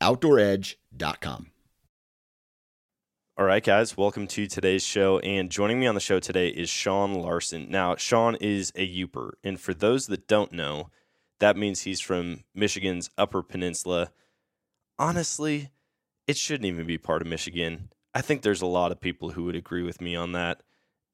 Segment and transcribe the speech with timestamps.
[0.00, 1.50] OutdoorEdge.com.
[3.38, 5.18] All right, guys, welcome to today's show.
[5.18, 7.70] And joining me on the show today is Sean Larson.
[7.70, 9.32] Now, Sean is a Yooper.
[9.44, 10.90] And for those that don't know,
[11.38, 14.10] that means he's from Michigan's Upper Peninsula.
[14.98, 15.70] Honestly,
[16.26, 17.90] it shouldn't even be part of Michigan.
[18.14, 20.62] I think there's a lot of people who would agree with me on that.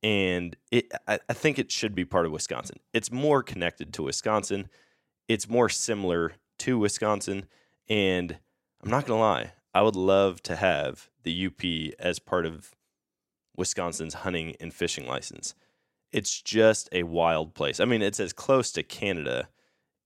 [0.05, 2.79] And it, I, I think it should be part of Wisconsin.
[2.93, 4.69] It's more connected to Wisconsin,
[5.29, 7.47] it's more similar to Wisconsin.
[7.89, 8.39] And
[8.83, 12.73] I'm not going to lie, I would love to have the UP as part of
[13.57, 15.55] Wisconsin's hunting and fishing license.
[16.11, 17.79] It's just a wild place.
[17.79, 19.49] I mean, it's as close to Canada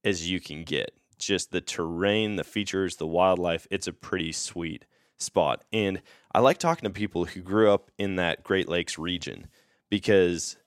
[0.05, 0.93] as you can get.
[1.19, 4.85] Just the terrain, the features, the wildlife, it's a pretty sweet
[5.19, 5.65] spot.
[5.73, 6.03] And
[6.35, 9.47] I like talking to people who grew up in that Great Lakes region
[9.89, 10.59] because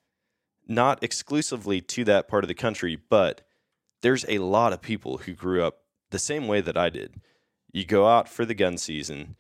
[0.68, 3.48] not exclusively to that part of the country, but
[4.02, 7.22] there's a lot of people who grew up the same way that I did.
[7.72, 9.36] You go out for the gun season,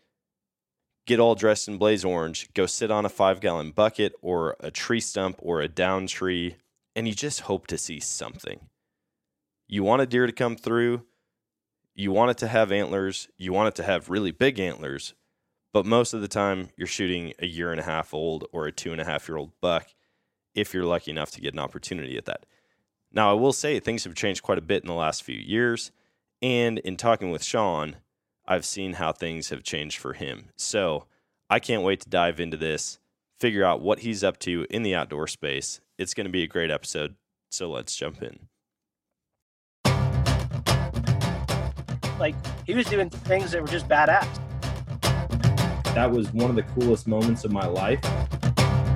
[1.07, 4.69] get all dressed in blaze orange, go sit on a five gallon bucket or a
[4.69, 6.57] tree stump or a down tree,
[6.95, 8.67] and you just hope to see something.
[9.67, 11.03] You want a deer to come through,
[11.95, 15.13] you want it to have antlers, you want it to have really big antlers,
[15.73, 18.71] but most of the time you're shooting a year and a half old or a
[18.71, 19.87] two and a half year old buck
[20.55, 22.45] if you're lucky enough to get an opportunity at that.
[23.11, 25.91] Now, I will say things have changed quite a bit in the last few years.
[26.41, 27.97] And in talking with Sean,
[28.51, 30.49] I've seen how things have changed for him.
[30.55, 31.05] So
[31.51, 32.97] I can't wait to dive into this,
[33.39, 35.81] figure out what he's up to in the outdoor space.
[35.99, 37.13] It's going to be a great episode.
[37.51, 38.39] So let's jump in.
[42.19, 42.33] Like,
[42.65, 44.27] he was doing things that were just badass.
[45.93, 47.99] That was one of the coolest moments of my life.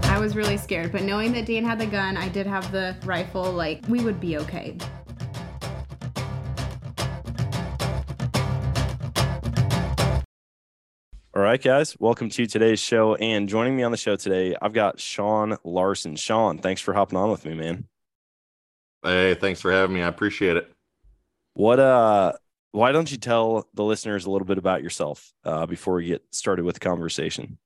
[0.06, 2.96] I was really scared, but knowing that Dan had the gun, I did have the
[3.06, 4.78] rifle, like, we would be okay.
[11.36, 13.16] All right, guys, welcome to today's show.
[13.16, 16.16] And joining me on the show today, I've got Sean Larson.
[16.16, 17.86] Sean, thanks for hopping on with me, man.
[19.02, 20.04] Hey, thanks for having me.
[20.04, 20.72] I appreciate it.
[21.56, 22.34] What uh
[22.70, 26.24] why don't you tell the listeners a little bit about yourself uh, before we get
[26.30, 27.58] started with the conversation?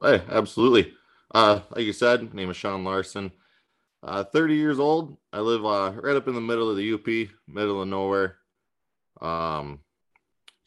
[0.00, 0.92] Hey, absolutely.
[1.34, 3.32] Uh, like you said, name is Sean Larson.
[4.00, 5.16] Uh, 30 years old.
[5.32, 8.36] I live uh, right up in the middle of the UP, middle of nowhere.
[9.20, 9.80] Um,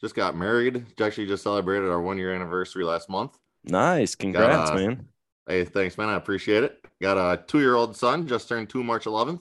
[0.00, 0.84] just got married.
[1.00, 3.38] Actually, just celebrated our one year anniversary last month.
[3.64, 4.14] Nice.
[4.14, 5.08] Congrats, got, uh, man.
[5.48, 6.08] Hey, thanks, man.
[6.08, 6.84] I appreciate it.
[7.00, 9.40] Got a two year old son, just turned two March 11th.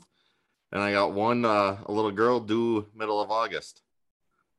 [0.72, 3.82] And I got one, uh, a little girl due middle of August.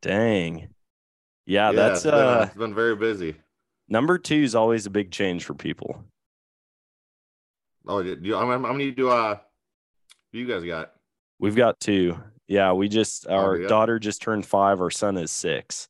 [0.03, 0.69] Dang.
[1.47, 3.37] Yeah, Yeah, that's it's been, uh it's been very busy.
[3.89, 6.05] number two is always a big change for people.
[7.87, 9.39] Oh, do you, how many do uh
[10.33, 10.93] you guys got?
[11.39, 12.19] We've got two.
[12.49, 13.69] Yeah, we just oh, our yeah.
[13.69, 14.81] daughter just turned five.
[14.81, 15.89] Our son is six.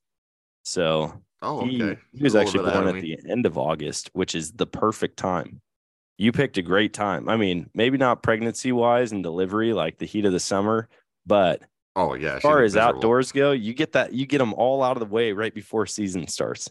[0.64, 2.00] So Oh, he, okay.
[2.12, 3.00] he was actually born at me.
[3.02, 5.60] the end of August, which is the perfect time.
[6.18, 7.28] You picked a great time.
[7.28, 10.88] I mean, maybe not pregnancy wise and delivery like the heat of the summer,
[11.26, 11.62] but
[11.94, 12.36] Oh yeah.
[12.36, 12.96] as far as miserable.
[12.98, 15.86] outdoors go, you get that you get them all out of the way right before
[15.86, 16.70] season starts.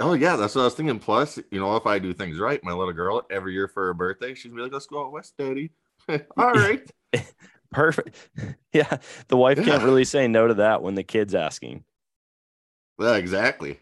[0.00, 0.98] Oh yeah, that's what I was thinking.
[0.98, 3.94] Plus, you know, if I do things right, my little girl every year for her
[3.94, 5.70] birthday, she's be like, "Let's go out west, daddy."
[6.36, 6.90] All right.
[7.74, 8.16] Perfect.
[8.72, 8.96] Yeah,
[9.28, 11.84] the wife can't really say no to that when the kid's asking.
[12.98, 13.78] yeah, exactly.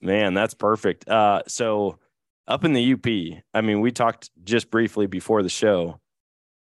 [0.00, 1.08] Man, that's perfect.
[1.08, 1.98] Uh, so
[2.48, 3.06] up in the UP,
[3.54, 6.00] I mean, we talked just briefly before the show.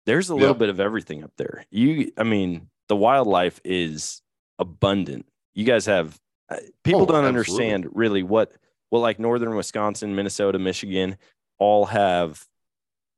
[0.08, 0.60] There's a little Yeah.
[0.60, 1.66] bit of everything up there.
[1.70, 4.24] You, I mean, the wildlife is
[4.58, 5.28] abundant.
[5.54, 6.20] You guys have
[6.50, 7.28] uh, people Oh, don't absolutely.
[7.74, 8.52] understand really what
[8.90, 11.18] what like northern Wisconsin, Minnesota, Michigan
[11.60, 12.44] all have.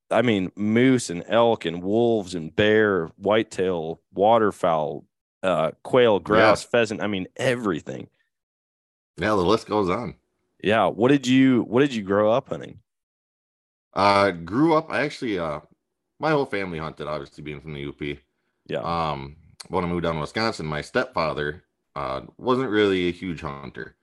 [0.09, 5.05] I mean, moose and elk and wolves and bear, whitetail, waterfowl,
[5.43, 7.01] uh, quail, grouse, pheasant.
[7.01, 8.09] I mean, everything.
[9.17, 10.15] Yeah, the list goes on.
[10.63, 10.87] Yeah.
[10.87, 12.79] What did you What did you grow up hunting?
[13.93, 14.91] Uh, grew up.
[14.91, 15.59] I actually, uh,
[16.19, 17.07] my whole family hunted.
[17.07, 18.19] Obviously, being from the UP.
[18.67, 18.81] Yeah.
[18.81, 19.37] Um,
[19.69, 21.63] when I moved down to Wisconsin, my stepfather
[21.95, 23.95] uh wasn't really a huge hunter.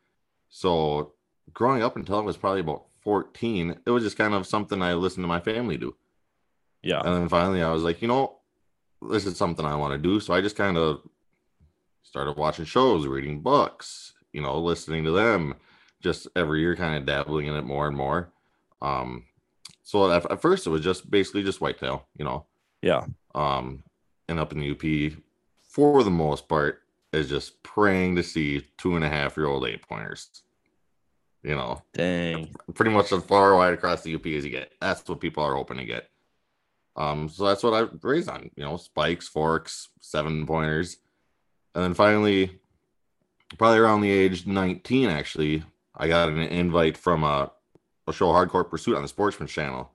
[0.49, 1.15] So
[1.53, 4.95] growing up until I was probably about 14, it was just kind of something I
[4.95, 5.95] listened to my family do.
[6.83, 7.01] yeah.
[7.05, 8.39] And then finally I was like, you know,
[9.11, 10.21] this is something I want to do.
[10.21, 11.03] So I just kind of
[12.03, 15.55] started watching shows, reading books, you know, listening to them,
[16.03, 18.33] just every year kind of dabbling in it more and more.
[18.83, 19.25] Um,
[19.83, 22.47] so at, at first it was just basically just whitetail, you know.
[22.83, 23.07] Yeah.
[23.35, 23.83] Um,
[24.29, 25.19] and up in the UP,
[25.62, 26.81] for the most part,
[27.12, 30.43] is just praying to see two and a half year old eight pointers.
[31.44, 32.55] You know, Dang.
[32.73, 34.73] pretty much as far wide across the UP as you get.
[34.81, 36.08] That's what people are hoping to get.
[36.96, 40.96] Um, so that's what I raised on, you know, spikes, forks, seven pointers.
[41.75, 42.58] And then finally,
[43.58, 45.62] probably around the age 19, actually,
[45.94, 47.52] I got an invite from a,
[48.08, 49.90] a show, Hardcore Pursuit, on the Sportsman Channel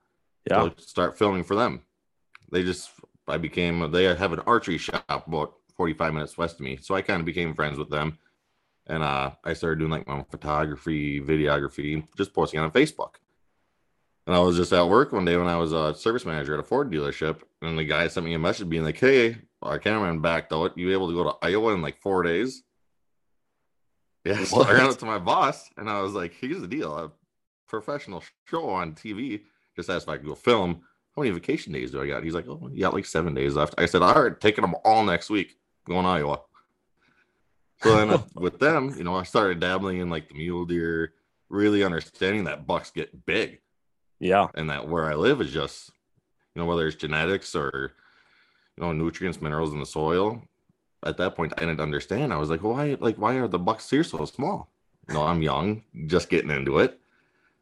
[0.49, 0.69] Yeah.
[0.69, 1.81] to start filming for them.
[2.51, 2.91] They just,
[3.27, 6.77] I became, they have an archery shop about 45 minutes west of me.
[6.81, 8.19] So I kind of became friends with them.
[8.89, 13.15] And uh, I started doing like my photography, videography, just posting on Facebook.
[14.25, 16.59] And I was just at work one day when I was a service manager at
[16.59, 17.41] a Ford dealership.
[17.61, 20.77] And the guy sent me a message being like, hey, our cameraman backed out.
[20.77, 22.63] You able to go to Iowa in like four days?
[24.25, 26.95] Yeah, so I ran up to my boss and I was like, here's the deal.
[26.95, 27.11] A
[27.67, 29.41] professional show on TV
[29.75, 30.81] just asked if I could go film.
[31.15, 32.23] How many vacation days do I got?
[32.23, 33.75] He's like, oh, you got like seven days left.
[33.77, 35.57] I said, all right, taking them all next week.
[35.85, 36.41] Going to Iowa.
[37.81, 41.13] So then uh, with them, you know, I started dabbling in like the mule deer,
[41.49, 43.59] really understanding that bucks get big
[44.19, 44.47] Yeah.
[44.55, 45.91] and that where I live is just,
[46.53, 47.93] you know, whether it's genetics or,
[48.77, 50.43] you know, nutrients, minerals in the soil.
[51.05, 52.33] At that point, I didn't understand.
[52.33, 54.69] I was like, why, like, why are the bucks here so small?
[55.07, 56.99] You know, I'm young, just getting into it.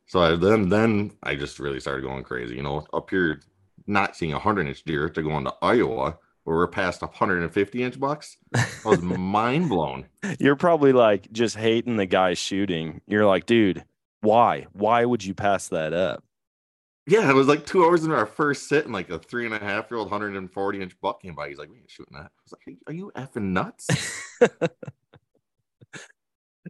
[0.07, 2.55] So I, then, then I just really started going crazy.
[2.55, 3.41] You know, up here,
[3.85, 6.17] not seeing a hundred inch deer to going to Iowa,
[6.55, 8.37] we're past 150 inch bucks.
[8.55, 10.05] I was mind blown.
[10.39, 13.01] You're probably like just hating the guy shooting.
[13.07, 13.83] You're like, dude,
[14.21, 14.67] why?
[14.73, 16.23] Why would you pass that up?
[17.05, 19.53] Yeah, it was like two hours into our first sit, and like a three and
[19.53, 21.47] a half year old, 140 inch buck came by.
[21.47, 23.87] He's like, "We ain't shooting that." I was like, "Are you effing nuts?"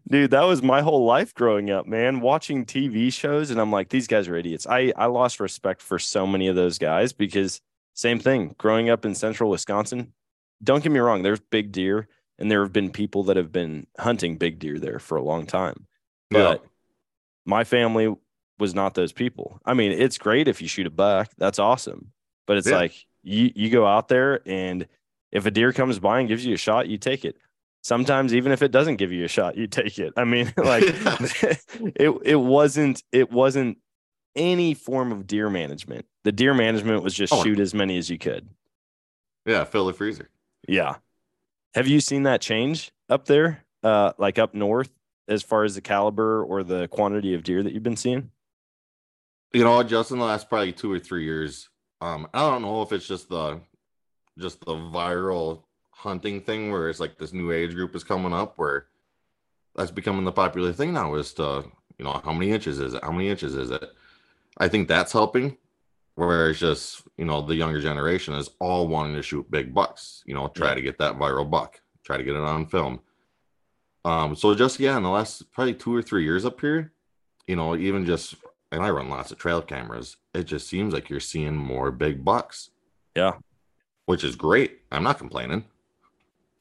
[0.08, 2.22] Dude, that was my whole life growing up, man.
[2.22, 4.68] Watching TV shows, and I'm like, these guys are idiots.
[4.68, 7.60] I I lost respect for so many of those guys because
[7.98, 8.56] same thing.
[8.58, 10.14] Growing up in central Wisconsin,
[10.64, 12.08] don't get me wrong, there's big deer,
[12.40, 15.46] and there have been people that have been hunting big deer there for a long
[15.46, 15.88] time.
[16.30, 16.64] But
[17.46, 18.14] my family
[18.60, 19.60] was not those people.
[19.66, 22.12] I mean, it's great if you shoot a buck, that's awesome.
[22.46, 22.78] But it's Yeah.
[22.78, 24.88] like you you go out there and
[25.32, 27.36] if a deer comes by and gives you a shot, you take it.
[27.84, 30.14] Sometimes even if it doesn't give you a shot, you take it.
[30.18, 30.84] I mean, like
[31.96, 33.78] it it wasn't it wasn't
[34.38, 36.06] any form of deer management.
[36.24, 37.44] The deer management was just Oh.
[37.44, 38.48] shoot as many as you could.
[39.46, 40.30] yeah, fill the freezer.
[40.68, 40.96] Yeah.
[41.74, 43.64] Have you seen that change up there?
[43.84, 44.90] Uh like up north
[45.28, 48.32] as far as the caliber or the quantity of deer that you've been seeing?
[49.54, 51.70] You know, just in the last probably two or three years,
[52.02, 53.62] um, I don't know if it's just the
[54.38, 58.54] just the viral hunting thing where it's like this new age group is coming up
[58.58, 58.88] where
[59.76, 61.64] that's becoming the popular thing now is to
[61.98, 63.84] you know how many inches is it how many inches is it
[64.60, 65.58] i think that's helping
[66.16, 70.24] where it's just you know the younger generation is all wanting to shoot big bucks
[70.26, 70.74] you know try Yeah.
[70.76, 73.00] to get that viral buck try to get it on film.
[74.06, 76.92] Um so just yeah in the last probably two or three years up here
[77.48, 78.36] you know even just
[78.72, 82.24] and i run lots of trail cameras it just seems like you're seeing more big
[82.24, 82.70] bucks.
[83.16, 83.34] Yeah.
[84.06, 84.82] which is great.
[84.92, 85.66] I'm not complaining.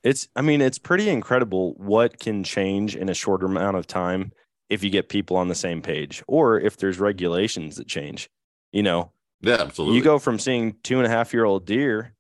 [0.03, 4.33] It's I mean, it's pretty incredible what can change in a shorter amount of time
[4.69, 8.29] if you get people on the same page or if there's regulations that change.
[8.73, 12.15] You know, yeah absolutely you go from seeing two and a half year old deer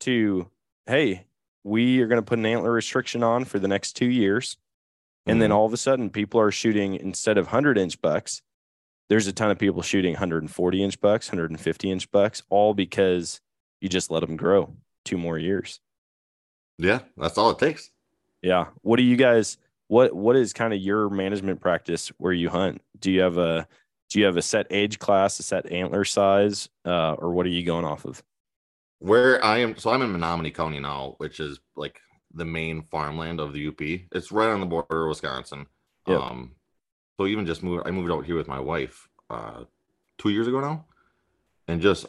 [0.00, 0.48] to,
[0.86, 1.24] hey,
[1.64, 4.56] we are going to put an antler restriction on for the next two years.
[5.26, 5.54] And then Mhm.
[5.54, 8.42] all of a sudden, people are shooting instead of 100 inch bucks,
[9.08, 13.40] there's a ton of people shooting 140 inch bucks, 150 inch bucks, all because
[13.80, 15.80] you just let them grow two more years.
[16.78, 17.90] yeah that's all it takes
[18.42, 18.66] Yeah.
[18.82, 22.80] What do you guys what what is kind of your management practice where you hunt?
[23.00, 23.66] Do you have a
[24.08, 27.50] do you have a set age class, a set antler size, uh, or what are
[27.50, 28.22] you going off of?
[29.00, 32.00] Where I am, so I'm in Menominee County now, which is like
[32.32, 33.80] the main farmland of the UP.
[33.80, 35.66] It's right on the border of Wisconsin.
[36.06, 36.20] Yep.
[36.20, 36.52] Um,
[37.18, 39.64] so even just moved, I moved out here with my wife uh,
[40.16, 40.86] two years ago now,
[41.66, 42.06] and just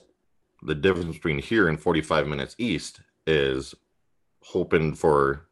[0.64, 3.76] the difference between here and 45 minutes east is
[4.42, 5.49] hoping for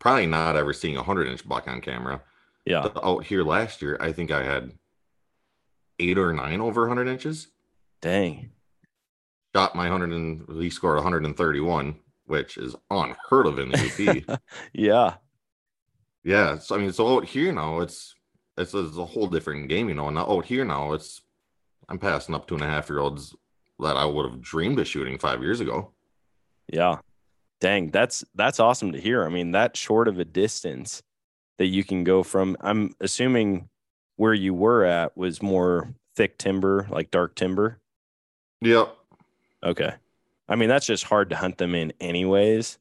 [0.00, 2.20] probably not ever seeing a 100 inch buck on camera.
[2.66, 2.82] Yeah.
[2.82, 4.72] But out oh, here last year, I think I had
[6.00, 7.48] eight or nine over 100 inches.
[8.00, 8.50] Dang.
[9.54, 11.96] shot my 100 and he scored 131
[12.30, 14.40] which is unheard of in the UP.
[14.72, 15.14] Yeah.
[16.22, 18.14] yeah, so I mean, so out here now it's
[18.56, 20.06] it's, it's a whole different game, you know.
[20.06, 21.22] And now out here now it's
[21.88, 23.34] I'm passing up two and a half year olds
[23.80, 25.92] that I would have dreamed of shooting five years ago.
[26.72, 26.98] Yeah.
[27.60, 29.24] Dang, that's that's awesome to hear.
[29.24, 31.02] I mean, that short of a distance
[31.58, 32.56] that you can go from.
[32.60, 33.68] I'm assuming
[34.16, 37.78] where you were at was more thick timber, like dark timber.
[38.62, 38.96] Yep.
[39.62, 39.92] Okay.
[40.48, 42.78] I mean, that's just hard to hunt them in anyways.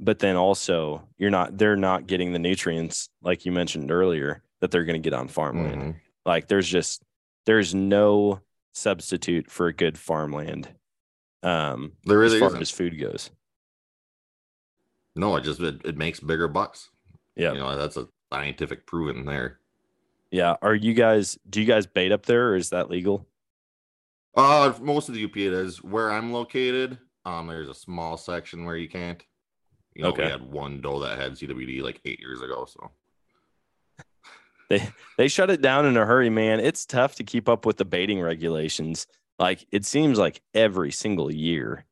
[0.00, 4.70] But then also you're not they're not getting the nutrients like you mentioned earlier that
[4.70, 5.82] they're going to get on farmland.
[5.82, 5.94] Mhm.
[6.26, 7.02] Like there's just
[7.46, 8.40] there's no
[8.74, 10.68] substitute for a good farmland.
[11.42, 12.60] Um There as far isn't.
[12.62, 13.30] as food goes.
[15.18, 16.90] No, it just it, it makes bigger bucks.
[17.36, 17.52] Yeah.
[17.52, 19.58] You know, that's a scientific proven there.
[20.30, 20.56] Yeah.
[20.62, 23.26] Are you guys do you guys bait up there or is that legal?
[24.36, 26.98] Uh most of the UP it is where I'm located.
[27.24, 29.22] Um, there's a small section where you can't.
[29.94, 30.24] You know, Okay.
[30.24, 32.66] we had one doe that had CWD like eight years ago.
[32.68, 32.90] So
[34.68, 36.60] They they shut it down in a hurry, man.
[36.60, 39.06] It's tough to keep up with the baiting regulations.
[39.38, 41.84] Like it seems like every single year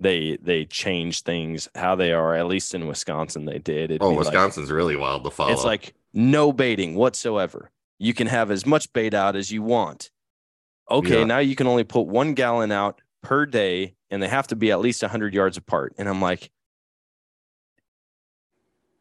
[0.00, 2.34] they they change things how they are.
[2.34, 3.90] At least in Wisconsin, they did.
[3.90, 5.52] It'd oh, be like- Wisconsin's really wild to follow.
[5.52, 7.70] it's like no baiting whatsoever.
[7.98, 10.10] You can have as much bait out as you want.
[10.90, 11.24] Okay, Yeah.
[11.24, 14.70] now you can only put one gallon out per day, and they have to be
[14.72, 15.94] at least 100 yards apart.
[15.98, 16.50] And I'm like,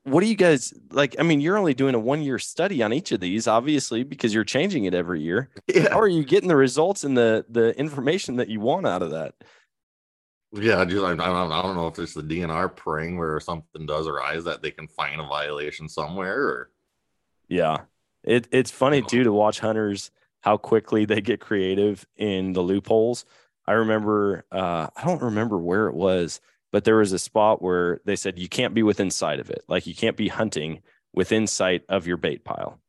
[0.03, 1.15] what do you guys like?
[1.19, 4.33] I mean, you're only doing a one year study on each of these, obviously, because
[4.33, 5.49] you're changing it every year.
[5.67, 9.01] yeah, How are you getting the results and the the information that you want out
[9.01, 9.35] of that?
[10.53, 10.79] Yeah.
[10.79, 13.85] I Just, I, I, don't, I don't know if it's the DNR praying where something
[13.85, 16.41] does arise that they can find a violation somewhere.
[16.41, 16.71] Or
[17.47, 17.81] Yeah.
[18.23, 23.25] It it's funny too to watch hunters how quickly they get creative in the loopholes.
[23.65, 26.41] I remember uh I don't remember where it was,
[26.71, 29.63] but there was a spot where they said you can't be within sight of it.
[29.69, 30.81] Like you can't be hunting
[31.13, 32.79] within sight of your bait pile.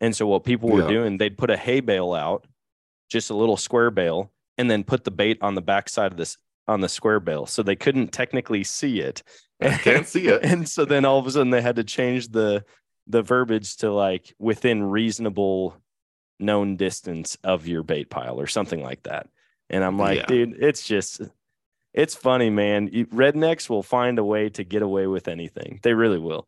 [0.00, 0.88] And so what people were Yeah.
[0.88, 2.46] doing, they'd put a hay bale out,
[3.10, 6.36] just a little square bale, and then put the bait on the backside of this
[6.68, 9.22] on the square bill, So they couldn't technically see it.
[9.60, 10.44] I can't see it.
[10.44, 12.64] and so then all of a sudden they had to change the
[13.06, 15.76] the verbiage to like within reasonable
[16.40, 19.28] known distance of your bait pile or something like that.
[19.70, 20.26] And I'm like, Yeah.
[20.26, 21.22] dude, it's just
[21.94, 22.88] it's funny, man.
[22.92, 25.78] You- Rednecks will find a way to get away with anything.
[25.82, 26.46] They really will.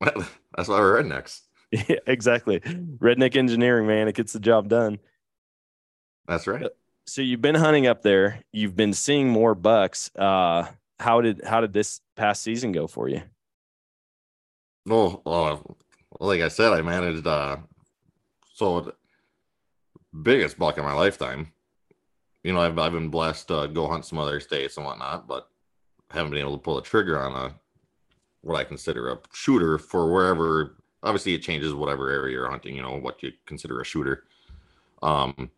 [0.00, 1.40] Well, That's why we're rednecks.
[1.70, 2.58] yeah, exactly.
[2.60, 4.98] Redneck engineering, man, it gets the job done.
[6.26, 6.64] That's right.
[6.64, 6.68] Uh,
[7.10, 8.44] So you've been hunting up there.
[8.52, 10.14] You've been seeing more bucks.
[10.14, 10.68] Uh,
[11.00, 13.20] how did how did this past season go for you?
[14.86, 15.20] Well,
[16.20, 17.56] like I said, I managed uh
[18.54, 18.92] so
[20.22, 21.50] biggest buck in my lifetime.
[22.44, 25.48] You know, I've I've been blessed to go hunt some other states and whatnot, but
[26.12, 27.54] haven't been able to pull the trigger on a
[28.42, 32.82] what I consider a shooter for wherever obviously it changes whatever area you're hunting, you
[32.82, 34.26] know, what you consider a shooter.
[35.02, 35.50] Um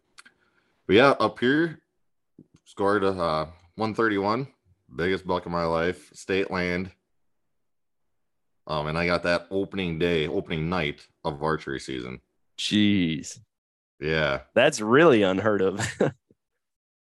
[0.92, 1.80] but yeah, up here
[2.66, 3.44] scored a uh
[3.76, 4.46] 131,
[4.94, 6.90] biggest buck of my life, state land.
[8.66, 12.20] Um, and I got that opening day, opening night of archery season.
[12.58, 13.38] Jeez,
[14.00, 14.40] Yeah.
[14.54, 15.80] that's really unheard of.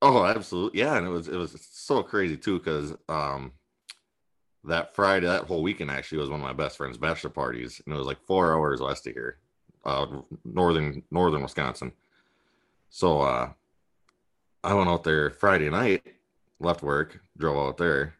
[0.02, 0.80] Oh, absolutely.
[0.80, 3.54] Yeah, and it was it was so crazy too because um
[4.64, 7.94] that Friday, that whole weekend actually was one of my best friend's bachelor parties, and
[7.94, 9.38] it was like four hours west of here,
[9.84, 10.08] uh,
[10.44, 11.92] northern northern Wisconsin.
[12.90, 13.50] So uh,
[14.66, 16.04] I went out there Friday night,
[16.60, 18.16] left work, drove out there,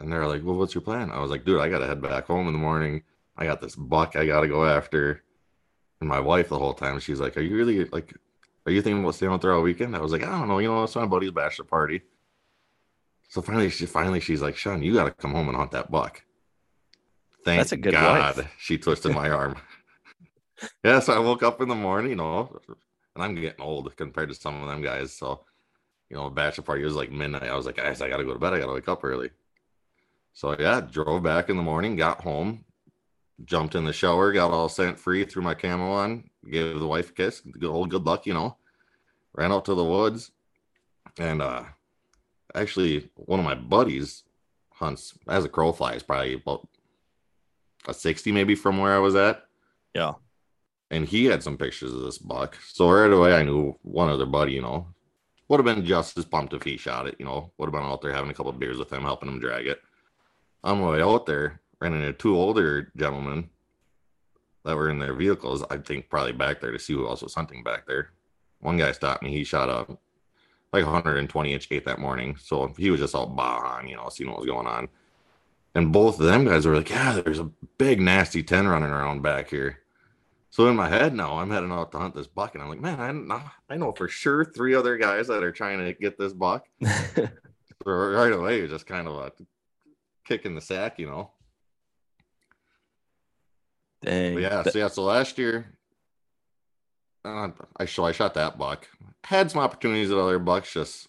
[0.00, 2.26] and they're like, "Well, what's your plan?" I was like, "Dude, I gotta head back
[2.26, 3.04] home in the morning.
[3.36, 5.22] I got this buck I gotta go after."
[6.00, 8.12] And my wife the whole time, she's like, "Are you really like?"
[8.66, 9.94] Are you thinking about staying out there all weekend?
[9.94, 12.00] I was like, I don't know, you know, it's my buddy's bachelor party.
[13.28, 15.90] So finally, she finally she's like, Sean, you got to come home and hunt that
[15.90, 16.22] buck.
[17.44, 18.54] Thank That's a good God wife.
[18.58, 19.56] she twisted my arm.
[20.84, 22.58] yeah, so I woke up in the morning, you know,
[23.14, 25.12] and I'm getting old compared to some of them guys.
[25.12, 25.44] So,
[26.10, 27.44] you know, bachelor party was like midnight.
[27.44, 28.54] I was like, guys, I got to go to bed.
[28.54, 29.30] I got to wake up early.
[30.32, 32.64] So yeah, drove back in the morning, got home,
[33.44, 37.10] jumped in the shower, got all scent free, threw my camo on, gave the wife
[37.10, 38.56] a kiss, good old good luck, you know.
[39.32, 40.32] Ran out to the woods,
[41.18, 41.64] and uh
[42.54, 44.24] actually one of my buddies
[44.72, 46.66] hunts as a crow flies, probably about
[47.86, 49.44] a 60 maybe from where I was at.
[49.94, 50.14] Yeah.
[50.94, 52.56] And he had some pictures of this buck.
[52.72, 54.86] So right away I knew one other buddy, you know,
[55.48, 57.82] would have been just as pumped if he shot it, you know, would have been
[57.82, 59.80] out there having a couple beers with him, helping him drag it.
[60.62, 63.50] On my way out there, ran into two older gentlemen
[64.64, 65.64] that were in their vehicles.
[65.68, 68.10] I think probably back there to see who else was hunting back there.
[68.60, 69.32] One guy stopped me.
[69.32, 69.98] He shot a
[70.72, 72.36] like 120 inch eight that morning.
[72.40, 74.88] So he was just all bah on, you know, seeing what was going on.
[75.74, 79.22] And both of them guys were like, Yeah, there's a big nasty 10 running around
[79.22, 79.80] back here.
[80.54, 82.80] So in my head now, I'm heading out to hunt this buck, and I'm like,
[82.80, 86.16] man, I know, I know for sure three other guys that are trying to get
[86.16, 86.68] this buck.
[86.80, 87.28] So
[87.84, 89.32] right away, it's just kind of a
[90.24, 91.32] kick in the sack, you know.
[94.00, 94.34] Dang.
[94.34, 95.76] But yeah, That- so yeah, so last year,
[97.24, 98.86] uh, I so I shot that buck.
[99.24, 101.08] Had some opportunities at other bucks, just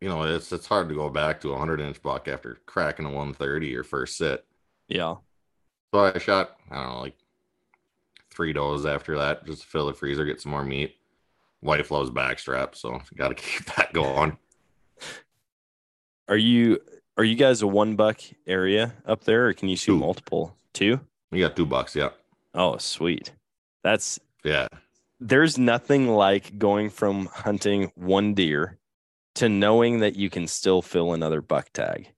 [0.00, 3.04] you know, it's it's hard to go back to a hundred inch buck after cracking
[3.04, 4.46] a one thirty your first sit.
[4.88, 5.16] yeah.
[5.92, 7.18] So I shot, I don't know, like
[8.52, 10.96] does after that, just to fill the freezer, get some more meat.
[11.62, 14.36] Wife loves backstrap, so got to keep that going.
[16.28, 16.80] Are you
[17.16, 19.98] are you guys a one buck area up there, or can you shoot Two.
[19.98, 20.56] multiple?
[20.72, 21.00] Two?
[21.30, 22.10] We got two bucks, yeah,
[22.54, 23.32] Oh, sweet.
[23.82, 24.68] That's yeah.
[25.20, 28.78] there's nothing like going from hunting one deer
[29.36, 32.08] to knowing that you can still fill another buck tag.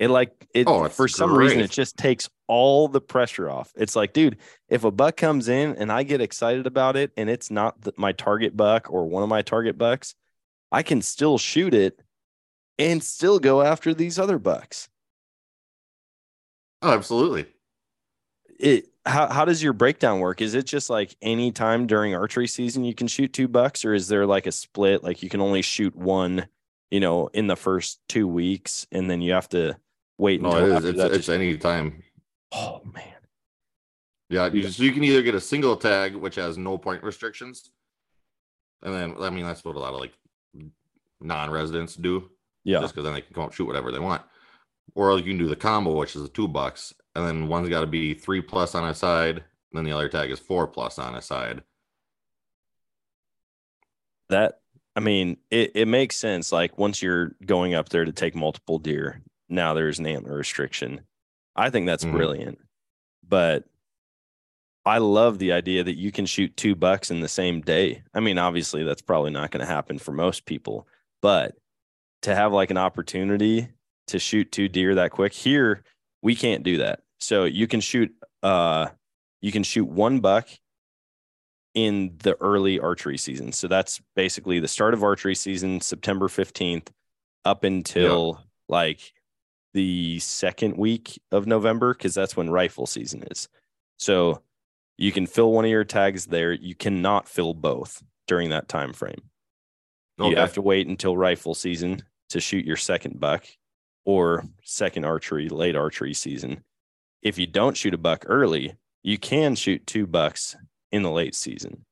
[0.00, 3.70] It like it Oh, for some reason it just takes all the pressure off.
[3.76, 4.38] It's like, dude,
[4.70, 7.92] if a buck comes in and I get excited about it and it's not the,
[7.98, 10.14] my target buck or one of my target bucks,
[10.72, 12.00] I can still shoot it
[12.78, 14.88] and still go after these other bucks.
[16.80, 17.44] Oh, absolutely.
[18.58, 20.40] it how how does your breakdown work?
[20.40, 23.92] Is it just like any time during archery season you can shoot two bucks, or
[23.92, 25.04] is there like a split?
[25.04, 26.46] Like you can only shoot one,
[26.90, 29.76] you know, in the first two weeks, and then you have to
[30.20, 30.84] wait No, it is.
[30.84, 32.02] It's, it's to- any time.
[32.52, 33.04] oh man,
[34.28, 37.70] Yeah, you, so you can either get a single tag, which has no point restrictions,
[38.82, 40.12] and then I mean that's what a lot of like
[41.20, 42.30] non-residents do,
[42.64, 44.22] yeah, just because then they can come up shoot whatever they want.
[44.94, 47.80] Or you can do the combo, which is the two bucks, and then one's got
[47.82, 50.98] to be three plus on a side, and then the other tag is four plus
[50.98, 51.62] on a side.
[54.28, 54.60] that
[54.96, 56.52] I mean, it it makes sense.
[56.52, 61.00] Like once you're going up there to take multiple deer, now there's an antler restriction.
[61.56, 62.12] I think that's Mhm.
[62.12, 62.58] brilliant,
[63.26, 63.64] but
[64.86, 68.02] I love the idea that you can shoot two bucks in the same day.
[68.14, 70.88] I mean, obviously, that's probably not going to happen for most people,
[71.20, 71.56] but
[72.22, 73.68] to have like an opportunity
[74.06, 75.84] to shoot two deer that quick here,
[76.22, 77.02] we can't do that.
[77.20, 78.88] So you can shoot, uh,
[79.42, 80.48] you can shoot one buck
[81.74, 83.52] in the early archery season.
[83.52, 86.88] So that's basically the start of archery season, September 15th,
[87.44, 89.12] up until like
[89.72, 93.48] the second week of November, because that's when rifle season is.
[93.98, 94.42] So
[94.98, 96.52] you can fill one of your tags there.
[96.52, 99.22] You cannot fill both during that time frame.
[100.18, 103.46] You have to wait until rifle season to shoot your second buck
[104.04, 106.62] or second archery, late archery season.
[107.22, 110.56] If you don't shoot a buck early, you can shoot two bucks
[110.92, 111.86] in the late season,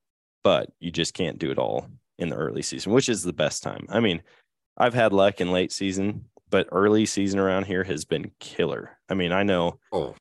[0.45, 1.89] but you just can't do it all
[2.19, 3.87] in the early season, which is the best time.
[3.89, 4.23] I mean,
[4.77, 8.99] I've had luck in late season, but early season around here has been killer.
[9.09, 10.15] I mean, I know Oh,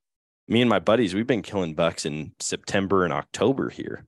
[0.48, 4.06] me and my buddies, we've been killing bucks in September and October here.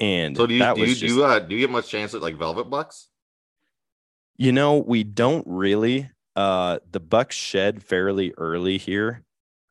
[0.00, 1.70] And so do you that do was you, just, do you, uh, do you get
[1.70, 3.08] much chance at like velvet bucks?
[4.36, 6.10] You know, we don't really.
[6.34, 9.22] Uh, the bucks shed fairly early here.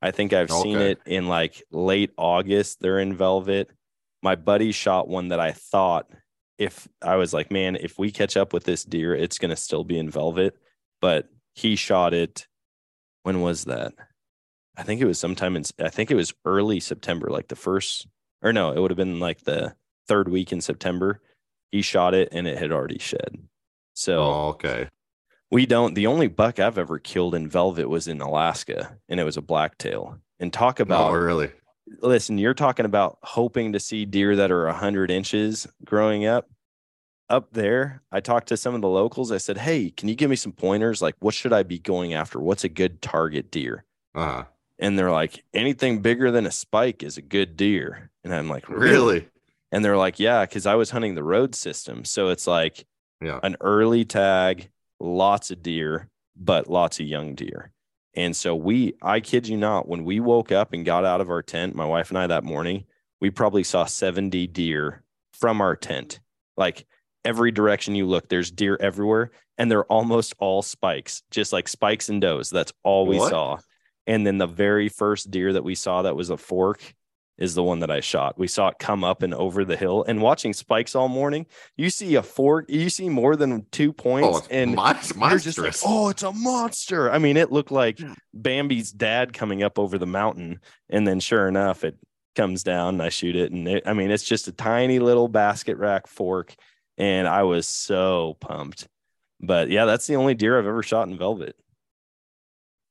[0.01, 2.79] I think I've seen it in like late August.
[2.79, 3.69] They're in velvet.
[4.23, 6.09] My buddy shot one that I thought
[6.57, 9.83] if I was like, man, if we catch up with this deer, it's gonna still
[9.83, 10.55] be in velvet.
[11.01, 12.47] But he shot it.
[13.23, 13.93] When was that?
[14.75, 15.63] I think it was sometime in.
[15.79, 18.07] I think it was early September, like the first,
[18.41, 19.75] or no, it would have been like the
[20.07, 21.21] third week in September.
[21.71, 23.37] He shot it and it had already shed.
[23.93, 24.87] So Oh, okay.
[25.51, 25.93] we don't.
[25.93, 29.41] The only buck I've ever killed in velvet was in Alaska, and it was a
[29.41, 30.17] blacktail.
[30.39, 31.51] And talk oh, about oh, really?
[32.01, 36.49] listen, you're talking about hoping to see deer that are 100 inches growing up.
[37.31, 39.31] Up there, I talked to some of the locals.
[39.31, 41.01] I said, Hey, can you give me some pointers?
[41.01, 42.41] Like, what should I be going after?
[42.41, 43.85] What's a good target deer?
[44.13, 44.43] Uh,
[44.79, 48.11] And they're like, Anything bigger than a spike is a good deer.
[48.25, 49.29] And I'm like, really?
[49.71, 52.03] And they're like, Yeah, because I was hunting the road system.
[52.03, 52.85] So it's like,
[53.21, 53.39] Yeah.
[53.43, 57.71] an early tag, lots of deer, but lots of young deer.
[58.13, 61.29] And so we, I kid you not, when we woke up and got out of
[61.29, 62.83] our tent, my wife and I that morning,
[63.21, 66.19] we probably saw 70 deer from our tent.
[66.57, 66.85] Like
[67.23, 72.09] every direction you look, there's deer everywhere, and they're almost all spikes, just like spikes
[72.09, 72.49] and does.
[72.49, 73.29] That's all we What?
[73.29, 73.57] saw.
[74.07, 76.93] And then the very first deer that we saw that was a fork
[77.37, 78.37] is the one that I shot.
[78.37, 80.03] We saw it come up and over the hill.
[80.07, 83.93] And watching spikes all morning, you see a fork, you see more than two oh,
[83.93, 87.09] points, Oh, it's and mon- you're just like, oh, it's a monster.
[87.11, 87.99] I mean, it looked like
[88.33, 91.97] Bambi's dad coming up over the mountain, and then sure enough, it
[92.35, 92.95] comes down.
[92.95, 96.05] And I shoot it, and it, I mean, it's just a tiny little basket rack
[96.05, 96.53] fork,
[96.97, 98.87] and I was so pumped.
[99.39, 101.55] But yeah, that's the only deer I've ever shot in velvet.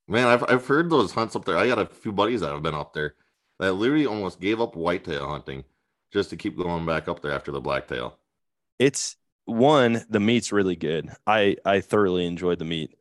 [0.09, 1.57] Man, I've I've heard those hunts up there.
[1.57, 3.15] I got a few buddies that have been up there
[3.61, 5.65] that literally almost gave up whitetail hunting
[6.13, 8.19] just to keep going back up there after the blacktail.
[8.79, 11.11] It's one, the meat's really good.
[11.27, 12.97] I I thoroughly enjoyed the meat.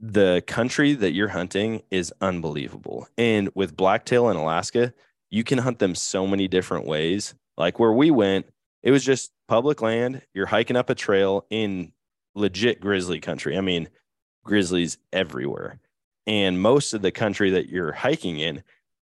[0.00, 3.08] the country that you're hunting is unbelievable.
[3.18, 4.94] And with blacktail in Alaska,
[5.30, 7.34] you can hunt them so many different ways.
[7.56, 8.46] Like where we went,
[8.82, 10.22] it was just public land.
[10.32, 11.92] You're hiking up a trail in
[12.34, 13.58] legit grizzly country.
[13.58, 13.90] I mean,
[14.42, 15.78] grizzlies everywhere.
[16.26, 18.62] And most of the country that you're hiking in,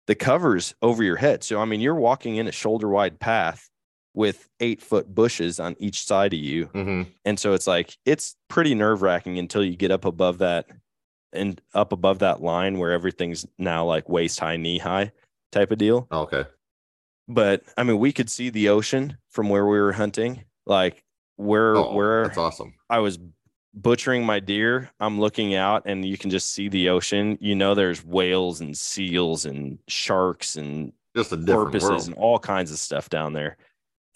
[0.06, 1.42] the cover's over your head.
[1.42, 3.68] So, I mean, you're walking in a shoulder wide path
[4.14, 6.66] with eight foot bushes on each side of you.
[6.66, 10.66] hmm And so it's like, it's pretty nerve wracking until you get up above that
[11.32, 15.10] and up above that line where everything's now like waist high, knee high
[15.50, 16.06] type of deal.
[16.12, 16.44] Okay.
[17.28, 20.44] But I mean, we could see the ocean from where we were hunting.
[20.66, 21.04] Like
[21.36, 22.74] where, Oh, where that's awesome.
[22.90, 23.18] I was
[23.74, 27.38] butchering my deer, I'm looking out and you can just see the ocean.
[27.40, 32.06] You know, there's whales and seals and sharks and Just a different porpoises world.
[32.06, 33.56] and all kinds of stuff down there.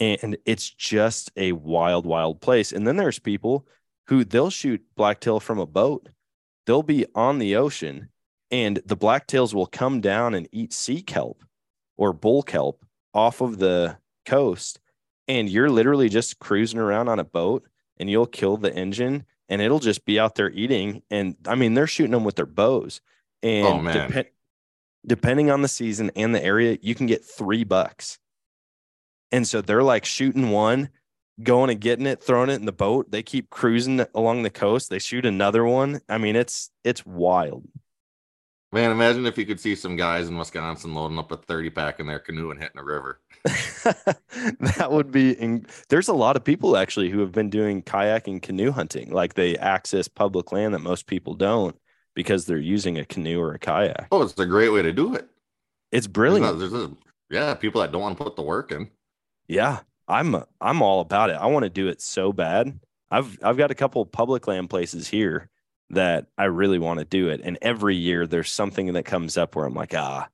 [0.00, 2.72] And it's just a wild, wild place.
[2.72, 3.66] And then there's people
[4.08, 6.08] who they'll shoot blacktail from a boat.
[6.66, 8.08] They'll be on the ocean
[8.50, 11.44] and the blacktails will come down and eat sea kelp
[11.96, 13.96] or bull kelp off of the
[14.26, 14.80] coast.
[15.28, 17.64] And you're literally just cruising around on a boat
[17.96, 21.02] and you'll kill the engine and it'll just be out there eating.
[21.10, 23.00] And I mean, they're shooting them with their bows.
[23.42, 24.10] And Oh, man.
[24.10, 24.26] depen-
[25.06, 28.18] depending on the season and the area, you can get three bucks.
[29.30, 30.90] And so they're like shooting one,
[31.42, 33.10] going and getting it, throwing it in the boat.
[33.10, 34.90] They keep cruising along the coast.
[34.90, 36.00] They shoot another one.
[36.08, 37.66] I mean, it's it's wild.
[38.74, 42.00] Man, imagine if you could see some guys in Wisconsin loading up a 30 pack
[42.00, 43.20] in their canoe and hitting a river.
[43.44, 48.28] that would be in, there's a lot of people actually who have been doing kayak
[48.28, 51.76] and canoe hunting like they access public land that most people don't
[52.14, 55.14] because they're using a canoe or a kayak Oh, it's a great way to do
[55.14, 55.28] it.
[55.90, 56.96] it's There's brilliant there's a-
[57.30, 58.88] yeah, people that don't want to put the work in.
[59.48, 62.78] yeah i'm i'm all about it i want to do it so bad
[63.10, 65.48] i've i've got a couple public land places here
[65.92, 69.54] that i really want to do it and every year there's something that comes up
[69.54, 70.26] where i'm like ah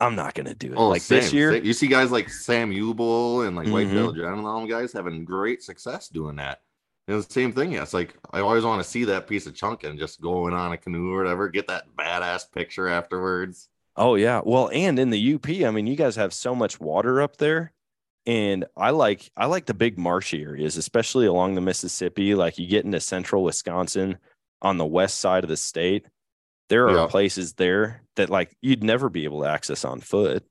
[0.00, 1.64] i'm not gonna do it Oh, like same, this year same.
[1.64, 3.72] you see guys like Sam Ubel and like Mhm.
[3.72, 6.60] Whitetail Jen and all them guys having great success doing that.
[7.08, 7.72] And the same thing.
[7.72, 10.52] Yeah, it's like I always want to see that piece of chunk and just going
[10.52, 13.68] on a canoe or whatever, get that badass picture afterwards.
[13.96, 14.40] Oh yeah.
[14.44, 17.72] Well, and in the UP, I mean, you guys have so much water up there.
[18.26, 22.34] And I like I like the big marshy areas, especially along the Mississippi.
[22.34, 24.18] Like you get into central Wisconsin
[24.66, 26.06] on the west side of the state.
[26.68, 27.06] There are Yeah.
[27.06, 30.44] places there that like you'd never be able to access on foot.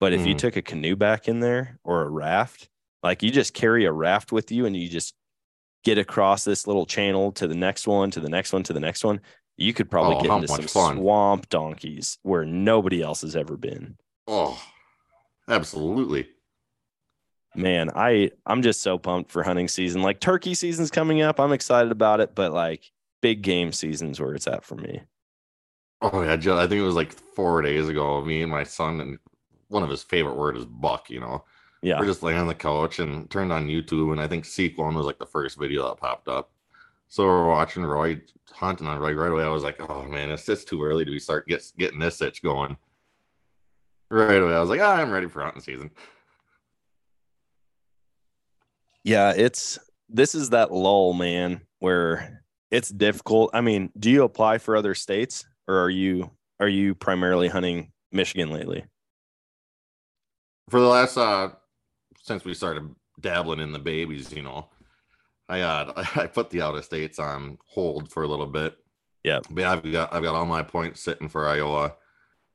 [0.00, 0.38] But if you Mhm.
[0.38, 2.68] took a canoe back in there or a raft,
[3.02, 5.14] like you just carry a raft with you and you just
[5.84, 8.80] get across this little channel to the next one, to the next one, to the
[8.80, 9.20] next one,
[9.56, 10.96] you could probably Oh, get into some fun.
[10.96, 13.96] swamp donkeys where nobody else has ever been.
[14.26, 14.60] Oh,
[15.46, 16.28] absolutely.
[17.54, 20.02] Man, I I'm just so pumped for hunting season.
[20.02, 21.38] Like turkey season's coming up.
[21.38, 22.90] I'm excited about it, but like
[23.24, 25.00] big game season's where it's at for me.
[26.02, 28.22] Oh yeah, Jill, I think it was like four days ago.
[28.22, 29.18] Me and my son and
[29.68, 31.08] one of his favorite word is buck.
[31.08, 31.44] You know,
[31.80, 31.98] Yeah.
[31.98, 34.94] we're just laying on the couch and turned on YouTube, and I think Seek One
[34.94, 36.50] was like the first video that popped up.
[37.08, 38.20] So we're watching Roy
[38.52, 39.42] hunting on Roy right away.
[39.44, 42.20] I was like, oh man, it's just too early to be start get, getting this
[42.20, 42.76] itch going.
[44.10, 45.90] Right away, I was like, ah, I'm ready for hunting season.
[49.02, 49.78] Yeah, it's
[50.10, 52.43] this is that lull, man, where
[52.74, 53.50] it's difficult.
[53.54, 57.92] I mean, do you apply for other states or are you are you primarily hunting
[58.10, 58.84] Michigan lately?
[60.70, 61.50] For the last uh
[62.20, 64.68] since we started dabbling in the babies, you know,
[65.48, 68.76] I uh I put the out of states on hold for a little bit.
[69.22, 69.38] Yeah.
[69.50, 71.94] But I've got I've got all my points sitting for Iowa.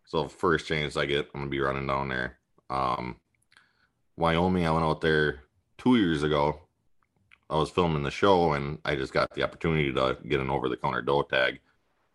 [0.06, 2.40] So first chance I get, I'm gonna be running down there.
[2.70, 3.16] Um
[4.18, 5.44] Wyoming, I went out there
[5.78, 6.60] two years ago.
[7.50, 10.70] I was filming the show and I just got the opportunity to get an over
[10.70, 11.60] the counter doe tag.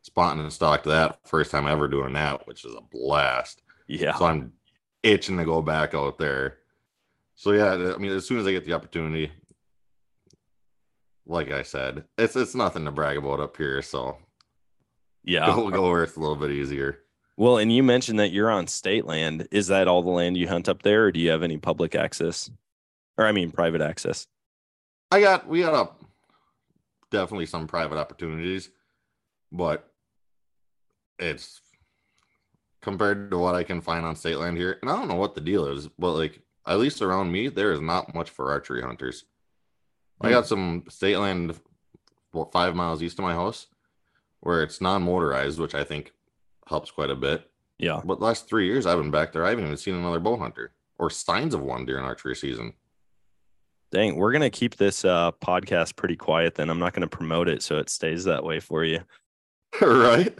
[0.02, 3.62] Spotting and stocked that first time ever doing that, which is a blast.
[3.88, 4.14] Yeah.
[4.16, 4.52] So I'm
[5.02, 6.58] itching to go back out there.
[7.34, 9.32] So yeah, I mean, as soon as I get the opportunity,
[11.26, 13.80] like I said, it's it's nothing to brag about up here.
[13.82, 14.18] So
[15.24, 15.46] Yeah.
[15.54, 17.00] go go where it's a little bit easier.
[17.36, 19.48] Well, and you mentioned that you're on state land.
[19.50, 21.94] Is that all the land you hunt up there, or do you have any public
[21.96, 22.48] access?
[23.16, 24.26] Or I mean private access?
[25.10, 25.90] I got we got a
[27.10, 28.70] definitely some private opportunities,
[29.52, 29.88] but
[31.18, 31.60] it's
[32.82, 35.34] compared to what I can find on state land here, and I don't know what
[35.34, 38.82] the deal is, but like at least around me, there is not much for archery
[38.82, 39.24] hunters.
[40.20, 40.32] I hmm.
[40.34, 41.58] got some state land
[42.32, 43.68] what five miles east of my house
[44.40, 46.12] where it's non-motorized, which I think
[46.66, 47.50] helps quite a bit.
[47.78, 48.02] Yeah.
[48.04, 50.36] But the last three years I've been back there, I haven't even seen another bow
[50.36, 52.74] hunter or signs of one during archery season.
[53.94, 56.56] Dang, we're gonna keep this uh, podcast pretty quiet.
[56.56, 59.00] Then I'm not gonna promote it, so it stays that way for you.
[59.80, 60.36] right?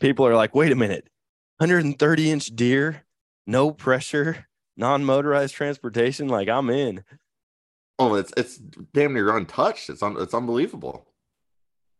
[0.00, 1.08] People are like, wait a minute,
[1.58, 3.02] 130 inch deer,
[3.46, 6.28] no pressure, non motorized transportation.
[6.28, 7.02] Like, I'm in.
[7.98, 9.90] Oh, it's it's damn near untouched.
[9.90, 11.08] It's un, it's unbelievable.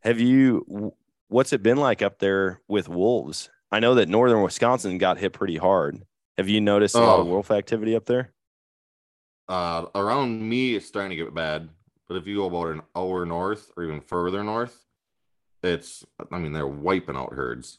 [0.02, 0.92] Have you,
[1.28, 3.50] what's it been like up there with wolves?
[3.72, 6.02] I know that northern Wisconsin got hit pretty hard.
[6.36, 7.30] Have you noticed a lot of Oh.
[7.30, 8.33] wolf activity up there?
[9.48, 11.68] Uh, around me, it's starting to get bad.
[12.08, 14.84] But if you go about an hour north or even further north,
[15.62, 17.78] it's I mean they're wiping out herds.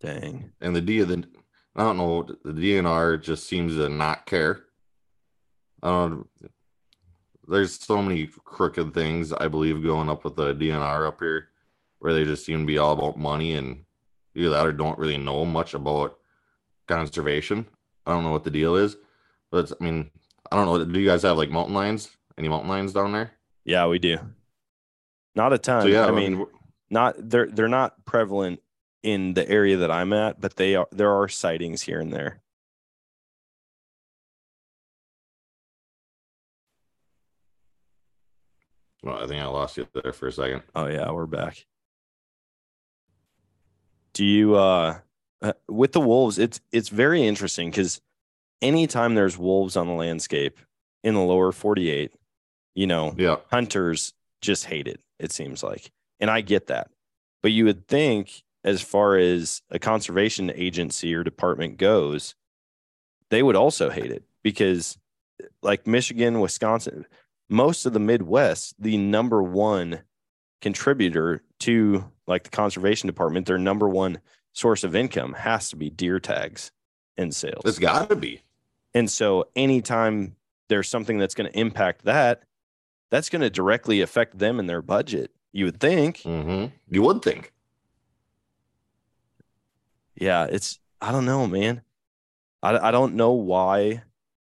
[0.00, 0.52] Dang.
[0.60, 1.24] And the D of the
[1.74, 4.64] I don't know the DNR just seems to not care.
[5.82, 6.28] Um,
[7.48, 11.48] there's so many crooked things I believe going up with the DNR up here,
[11.98, 13.84] where they just seem to be all about money and
[14.34, 16.18] either that or don't really know much about
[16.88, 17.66] conservation.
[18.04, 18.96] I don't know what the deal is,
[19.50, 20.10] but it's, I mean
[20.50, 20.84] I don't know.
[20.84, 22.10] Do you guys have like mountain lions?
[22.38, 23.32] Any mountain lions down there?
[23.64, 24.18] Yeah, we do.
[25.34, 25.82] Not a ton.
[25.82, 26.46] So yeah, I mean,
[26.90, 28.60] not they're they're not prevalent
[29.02, 32.40] in the area that I'm at, but they are there are sightings here and there.
[39.06, 40.62] well, I think I lost you there for a second.
[40.74, 41.64] Oh yeah, we're back.
[44.12, 44.98] Do you uh
[45.42, 48.00] uh, with the wolves, it's it's very interesting because
[48.62, 50.58] anytime there's wolves on the landscape
[51.04, 52.12] in the lower 48,
[52.74, 55.90] you know, Yeah, hunters just hate it, it seems like.
[56.20, 56.90] And I get that.
[57.42, 62.34] But you would think, as far as a conservation agency or department goes,
[63.30, 64.98] they would also hate it because,
[65.62, 67.06] like Michigan, Wisconsin,
[67.48, 70.00] most of the Midwest, the number one
[70.60, 74.18] contributor to like the conservation department, their number one
[74.52, 76.72] source of income has to be deer tags
[77.16, 77.62] and sales.
[77.64, 78.42] it's got to be.
[78.96, 80.36] And so anytime
[80.68, 82.44] there's something that's going to impact that,
[83.10, 85.32] that's going to directly affect them and their budget.
[85.52, 86.22] You would think.
[86.22, 87.52] hmm You would think.
[90.14, 91.82] Yeah, it's I don't know, man.
[92.62, 94.02] I I don't know why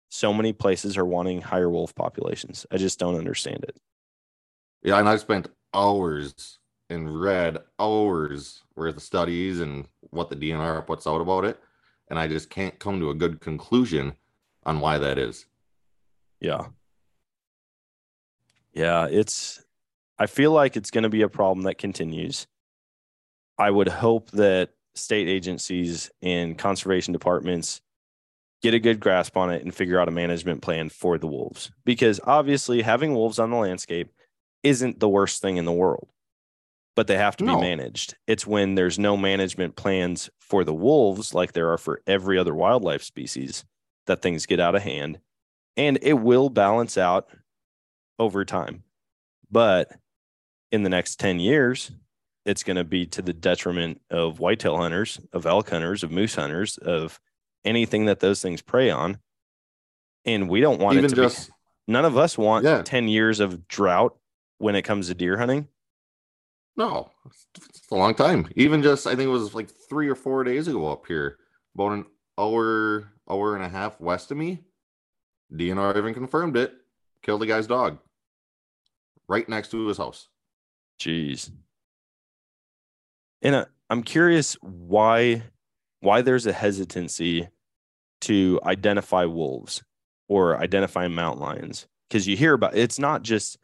[0.09, 2.65] so many places are wanting higher wolf populations.
[2.71, 3.77] I just don't understand it.
[4.81, 6.57] Yeah, and I've spent hours
[6.89, 11.59] and read hours worth of studies and what the DNR puts out about it,
[12.07, 14.15] and I just can't come to a good conclusion
[14.65, 15.45] on why that is.
[16.39, 16.67] Yeah.
[18.73, 19.63] Yeah, it's
[20.17, 22.47] I feel like it's going to be a problem that continues.
[23.57, 27.81] I would hope that state agencies and conservation departments
[28.61, 31.71] get a good grasp on it and figure out a management plan for the wolves
[31.85, 34.11] because obviously having wolves on the landscape
[34.63, 36.09] isn't the worst thing in the world.
[36.95, 37.55] But they have to No.
[37.55, 38.15] be managed.
[38.27, 42.53] It's when there's no management plans for the wolves like there are for every other
[42.53, 43.63] wildlife species
[44.09, 45.19] that things get out of hand
[45.77, 47.29] and it will balance out
[48.17, 48.83] over time.
[49.51, 49.91] But
[50.71, 51.91] in the next 10 years,
[52.43, 56.35] it's going to be to the detriment of whitetail hunters, of elk hunters, of moose
[56.35, 57.19] hunters, of
[57.63, 59.19] anything that those things prey on.
[60.25, 61.53] And we don't want Even it to just be,
[61.87, 62.81] none of us want Yeah.
[62.81, 64.17] 10 years of drought
[64.57, 65.67] when it comes to deer hunting.
[66.75, 68.47] no, it's, it's a long time.
[68.55, 71.37] Even just I think it was like three or four days ago up here,
[71.75, 72.05] about an
[72.37, 74.63] hour, hour and a half west of me.
[75.53, 76.73] DNR even confirmed it.
[77.21, 77.99] Killed the guy's dog
[79.29, 80.27] right next to his house.
[80.99, 81.51] Jeez.
[83.41, 85.43] And uh, I'm curious why
[86.01, 87.47] why there's a hesitancy
[88.21, 89.83] to identify wolves
[90.27, 93.57] or identify mountain lions because you hear about it's not just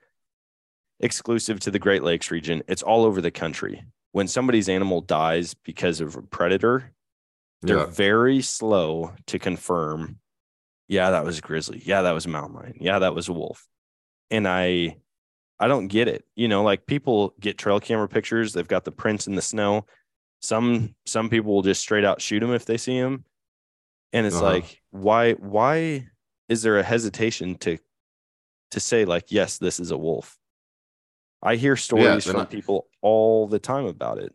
[1.01, 3.83] exclusive to the Great Lakes region, it's all over the country.
[4.13, 6.93] When somebody's animal dies because of a predator,
[7.65, 7.85] they're Yeah.
[7.87, 10.19] very slow to confirm,
[10.87, 11.81] yeah, that was a grizzly.
[11.85, 12.77] Yeah, that was a mountain lion.
[12.79, 13.67] Yeah, that was a wolf.
[14.31, 14.97] And I
[15.59, 16.25] I don't get it.
[16.35, 19.85] You know, like people get trail camera pictures, they've got the prints in the snow.
[20.41, 23.25] Some some people will just straight out shoot them if they see them.
[24.13, 24.45] And it's Uh-huh.
[24.45, 26.09] like, why why
[26.49, 27.77] is there a hesitation to
[28.71, 30.37] to say like, yes, this is a wolf?
[31.41, 34.33] I hear stories they're from people all the time about it.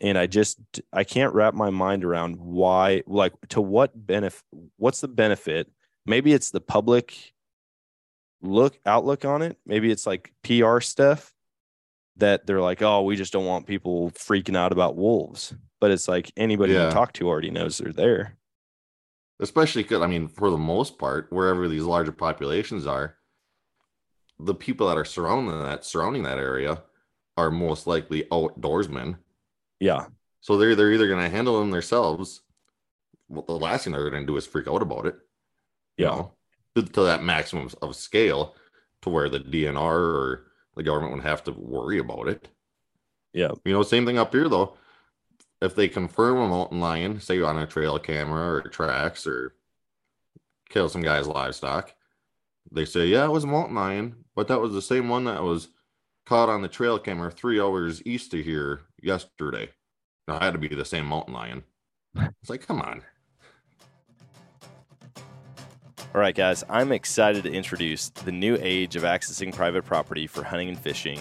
[0.00, 0.58] And I just
[0.92, 4.42] I can't wrap my mind around why like to what benefit
[4.76, 5.70] what's the benefit?
[6.06, 7.34] Maybe it's the public
[8.40, 9.58] look outlook on it.
[9.66, 11.34] Maybe it's like PR stuff
[12.16, 15.54] that they're like, oh, we just don't want people freaking out about wolves.
[15.80, 16.86] But it's like anybody Yeah.
[16.86, 18.36] you talk to already knows they're there.
[19.38, 23.16] especially because I mean, for the most part, wherever these larger populations are,
[24.38, 26.82] the people that are surrounding that surrounding that area
[27.36, 29.18] are most likely outdoorsmen.
[29.80, 30.06] Yeah.
[30.40, 32.42] So they're they're either going to handle them themselves.
[33.28, 35.16] Well, the last thing they're going to do is freak out about it.
[35.96, 36.10] you Yeah.
[36.10, 36.32] know,
[36.76, 38.54] to, to that maximum of scale,
[39.02, 42.48] to where the DNR or the government would have to worry about it.
[43.32, 43.52] Yeah.
[43.64, 44.76] You know, same thing up here though.
[45.60, 49.54] If they confirm a mountain lion, say on a trail camera or tracks or
[50.70, 51.94] kill some guy's livestock,
[52.72, 55.42] they say, yeah, it was a mountain lion, but that was the same one that
[55.42, 55.68] was
[56.26, 59.70] caught on the trail camera three hours east of here yesterday.
[60.28, 61.64] Now, it had to be the same mountain lion.
[62.16, 63.02] It's like, come on.
[66.12, 70.42] All right, guys, I'm excited to introduce the new age of accessing private property for
[70.42, 71.20] hunting and fishing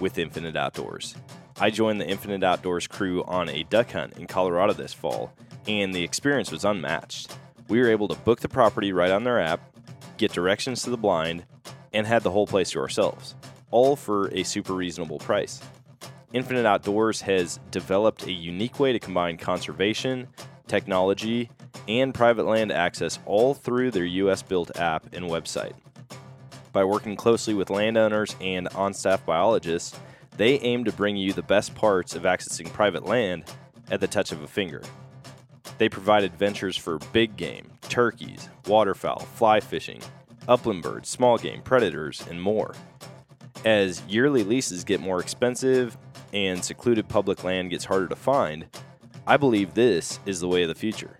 [0.00, 1.14] with Infinite Outdoors.
[1.60, 5.32] I joined the Infinite Outdoors crew on a duck hunt in Colorado this fall,
[5.68, 7.36] and the experience was unmatched.
[7.68, 9.60] We were able to book the property right on their app,
[10.16, 11.44] get directions to the blind,
[11.92, 13.34] and had the whole place to ourselves,
[13.70, 15.60] all for a super reasonable price.
[16.32, 20.28] Infinite Outdoors has developed a unique way to combine conservation,
[20.66, 21.50] technology,
[21.88, 25.74] and private land access all through their US built app and website.
[26.72, 29.98] By working closely with landowners and on staff biologists,
[30.38, 33.44] they aim to bring you the best parts of accessing private land
[33.90, 34.82] at the touch of a finger.
[35.76, 40.00] They provide adventures for big game, turkeys, waterfowl, fly fishing,
[40.48, 42.74] upland birds, small game, predators, and more.
[43.66, 45.98] As yearly leases get more expensive
[46.32, 48.66] and secluded public land gets harder to find,
[49.26, 51.18] I believe this is the way of the future.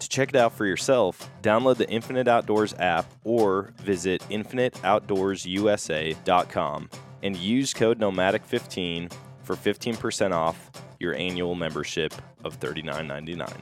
[0.00, 6.90] To check it out for yourself, download the Infinite Outdoors app or visit infiniteoutdoorsusa.com
[7.22, 12.12] and use code NOMADIC15 for 15% off your annual membership
[12.44, 13.52] of $39.99.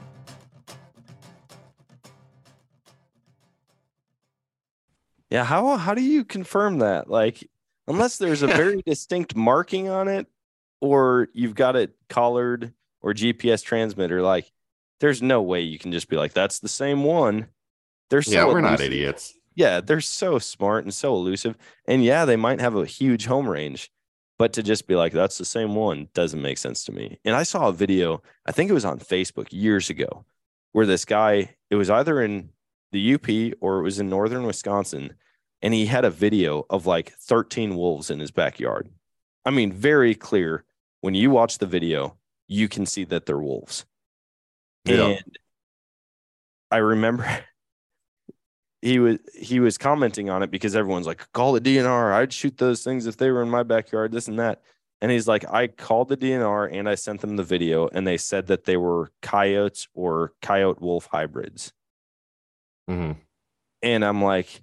[5.29, 7.09] Yeah, how how do you confirm that?
[7.09, 7.47] Like
[7.87, 10.27] unless there's a very distinct marking on it
[10.81, 14.51] or you've got it collared or GPS transmitter like
[14.99, 17.47] there's no way you can just be like that's the same one.
[18.09, 19.33] They're so yeah, we're not idiots.
[19.55, 21.57] Yeah, they're so smart and so elusive.
[21.85, 23.91] And yeah, they might have a huge home range,
[24.37, 27.19] but to just be like, that's the same one doesn't make sense to me.
[27.25, 30.25] And I saw a video, I think it was on Facebook years ago,
[30.71, 32.49] where this guy, it was either in
[32.91, 35.13] the UP or it was in northern Wisconsin,
[35.61, 38.89] and he had a video of like 13 wolves in his backyard.
[39.45, 40.63] I mean, very clear.
[41.01, 43.85] When you watch the video, you can see that they're wolves.
[44.85, 45.07] Yeah.
[45.07, 45.37] And
[46.69, 47.25] I remember
[48.81, 52.13] he was he was commenting on it because everyone's like, call the DNR.
[52.13, 54.61] I'd shoot those things if they were in my backyard, this and that.
[55.01, 58.17] And he's like, I called the DNR and I sent them the video, and they
[58.17, 61.73] said that they were coyotes or coyote wolf hybrids.
[62.89, 63.17] Mhm.
[63.81, 64.61] And I'm like,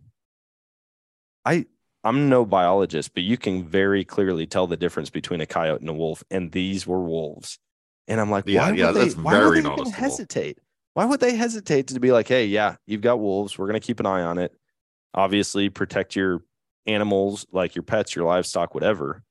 [1.44, 1.66] I
[2.05, 5.91] I'm no biologist, but you can very clearly tell the difference between a coyote and
[5.91, 7.59] a wolf, and these were wolves.
[8.07, 10.59] And I'm like, Yeah, why yeah, would they, that's why would very they even hesitate?
[10.95, 13.59] Why would they hesitate to be like, hey, yeah, you've got wolves.
[13.59, 14.53] We're gonna keep an eye on it.
[15.15, 16.43] Obviously, protect your
[16.87, 19.23] animals, like your pets, your livestock, whatever.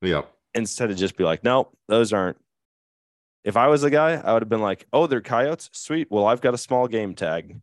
[0.00, 0.22] Yeah.
[0.54, 2.36] Instead of just be like, no, those aren't.
[3.44, 5.70] If I was a guy, I would have been like, oh, they're coyotes.
[5.72, 6.08] Sweet.
[6.10, 7.60] Well, I've got a small game tag.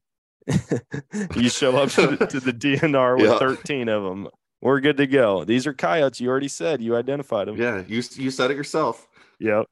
[1.36, 3.38] You show up to the, to the DNR with Yeah.
[3.40, 4.28] 13 of them.
[4.62, 5.46] We're good to go.
[5.46, 6.20] These are coyotes.
[6.20, 7.56] You already said you identified them.
[7.58, 7.84] Yeah.
[7.88, 9.08] You you said it yourself.
[9.40, 9.68] Yep.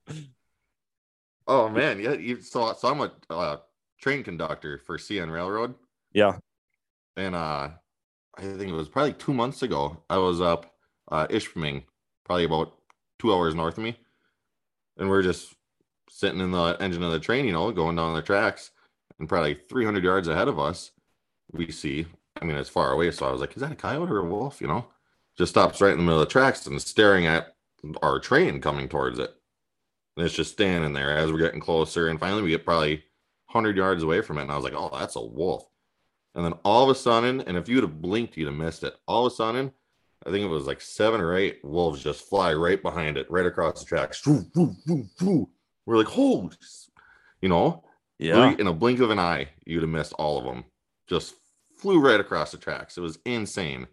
[1.47, 2.13] Oh man, yeah.
[2.13, 3.57] You so so I'm a uh,
[4.01, 5.75] train conductor for CN Railroad,
[6.13, 6.37] Yeah.
[7.15, 7.69] and uh,
[8.37, 9.97] I think it was probably two months ago.
[10.09, 10.73] I was up
[11.11, 11.83] uh, Ishpeming,
[12.25, 12.73] probably about
[13.19, 13.97] two hours north of me,
[14.97, 15.53] and we're just
[16.09, 18.71] sitting in the engine of the train, you know, going down the tracks,
[19.19, 20.91] and probably 300 yards ahead of us,
[21.51, 22.06] we see.
[22.41, 24.25] I mean, it's far away, so I was like, "Is that a coyote or a
[24.25, 24.88] wolf?" You know,
[25.38, 27.56] just stops right in the middle of the tracks and staring at
[28.01, 29.34] our train coming towards it.
[30.15, 32.08] And it's just standing there as we're getting closer.
[32.08, 33.03] And finally, we get probably
[33.51, 34.43] 100 yards away from it.
[34.43, 35.67] And I was like, oh, that's a wolf.
[36.34, 38.95] And then all of a sudden, and if you'd have blinked, you'd have missed it.
[39.08, 39.71] All of a sudden,
[40.25, 43.45] I think it was like seven or eight wolves just fly right behind it, right
[43.45, 44.25] across the tracks.
[44.25, 46.56] We're like, holy,
[47.41, 47.84] you know,
[48.19, 48.56] Yeah.
[48.58, 50.65] in a blink of an eye, you'd have missed all of them.
[51.08, 51.36] Just
[51.77, 52.97] flew right across the tracks.
[52.97, 53.88] It was insane.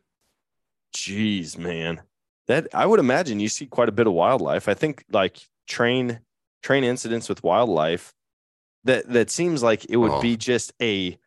[0.96, 2.02] Jeez, man.
[2.46, 4.68] That I would imagine you see quite a bit of wildlife.
[4.68, 6.20] I think like train
[6.62, 8.14] train incidents with wildlife
[8.84, 10.20] that that seems like it would Oh.
[10.20, 11.18] be just a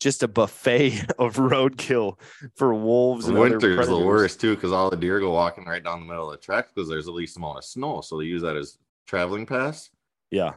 [0.00, 2.18] just a buffet of roadkill
[2.56, 5.82] for wolves and other Winter's the worst too, because all the deer go walking right
[5.82, 8.00] down the middle of the tracks because there's the least amount of snow.
[8.02, 9.88] So they use that as traveling pass.
[10.30, 10.54] Yeah.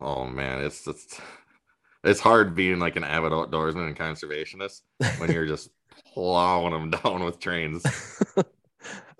[0.00, 1.20] Oh man, it's just
[2.04, 4.82] it's hard being like an avid outdoorsman and conservationist
[5.18, 5.70] when you're just
[6.14, 7.92] plowing them down with trains.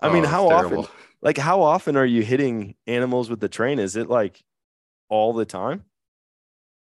[0.01, 0.85] I mean, Oh, how often
[1.21, 3.79] like how often are you hitting animals with the train?
[3.79, 4.43] Is it like
[5.09, 5.85] all the time?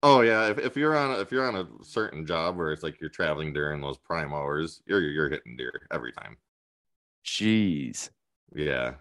[0.04, 2.84] Oh yeah, if, if you're on a, if you're on a certain job where it's
[2.84, 6.38] like you're traveling during those prime hours, you're you're hitting deer every time.
[7.26, 8.10] Jeez.
[8.56, 8.95] Yeah.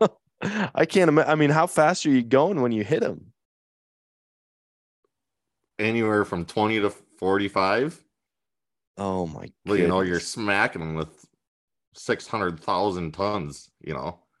[0.42, 1.30] I can't imagine.
[1.30, 3.33] I mean, how fast are you going when you hit them?
[5.78, 8.04] Anywhere from 20 to 45.
[8.96, 11.26] Oh my Well, you know, you're smacking them with
[11.94, 14.20] 600,000 tons, you know.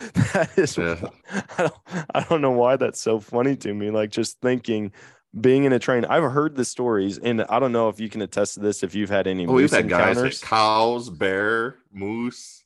[0.00, 0.96] that is Yeah.
[1.30, 1.74] I don't,
[2.14, 4.92] I don't know why that's so funny to me like just thinking
[5.40, 8.22] being in a train i've heard the stories and i don't know if you can
[8.22, 11.10] attest to this if you've had any Oh, we've moose had guys encounters hit cows,
[11.10, 12.64] bear, moose.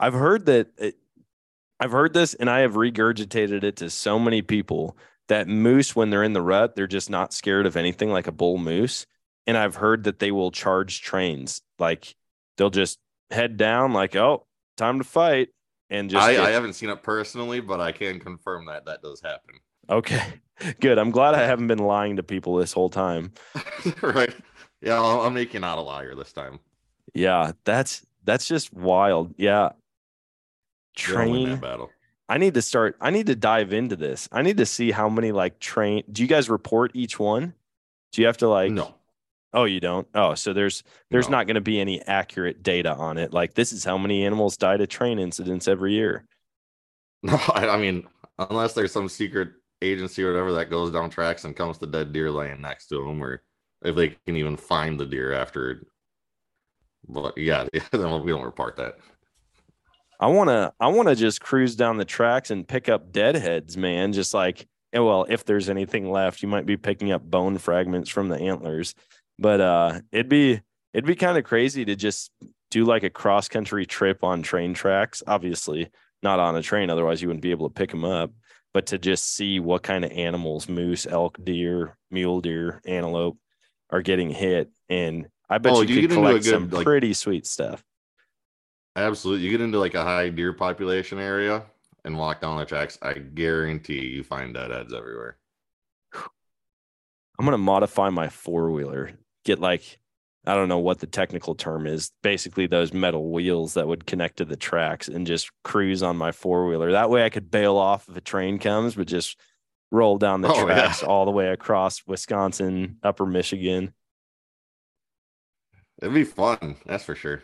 [0.00, 0.96] i've heard that it,
[1.78, 4.96] i've heard this and i have regurgitated it to so many people
[5.28, 8.32] that moose when they're in the rut they're just not scared of anything like a
[8.32, 9.06] bull moose
[9.46, 12.14] and i've heard that they will charge trains like
[12.56, 12.98] they'll just
[13.30, 15.48] head down like oh time to fight
[15.90, 19.00] and just I, get- I haven't seen it personally, but I can confirm that that
[19.00, 19.54] does happen.
[19.88, 20.22] Okay,
[20.80, 20.98] good.
[20.98, 23.32] I'm glad I haven't been lying to people this whole time.
[24.02, 24.34] right?
[24.82, 26.58] Yeah, I'll, I'll make you not a liar this time.
[27.14, 29.34] Yeah, that's that's just wild.
[29.38, 29.70] Yeah.
[30.98, 31.58] You're gonna win Train.
[31.58, 31.90] battle.
[32.28, 32.96] I need to start.
[33.00, 34.28] I need to dive into this.
[34.30, 36.02] I need to see how many like train.
[36.12, 37.54] Do you guys report each one?
[38.12, 38.70] Do you have to like?
[38.72, 38.94] no,
[39.54, 40.06] Oh, you don't.
[40.14, 41.38] Oh, so there's there's No.
[41.38, 43.32] not going to be any accurate data on it.
[43.32, 46.26] Like this is how many animals died to train incidents every year.
[47.22, 47.38] no.
[47.54, 48.06] I, I mean,
[48.38, 49.48] unless there's some secret
[49.80, 52.96] agency or whatever that goes down tracks and comes to dead deer laying next to
[52.96, 53.42] them, or
[53.82, 55.86] if they can even find the deer after.
[57.08, 58.98] But yeah, we don't report that.
[60.20, 63.76] I want to I want to just cruise down the tracks and pick up deadheads,
[63.76, 64.12] man.
[64.12, 68.10] Just like eh, well, if there's anything left, you might be picking up bone fragments
[68.10, 68.94] from the antlers.
[69.38, 70.60] But uh it'd be
[70.92, 72.30] it'd be kind of crazy to just
[72.70, 75.22] do like a cross country trip on train tracks.
[75.26, 75.90] Obviously,
[76.22, 78.32] not on a train otherwise you wouldn't be able to pick them up,
[78.74, 83.38] but to just see what kind of animals, moose, elk, deer, mule deer, antelope
[83.90, 86.68] are getting hit and I bet Oh, you you could get into a collect some
[86.70, 87.82] like- pretty sweet stuff.
[88.96, 89.44] Absolutely.
[89.44, 91.64] You get into like a high deer population area
[92.04, 92.98] and walk down the tracks.
[93.02, 95.36] I guarantee you find deadheads everywhere.
[97.38, 99.12] I'm gonna modify my four wheeler.
[99.44, 99.98] Get like
[100.46, 102.10] I don't know what the technical term is.
[102.22, 106.32] Basically, those metal wheels that would connect to the tracks and just cruise on my
[106.32, 106.92] four wheeler.
[106.92, 109.38] That way, I could bail off if a train comes, but just
[109.92, 110.74] roll down the Oh, yeah.
[110.74, 113.92] tracks all the way across Wisconsin, Upper Michigan.
[116.00, 117.42] It'd be fun, that's for sure.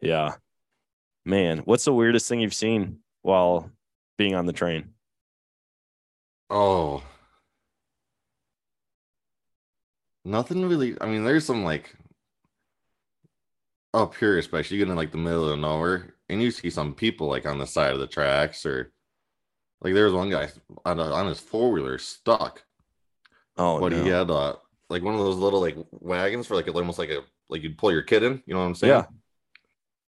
[0.00, 0.34] Yeah,
[1.24, 1.58] man.
[1.58, 3.70] What's the weirdest thing you've seen while
[4.18, 4.90] being on the train?
[6.50, 7.02] Oh.
[10.24, 10.96] Nothing really.
[11.00, 11.94] I mean, there's some like
[13.92, 16.94] up here, especially you get in like the middle of nowhere, and you see some
[16.94, 18.92] people like on the side of the tracks, or
[19.82, 20.48] like there was one guy
[20.84, 22.64] on, a, on his four wheeler stuck,
[23.56, 24.02] Oh but no.
[24.02, 24.56] he had uh
[24.88, 27.92] like one of those little like wagons for like almost like a like you'd pull
[27.92, 28.42] your kid in.
[28.46, 28.92] You know what I'm saying?
[28.92, 29.06] Yeah.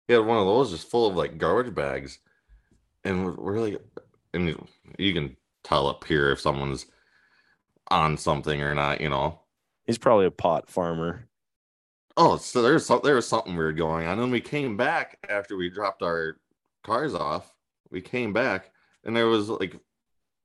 [0.08, 2.20] He had one of those just full of like garbage bags,
[3.04, 3.82] and we're, like,
[4.34, 6.86] and you- you can tell up here if someone's
[7.90, 9.02] on something or not.
[9.02, 9.40] You know.
[9.86, 11.28] He's probably a pot farmer.
[12.18, 14.14] Oh, so there's some, there was something weird going on.
[14.14, 16.38] And then we came back after we dropped our
[16.84, 17.54] cars off.
[17.92, 18.72] We came back,
[19.04, 19.76] and there was like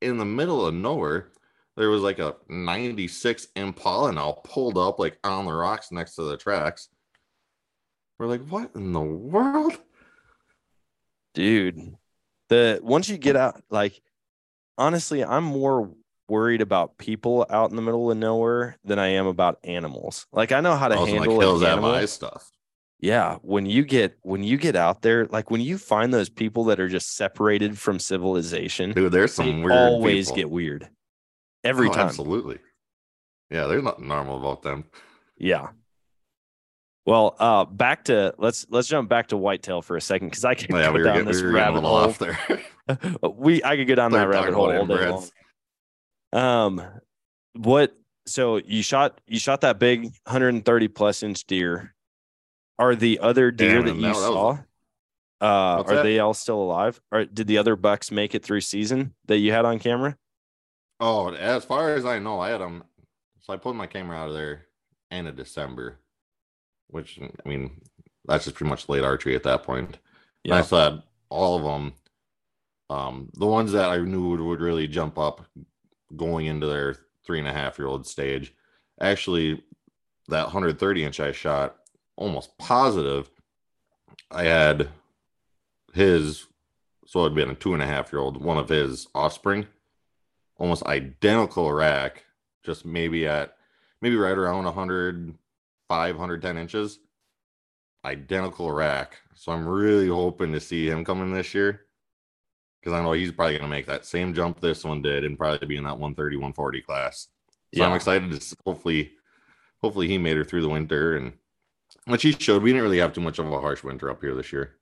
[0.02, 1.28] in the middle of nowhere,
[1.76, 6.22] there was like a 96 Impala now pulled up like on the rocks next to
[6.22, 6.88] the tracks.
[8.20, 9.78] We're like, what in the world?
[11.32, 11.94] dude
[12.48, 14.02] the once you get out like
[14.76, 15.88] honestly i'm more
[16.28, 20.50] worried about people out in the middle of nowhere than i am about animals like
[20.50, 22.50] i know how to Also, handle like hills an stuff.
[22.98, 26.64] yeah when you get when you get out there like when you find those people
[26.64, 30.36] that are just separated from civilization Dude, there's they some weird always people.
[30.36, 30.90] get weird
[31.62, 32.58] every Oh, time Absolutely.
[33.50, 34.84] Yeah, there's nothing normal about them.
[35.38, 35.68] yeah
[37.07, 40.55] well uh back to let's let's jump back to whitetail for a second because i
[40.55, 42.38] can Oh, yeah, go we down getting, this we rabbit hole off there.
[43.34, 45.28] we I could go down that rabbit hole all day long.
[46.32, 46.82] Um,
[47.55, 47.94] what?
[48.26, 51.94] So you shot you shot that big 130 plus inch deer.
[52.78, 54.51] Are the other deer Damn, that you that saw?
[54.53, 54.59] was
[55.40, 56.03] Uh, are that?
[56.03, 57.01] they all still alive?
[57.11, 60.16] Or did the other bucks make it through season that you had on camera?
[61.01, 62.84] Oh, as far as I know, I had them.
[63.40, 64.66] So I pulled my camera out of there
[65.11, 65.98] end of December,
[66.91, 67.80] which I mean,
[68.26, 69.99] that's just pretty much late archery at that point.
[70.45, 70.64] And I Yeah.
[70.64, 71.95] had all of them.
[72.91, 75.47] Um, the ones that I knew would, would really jump up
[76.16, 78.53] going into their three and a half year old stage.
[79.01, 79.62] Actually,
[80.28, 81.76] that 130 inch I shot,
[82.16, 83.30] almost positive,
[84.30, 84.88] I had
[85.93, 86.47] his,
[87.07, 89.66] so it'd been a two and a half year old, one of his offspring,
[90.57, 92.24] almost identical rack,
[92.64, 93.57] just maybe at
[94.03, 95.38] maybe right around 105,
[95.91, 96.99] 110 inches.
[98.05, 99.18] identical rack.
[99.34, 101.82] So I'm really hoping to see him coming this year.
[102.80, 105.36] Because I know he's probably going to make that same jump this one did and
[105.36, 107.28] probably be in that 130, 140 class.
[107.74, 109.12] So I'm excited to hopefully,
[109.82, 111.34] hopefully he made her through the winter and
[112.07, 112.62] which he showed.
[112.62, 114.76] We didn't really have too much of a harsh winter up here this year.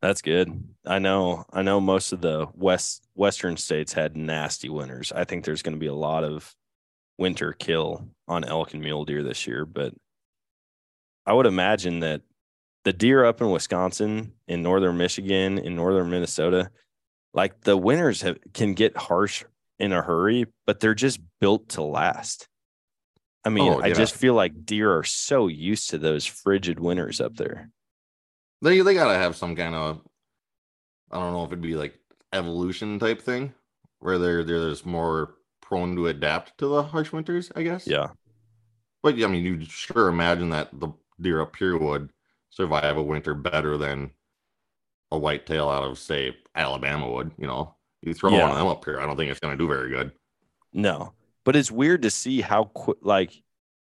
[0.00, 0.62] That's good.
[0.86, 1.44] I know.
[1.52, 5.10] I know most of the west western states had nasty winters.
[5.10, 6.54] I think there's going to be a lot of
[7.18, 9.94] winter kill on elk and mule deer this year, but
[11.24, 12.22] I would imagine that
[12.84, 16.70] the deer up in Wisconsin, in northern Michigan, in northern Minnesota,
[17.34, 19.44] like the winters have, can get harsh
[19.78, 22.48] in a hurry, but they're just built to last.
[23.44, 27.20] I mean, Oh, I just feel like deer are so used to those frigid winters
[27.20, 27.70] up there.
[28.62, 30.00] They they gotta have some kind of
[31.12, 31.98] I don't know if it'd be like
[32.32, 33.54] evolution type thing
[34.00, 35.35] where they're they're just more
[35.66, 37.86] prone to adapt to the harsh winters, I guess.
[37.86, 38.08] Yeah.
[39.02, 40.88] But I mean, you sure imagine that the
[41.20, 42.10] deer up here would
[42.50, 44.10] survive a winter better than
[45.10, 47.32] a whitetail out of say Alabama would.
[47.38, 48.42] You know, you throw Yeah.
[48.42, 50.12] one of them up here, I don't think it's going to do very good.
[50.72, 51.12] No,
[51.44, 53.42] but it's weird to see how quick, like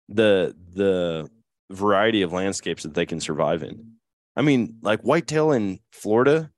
[0.09, 1.29] the the
[1.71, 3.93] variety of landscapes that they can survive in.
[4.37, 6.51] I mean, like whitetail in Florida,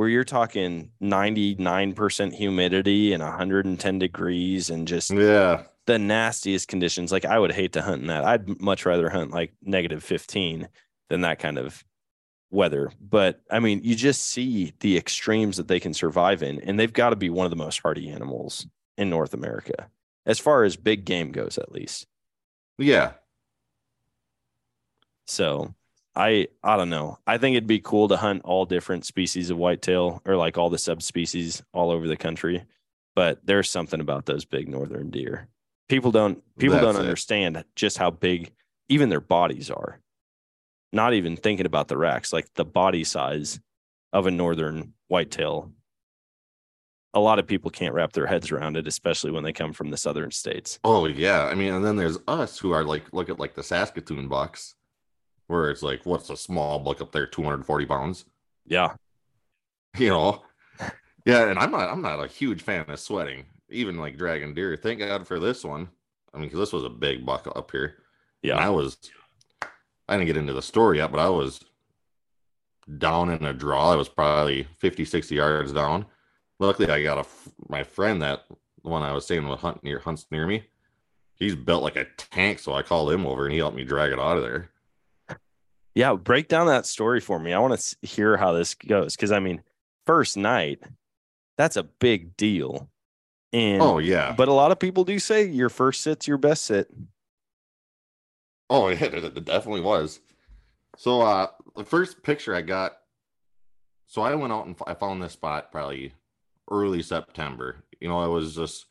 [0.00, 7.12] where you're talking 99% humidity and 110 degrees and just Yeah, the nastiest conditions.
[7.12, 8.24] Like I would hate to hunt in that.
[8.24, 10.70] I'd much rather hunt like negative 15
[11.10, 11.84] than that kind of
[12.50, 12.90] weather.
[12.98, 16.90] But I mean, you just see the extremes that they can survive in, and they've
[16.90, 19.90] got to be one of the most hardy animals in North America,
[20.24, 22.06] as far as big game goes, at least.
[22.78, 23.12] yeah,
[25.26, 25.74] So
[26.16, 27.18] I I don't know.
[27.26, 30.70] I think it'd be cool to hunt all different species of whitetail or like all
[30.70, 32.64] the subspecies all over the country.
[33.14, 35.48] But there's something about those big northern deer.
[35.88, 37.06] People don't people That's don't it.
[37.06, 38.52] understand just how big
[38.88, 40.00] even their bodies are.
[40.92, 43.60] Not even thinking about the racks, like the body size
[44.12, 45.70] of a northern whitetail.
[47.14, 49.90] A lot of people can't wrap their heads around it, especially when they come from
[49.90, 50.78] the southern states.
[50.84, 51.44] oh yeah.
[51.44, 54.74] I mean, and then there's us who are like look at like the Saskatoon bucks,
[55.50, 58.24] where it's like what's a small buck up there, 240 pounds.
[58.66, 58.94] Yeah.
[59.98, 60.42] you know?
[61.26, 64.76] Yeah and i'm not i'm not a huge fan of sweating even like dragon deer.
[64.76, 65.88] Thank god for this one.
[66.32, 67.96] I mean because this was a big buck up here.
[68.42, 68.96] And i was
[70.08, 71.60] i didn't get into the story yet but i was
[72.98, 73.92] down in a draw.
[73.92, 76.06] I was probably 50 60 yards down.
[76.58, 77.28] Luckily i got a,
[77.68, 78.44] my friend that
[78.82, 80.64] the one i was saying with hunt near hunts near me.
[81.34, 84.12] He's built like a tank so i called him over and he helped me drag
[84.12, 84.70] it out of there
[85.94, 87.52] Yeah, break down that story for me.
[87.52, 89.62] I want to hear how this goes because I mean,
[90.06, 90.80] first night,
[91.56, 92.88] that's a big deal.
[93.52, 96.64] And oh yeah but a lot of people do say your first sit's your best
[96.64, 96.88] sit.
[98.68, 100.20] Oh yeah, it it definitely was.
[100.96, 102.92] So uh the first picture I got
[104.06, 106.14] so I went out and I found this spot probably
[106.70, 107.84] early September.
[108.00, 108.86] You know, it was just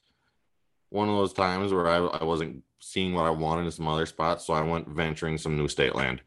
[0.89, 4.05] one of those times where I, I wasn't seeing what I wanted in some other
[4.05, 6.21] spots, so I went venturing some new state land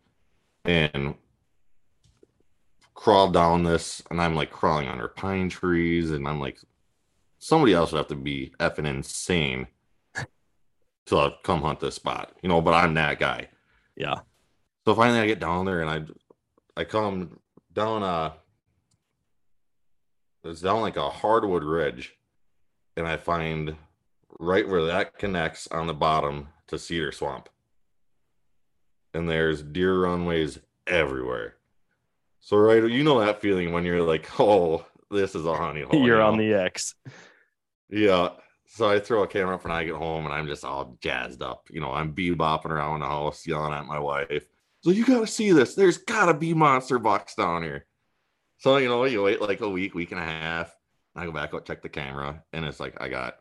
[0.65, 1.15] and
[2.95, 6.59] crawled down this and I'm like crawling under pine trees and I'm like
[7.39, 9.67] somebody else would have to be effing insane
[11.07, 13.49] to come hunt this spot, you know, but I'm that guy.
[13.97, 14.21] Yeah.
[14.85, 17.41] So finally I get down there and I I come
[17.73, 18.33] down uh
[20.45, 22.15] it's down like a hardwood ridge
[22.97, 23.77] and I find
[24.39, 27.49] right where that connects on the bottom to cedar swamp.
[29.15, 31.57] And there's deer runways everywhere.
[32.41, 36.01] So right you know that feeling when you're like, oh, this is a honey hole.
[36.01, 36.95] you You're on the X.
[37.89, 38.31] Yeah.
[38.67, 41.43] So I throw a camera up when I get home and I'm just all jazzed
[41.43, 41.69] up.
[41.71, 44.47] You know, I'm bebopping around the house, yelling at my wife.
[44.81, 45.75] So you gotta see this.
[45.75, 47.87] There's gotta be monster bucks down here.
[48.59, 50.75] So you know, you wait like a week, week and a half.
[51.15, 53.37] And I go back out, check the camera, and it's like I got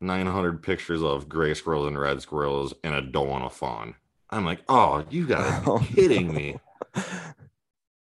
[0.00, 3.94] 900 pictures of gray squirrels and red squirrels and a doe and a fawn.
[4.30, 6.58] I'm like, oh, you gotta be kidding me.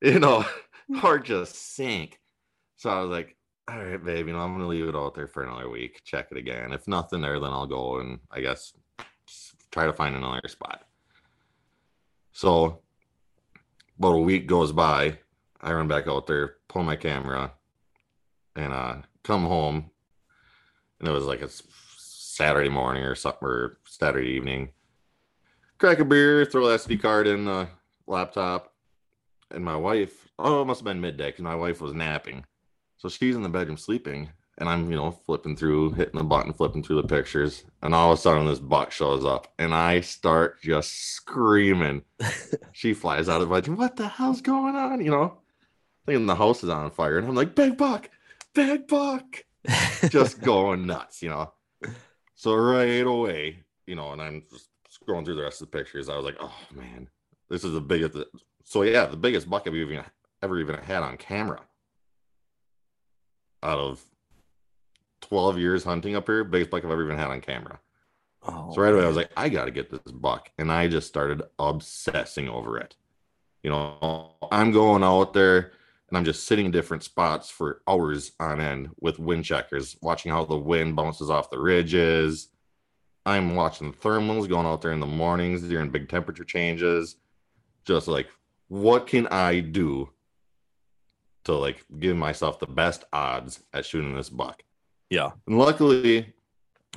[0.05, 0.45] You know,
[0.97, 2.19] heart just sank.
[2.75, 3.37] So I was like,
[3.69, 6.01] all right, babe, you know, I'm gonna leave it out there for another week.
[6.05, 6.73] Check it again.
[6.73, 8.73] If nothing there, then I'll go and I guess
[9.71, 10.83] try to find another spot.
[12.33, 12.81] So
[13.97, 15.19] about a week goes by.
[15.61, 17.53] I run back out there, pull my camera,
[18.57, 19.91] and uh come home.
[20.99, 24.71] And it was like a Saturday morning or something or Saturday evening.
[25.83, 27.67] Crack a beer, throw the SD card in the
[28.07, 28.73] laptop,
[29.51, 32.45] and my wife, oh, it must have been midday because my wife was napping.
[32.99, 36.53] So she's in the bedroom sleeping, and I'm, you know, flipping through, hitting the button,
[36.53, 40.03] flipping through the pictures, and all of a sudden this buck shows up, and I
[40.03, 42.05] start just screaming.
[42.73, 43.67] she flies out of the bed.
[43.67, 45.05] What the hell's going on?
[45.05, 45.39] You know,
[46.07, 48.09] thinking the house is on fire, and I'm like, big buck,
[48.55, 49.45] big buck,
[50.11, 51.53] just going nuts, you know.
[52.37, 54.69] So right away, you know, and I'm just
[55.05, 56.09] scrolling through the rest of the pictures.
[56.09, 57.09] I was like, oh man,
[57.49, 58.17] this is the biggest.
[58.65, 60.05] So yeah, the biggest buck I've even
[60.43, 61.61] ever even had on camera.
[63.63, 64.03] Out of
[65.23, 67.79] 12 years hunting up here, biggest buck I've ever even had on camera.
[68.45, 70.51] Oh, So right away, I was like, I got to get this buck.
[70.59, 72.97] And I just started obsessing over it.
[73.63, 75.73] You know, I'm going out there
[76.09, 80.33] and I'm just sitting in different spots for hours on end with wind checkers, watching
[80.33, 82.49] how the wind bounces off the ridges.
[83.25, 87.17] I'm watching thermals going out there in the mornings during big temperature changes.
[87.85, 88.29] Just like,
[88.69, 90.11] what can I do
[91.45, 94.63] to like give myself the best odds at shooting this buck?
[95.11, 96.33] yeah, And luckily,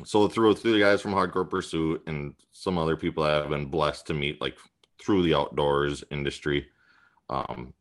[0.05, 3.49] so through through the guys from Hardcore Pursuit and some other people that I have
[3.49, 4.57] been blessed to meet, like
[5.01, 6.67] through the outdoors industry,
[7.29, 7.73] um,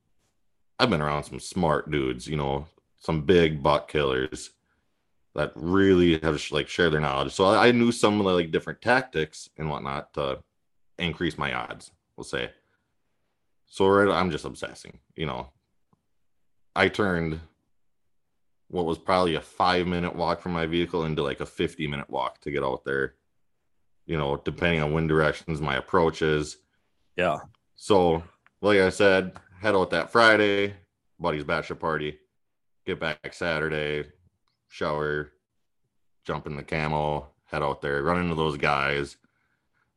[0.79, 2.67] I've been around some smart dudes, you know,
[2.99, 4.51] some big buck killers
[5.35, 7.33] that really have like shared their knowledge.
[7.33, 10.41] So I, I knew some of the like different tactics and whatnot to
[10.99, 11.91] increase my odds.
[12.17, 12.51] We'll say.
[13.67, 15.51] So right, I'm just obsessing, you know.
[16.77, 17.41] I turned
[18.69, 22.09] what was probably a five minute walk from my vehicle into like a 50 minute
[22.11, 23.15] walk to get out there.
[24.07, 26.59] You know, depending on wind directions, my approaches.
[27.17, 27.39] yeah,
[27.75, 28.23] So,
[28.61, 30.75] like I said, head out that Friday,
[31.19, 32.19] buddy's bachelor party,
[32.85, 34.11] get back Saturday,
[34.75, 35.31] shower,
[36.25, 39.17] jump in the camel, head out there, run into those guys.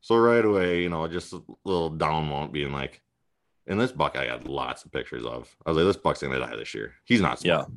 [0.02, 3.02] So right away, you know, just a little down moment being like,
[3.66, 5.54] and this buck I had lots of pictures of.
[5.66, 6.94] I was like, this buck's gonna die this year.
[7.06, 7.68] He's not smart.
[7.70, 7.76] yeah.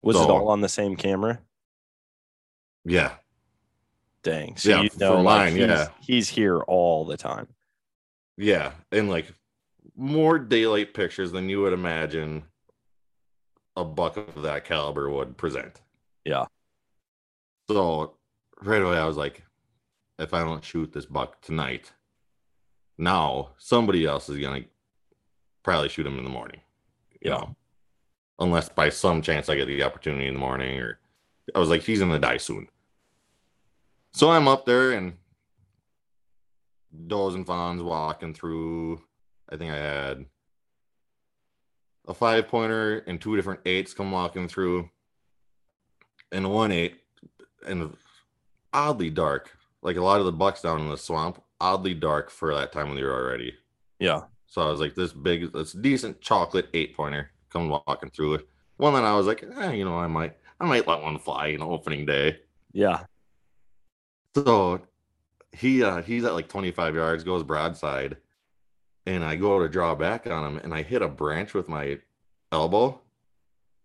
[0.00, 1.38] Was it all on the same camera?
[2.86, 3.12] Yeah.
[4.22, 4.56] Dang.
[4.56, 5.88] So Yeah, you for know, like, mine, he's, yeah.
[6.00, 7.46] he's here all the time.
[8.38, 9.26] Yeah, and like
[9.96, 12.44] more daylight pictures than you would imagine
[13.76, 15.80] a buck of that caliber would present.
[16.24, 16.46] Yeah.
[17.70, 18.14] So
[18.60, 19.42] right away I was like,
[20.18, 21.92] if I don't shoot this buck tonight,
[22.98, 24.64] now somebody else is gonna
[25.62, 26.60] probably shoot him in the morning.
[27.20, 27.38] You Yeah.
[27.38, 27.56] know.
[28.38, 30.98] Unless by some chance I get the opportunity in the morning or
[31.54, 32.68] I was like, he's gonna die soon.
[34.12, 35.16] So I'm up there and
[37.06, 39.02] does and fawns walking through.
[39.48, 40.26] I think I had
[42.08, 44.90] a five pointer and two different eights come walking through,
[46.30, 47.00] and one eight,
[47.66, 47.96] and
[48.72, 49.56] oddly dark.
[49.82, 52.88] Like a lot of the bucks down in the swamp, oddly dark for that time
[52.88, 53.54] of the year already.
[53.98, 54.22] Yeah.
[54.46, 58.48] So I was like, this big, this decent chocolate eight pointer come walking through it.
[58.76, 61.48] One that I was like, eh, you know, I might, I might let one fly,
[61.48, 62.38] in opening day.
[62.72, 63.04] Yeah.
[64.34, 64.80] So
[65.52, 68.16] he uh he's at like 25 yards, goes broadside,
[69.06, 71.98] and I go to draw back on him, and I hit a branch with my
[72.50, 73.00] elbow,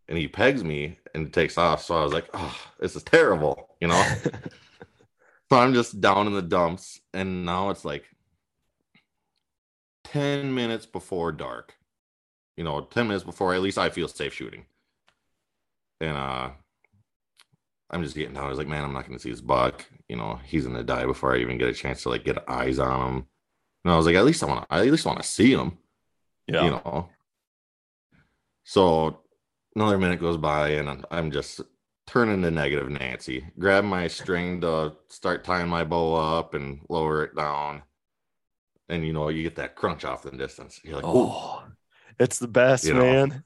[0.08, 1.84] and he pegs me and takes off.
[1.84, 4.04] So I was like, oh, this is terrible, you know.
[5.50, 8.06] so I'm just down in the dumps, and now it's like
[10.06, 11.74] 10 minutes before dark.
[12.56, 14.66] You know, 10 minutes before at least I feel safe shooting.
[16.02, 16.50] And uh
[17.90, 18.46] I'm just getting down.
[18.46, 19.86] I was like, man, I'm not gonna see this buck.
[20.10, 22.80] You know, he's gonna die before I even get a chance to like get eyes
[22.80, 23.28] on him.
[23.88, 25.54] And I was like, at least I want to, I at least want to see
[25.54, 25.78] him.
[26.46, 26.66] yeah.
[26.66, 27.08] You know.
[28.66, 29.22] So
[29.78, 31.62] another minute goes by, and I'm, I'm just
[32.06, 33.48] turning to negative Nancy.
[33.58, 37.82] Grab my string to start tying my bow up and lower it down.
[38.90, 40.82] And you know, you get that crunch off the distance.
[40.84, 41.64] You're like, oh,
[42.20, 43.00] it's the best, You know.
[43.00, 43.44] man.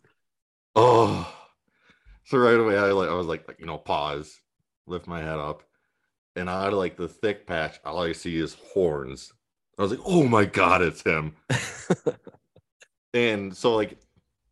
[0.76, 1.32] oh.
[2.26, 4.40] So right away, I like, I was like, like, you know, pause,
[4.88, 5.62] lift my head up,
[6.36, 9.32] and out of like the thick patch, all I see is horns.
[9.78, 11.36] I was like, oh my god, it's him.
[13.14, 13.98] And so like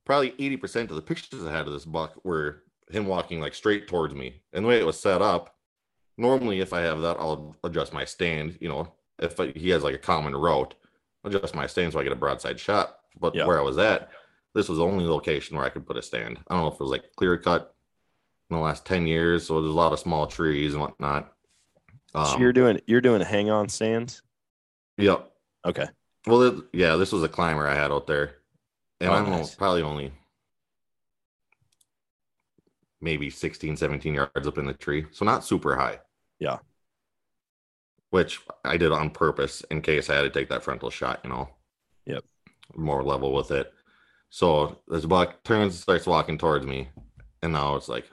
[0.05, 3.87] probably 80% of the pictures I had of this buck were him walking like straight
[3.87, 4.41] towards me.
[4.51, 5.55] And the way it was set up,
[6.17, 9.83] normally if I have that, I'll adjust my stand, you know, if I- he has
[9.83, 10.75] like a common route,
[11.23, 12.97] adjust my stand so I get a broadside shot.
[13.19, 13.45] But Yeah.
[13.45, 14.09] where I was at,
[14.53, 16.39] this was the only location where I could put a stand.
[16.49, 17.73] I don't know if it was like clear cut
[18.49, 19.47] in the last 10 years.
[19.47, 21.33] So there's a lot of small trees and whatnot.
[22.13, 24.21] so Um, you're doing you're doing hang on stands.
[24.99, 25.31] Yep.
[25.65, 25.85] Okay.
[26.27, 28.35] Well, it, yeah, this was a climber I had out there,
[28.99, 29.55] and Oh, I'm nice.
[29.55, 30.11] probably only
[33.01, 35.99] maybe 16, 17 yards up in the tree, so not super high.
[36.39, 36.57] Yeah.
[38.09, 41.29] Which I did on purpose in case I had to take that frontal shot, you
[41.29, 41.49] know.
[42.05, 42.25] Yep.
[42.75, 43.71] More level with it.
[44.29, 46.89] So this buck turns, and starts walking towards me,
[47.41, 48.09] and now it's like,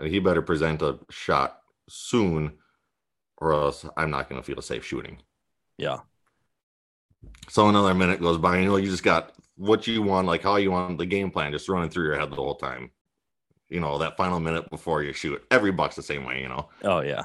[0.00, 1.58] he better present a shot
[1.88, 2.52] soon,
[3.38, 5.18] or else I'm not going to feel safe shooting.
[5.76, 6.00] Yeah.
[7.48, 10.42] So another minute goes by, and you know, you just got what you want, like
[10.42, 12.90] how you want the game plan, just running through your head the whole time.
[13.68, 16.68] You know, that final minute before you shoot, every buck's the same way, you know.
[16.82, 17.24] Oh yeah.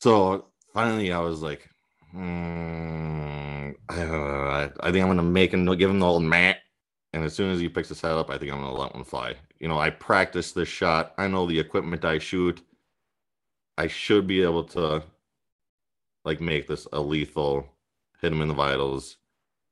[0.00, 1.68] So finally, I was like,
[2.12, 6.58] hmm, I, I think I'm gonna make him give him the old mat.
[7.14, 9.04] And as soon as he picks his head up, I think I'm gonna let one
[9.04, 9.34] fly.
[9.60, 11.14] You know, I practice this shot.
[11.18, 12.62] I know the equipment I shoot.
[13.78, 15.02] I should be able to
[16.24, 17.68] like make this a lethal,
[18.20, 19.16] hit him in the vitals.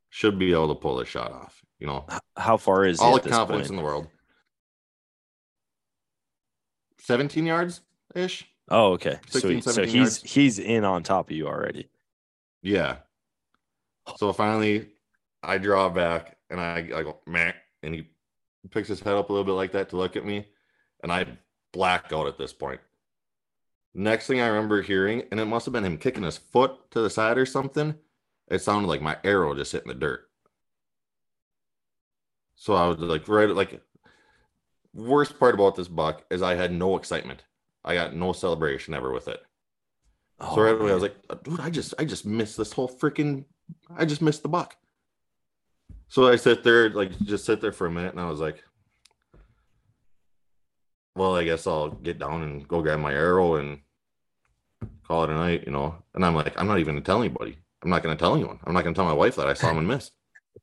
[0.09, 1.63] Should be able to pull this shot off.
[1.79, 3.71] You know, How far is all the confidence point?
[3.71, 4.09] in the world.
[7.01, 7.81] 17 yards
[8.15, 8.47] ish.
[8.69, 9.19] Oh, okay.
[9.29, 10.23] So, 16, he, so he's yards.
[10.23, 11.89] he's in on top of you already.
[12.63, 12.97] Yeah.
[14.17, 14.89] So finally,
[15.43, 17.53] I draw back and I, I go, meh.
[17.83, 18.09] And he
[18.71, 20.47] picks his head up a little bit like that to look at me.
[21.03, 21.27] And I
[21.73, 22.81] black out at this point.
[23.95, 27.01] Next thing I remember hearing, and it must have been him kicking his foot to
[27.01, 27.95] the side or something,
[28.49, 30.29] it sounded like my arrow just hitting the dirt.
[32.55, 33.81] So I was like, right, like,
[34.93, 37.45] worst part about this buck is I had no excitement.
[37.85, 39.41] I got no celebration ever with it.
[40.41, 42.73] Oh, So right away, I was like, uh, dude, I just I just missed this
[42.73, 43.45] whole freaking
[43.97, 44.77] I just missed the buck.
[46.09, 48.63] So I sit there, like just sit there for a minute, and I was like,
[51.17, 53.81] Well, I guess I'll get down and go grab my arrow and
[55.07, 55.97] call it a night, you know.
[56.15, 57.59] And I'm like, I'm not even gonna tell anybody.
[57.83, 58.61] I'm not gonna tell anyone.
[58.65, 60.13] I'm not gonna tell my wife that I saw him and missed.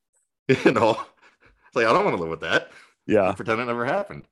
[0.48, 2.70] you know, it's like I don't want to live with that
[3.08, 3.32] yeah.
[3.32, 4.24] pretend it never happened.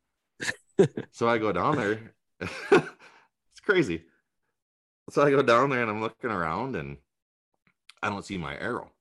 [1.11, 2.13] so I go down there.
[2.41, 4.05] it's crazy.
[5.11, 6.99] So I go down there and I'm looking around and
[8.03, 8.93] I don't see my arrow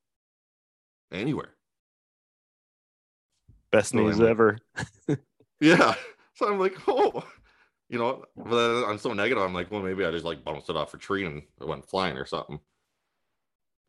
[1.12, 1.50] anywhere.
[3.72, 4.58] Best So news I'm ever.
[5.62, 5.96] Yeah.
[6.36, 7.24] So I'm like, oh,
[7.90, 9.44] you know, but I'm so negative.
[9.44, 11.88] I'm like, well, maybe I just like bounced it off a tree and it went
[11.90, 12.60] flying or something.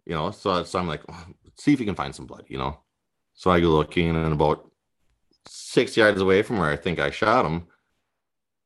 [0.04, 1.26] You know, so, so I'm like, "Oh,
[1.58, 2.78] see if you can find some blood, you know.
[3.34, 4.70] So I go looking and about
[5.48, 7.66] six yards away from where I think I shot him,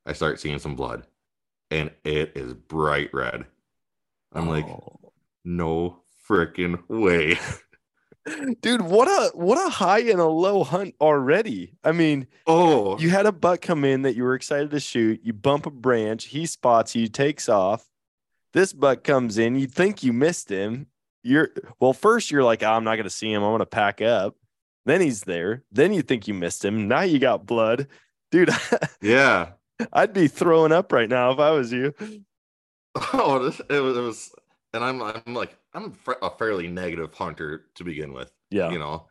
[0.05, 1.07] I start seeing some blood.
[1.71, 3.45] And it is bright red.
[4.33, 5.13] I'm like, Oh.
[5.43, 7.39] no freaking way.
[8.61, 11.73] dude, what a what a high and a low hunt already.
[11.83, 15.21] I mean, Oh, you had a buck come in that you were excited to shoot.
[15.23, 17.87] You bump a branch, he spots you, takes off.
[18.53, 20.87] This buck comes in, you think you missed him.
[21.23, 21.49] You're
[21.79, 23.43] well, first you're like, "Ah, I'm not gonna see him.
[23.43, 24.35] I'm gonna pack up.
[24.85, 25.63] Then he's there.
[25.71, 26.87] Then you think you missed him.
[26.87, 27.87] Now you got blood.
[28.31, 28.49] Dude,
[29.01, 29.51] yeah.
[29.93, 31.93] I'd be throwing up right now if I was you.
[33.13, 34.31] Oh, it was, it was,
[34.73, 38.71] and I'm, I'm like, I'm a fairly negative hunter to begin with, Yeah.
[38.71, 39.07] you know,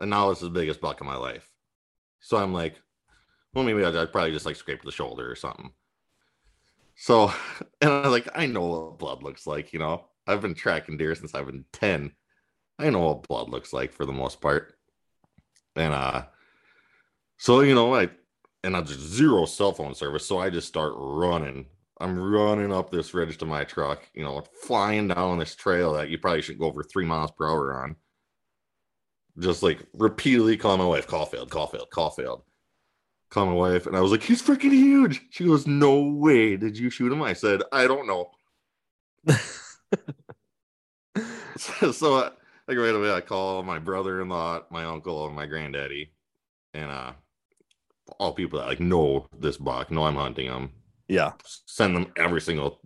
[0.00, 1.48] and now it's the biggest buck of my life.
[2.20, 2.74] So I'm like,
[3.54, 5.70] well, maybe I'd, I'd probably just like scrape the shoulder or something.
[6.96, 7.32] So,
[7.80, 11.14] and I'm like, I know what blood looks like, you know, I've been tracking deer
[11.14, 12.12] since I've been 10.
[12.78, 14.74] I know what blood looks like for the most part.
[15.76, 16.24] And, uh,
[17.38, 18.08] so, you know, I,
[18.64, 20.26] and I just zero cell phone service.
[20.26, 21.66] So I just start running.
[21.98, 26.10] I'm running up this ridge to my truck, you know, flying down this trail that
[26.10, 27.96] you probably should go over three miles per hour on.
[29.38, 32.42] Just like repeatedly calling my wife, call failed, call failed,
[33.30, 35.22] call my wife, and I was like, he's freaking huge.
[35.30, 36.56] She goes, No way.
[36.56, 37.22] Did you shoot him?
[37.22, 38.30] I said, I don't know.
[41.56, 42.30] so, so I,
[42.68, 46.12] like right away, I call my brother-in-law, my uncle, and my granddaddy,
[46.74, 47.12] and uh,
[48.18, 50.70] all people that like know this buck, know I'm hunting him.
[51.08, 51.32] Yeah.
[51.44, 52.80] Send them every single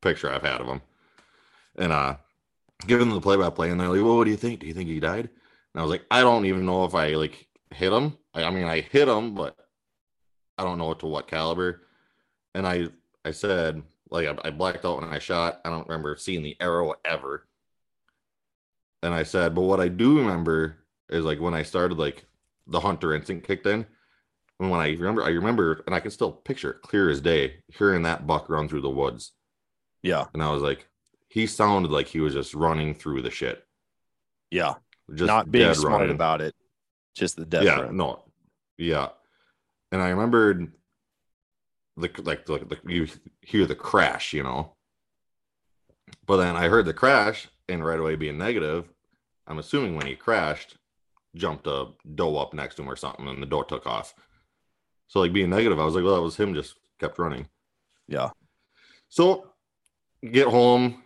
[0.00, 0.80] picture I've had of him,
[1.76, 2.16] and uh,
[2.86, 4.60] give them the play-by-play, and they're like, "Well, what do you think?
[4.60, 5.28] Do you think he died?"
[5.74, 8.16] And I was like, "I don't even know if I like hit him.
[8.34, 9.56] I, I mean, I hit him, but
[10.56, 11.82] I don't know to what caliber."
[12.54, 12.88] And I,
[13.24, 15.60] I said, like, I, I blacked out when I shot.
[15.64, 17.46] I don't remember seeing the arrow ever.
[19.02, 20.78] And I said, but what I do remember
[21.10, 22.24] is like when I started, like
[22.66, 23.84] the hunter instinct kicked in.
[24.58, 27.56] And when I remember, I remember, and I can still picture it clear as day,
[27.68, 29.32] hearing that buck run through the woods.
[30.02, 30.26] Yeah.
[30.32, 30.86] And I was like,
[31.28, 33.64] he sounded like he was just running through the shit.
[34.50, 34.74] Yeah.
[35.14, 36.14] Just Not being smart running.
[36.14, 36.54] about it.
[37.14, 37.96] Just the death yeah, run.
[37.96, 38.24] no,
[38.76, 39.08] yeah.
[39.92, 40.72] And I remembered
[41.96, 43.06] the like the, the you
[43.40, 44.74] hear the crash, you know.
[46.26, 48.88] But then I heard the crash, and right away being negative,
[49.46, 50.76] I'm assuming when he crashed,
[51.34, 54.14] jumped a doe up next to him or something, and the doe took off.
[55.08, 57.48] So like being negative, I was like, well, that was him just kept running.
[58.08, 58.30] Yeah.
[59.08, 59.50] So
[60.22, 61.02] get home,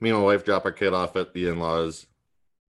[0.00, 2.06] me and my wife drop our kid off at the in-laws,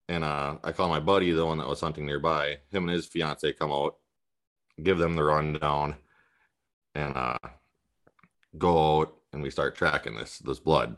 [0.09, 2.59] and uh, I call my buddy, the one that was hunting nearby.
[2.71, 3.97] Him and his fiance come out,
[4.83, 5.97] give them the rundown,
[6.95, 7.39] and uh,
[8.57, 10.97] go out and we start tracking this this blood.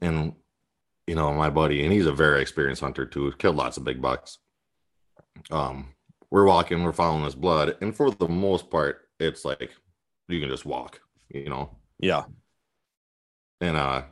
[0.00, 0.34] And
[1.06, 4.00] you know, my buddy, and he's a very experienced hunter too, killed lots of big
[4.00, 4.38] bucks.
[5.50, 5.94] Um,
[6.30, 9.72] we're walking, we're following this blood, and for the most part, it's like
[10.28, 11.76] you can just walk, you know.
[11.98, 12.24] Yeah.
[13.60, 14.02] And uh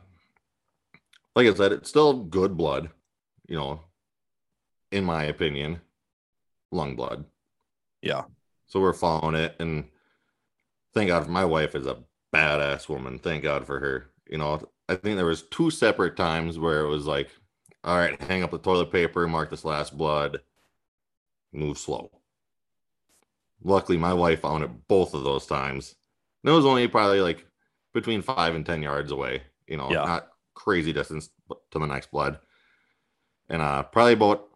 [1.35, 2.89] like I said, it's still good blood,
[3.47, 3.81] you know,
[4.91, 5.81] in my opinion,
[6.71, 7.25] lung blood.
[8.01, 8.23] Yeah.
[8.65, 9.85] So we're following it and
[10.93, 11.97] thank God my wife is a
[12.33, 13.19] badass woman.
[13.19, 14.09] Thank God for her.
[14.29, 17.29] You know, I think there was two separate times where it was like,
[17.83, 20.41] all right, hang up the toilet paper, mark this last blood,
[21.53, 22.11] move slow.
[23.63, 25.95] Luckily, my wife found it both of those times.
[26.43, 27.45] And it was only probably like
[27.93, 29.41] between five and ten yards away.
[29.67, 30.03] You know, Yeah.
[30.03, 31.29] not crazy distance
[31.71, 32.39] to the next blood.
[33.49, 34.47] And uh probably about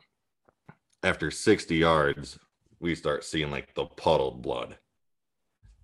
[1.03, 2.37] after 60 yards,
[2.79, 4.77] we start seeing like the puddled blood.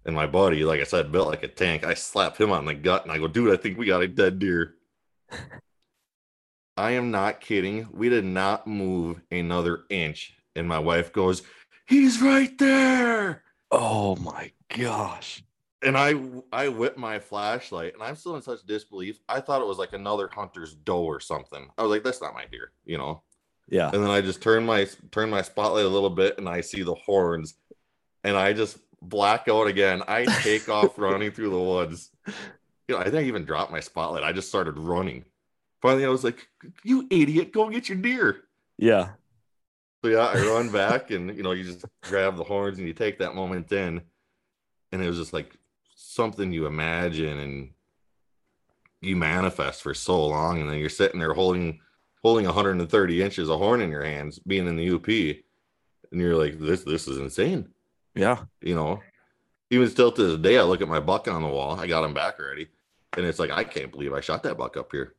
[0.06, 1.84] And my buddy, like I said, built like a tank.
[1.84, 4.08] I slap him on the gut and I go, dude, I think we got a
[4.08, 4.76] dead deer.
[6.78, 7.88] I am not kidding.
[7.92, 10.34] We did not move another inch.
[10.58, 11.44] And my wife goes,
[11.88, 13.44] He's right there.
[13.72, 15.44] Oh my gosh.
[15.84, 16.16] And I
[16.52, 19.20] I whip my flashlight and I'm still in such disbelief.
[19.30, 21.70] I thought it was like another hunter's doe or something.
[21.78, 23.22] I was like, that's not my deer, you know.
[23.70, 23.90] Yeah.
[23.94, 26.84] And then I just turn my turn my spotlight a little bit and I see
[26.84, 27.56] the horns
[28.24, 30.02] and I just black out again.
[30.08, 32.10] I take off running through the woods.
[32.88, 34.24] You know, I think I even dropped my spotlight.
[34.24, 35.26] I just started running.
[35.82, 36.48] Finally, I was like,
[36.84, 38.44] "You idiot, go get your deer."
[38.78, 39.10] Yeah.
[40.08, 42.94] So yeah, I run back and you know, you just grab the horns and you
[42.94, 44.02] take that moment in.
[44.94, 45.54] And it was just like
[45.98, 47.72] something you imagine and
[49.02, 51.82] you manifest for so long, and then you're sitting there holding
[52.24, 56.58] holding 130 inches of horn in your hands, being in the UP, and you're like,
[56.58, 57.68] this this is insane.
[58.16, 58.46] Yeah.
[58.62, 59.02] You know,
[59.72, 61.78] even still to this day, I look at my buck on the wall.
[61.78, 62.70] I got him back already,
[63.18, 65.16] and it's like I can't believe I shot that buck up here.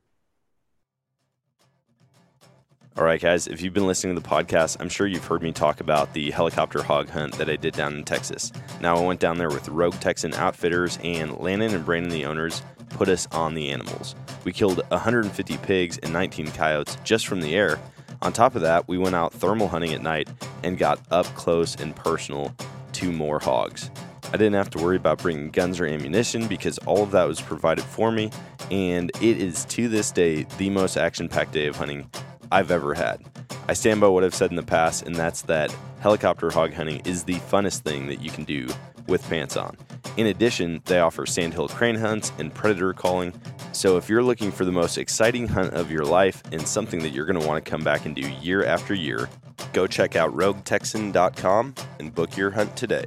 [2.99, 5.53] All right, guys, if you've been listening to the podcast, I'm sure you've heard me
[5.53, 8.51] talk about the helicopter hog hunt that I did down in Texas.
[8.81, 12.61] Now, I went down there with Rogue Texan Outfitters, and Landon and Brandon, the owners,
[12.89, 14.17] put us on the animals.
[14.43, 17.79] We killed 150 pigs and 19 coyotes just from the air.
[18.23, 20.29] On top of that, we went out thermal hunting at night
[20.65, 22.53] and got up close and personal
[22.95, 23.93] to more hogs.
[24.31, 27.41] I didn't have to worry about bringing guns or ammunition because all of that was
[27.41, 28.33] provided for me,
[28.73, 32.11] and it is to this day the most action packed day of hunting
[32.51, 33.25] I've ever had.
[33.69, 37.01] I stand by what I've said in the past, and that's that helicopter hog hunting
[37.05, 38.69] is the funnest thing that you can do
[39.07, 39.77] with pants on.
[40.17, 43.33] In addition, they offer sandhill crane hunts and predator calling.
[43.73, 47.11] So if you're looking for the most exciting hunt of your life and something that
[47.11, 49.29] you're going to want to come back and do year after year,
[49.73, 53.05] go check out roguetexan.com and book your hunt today.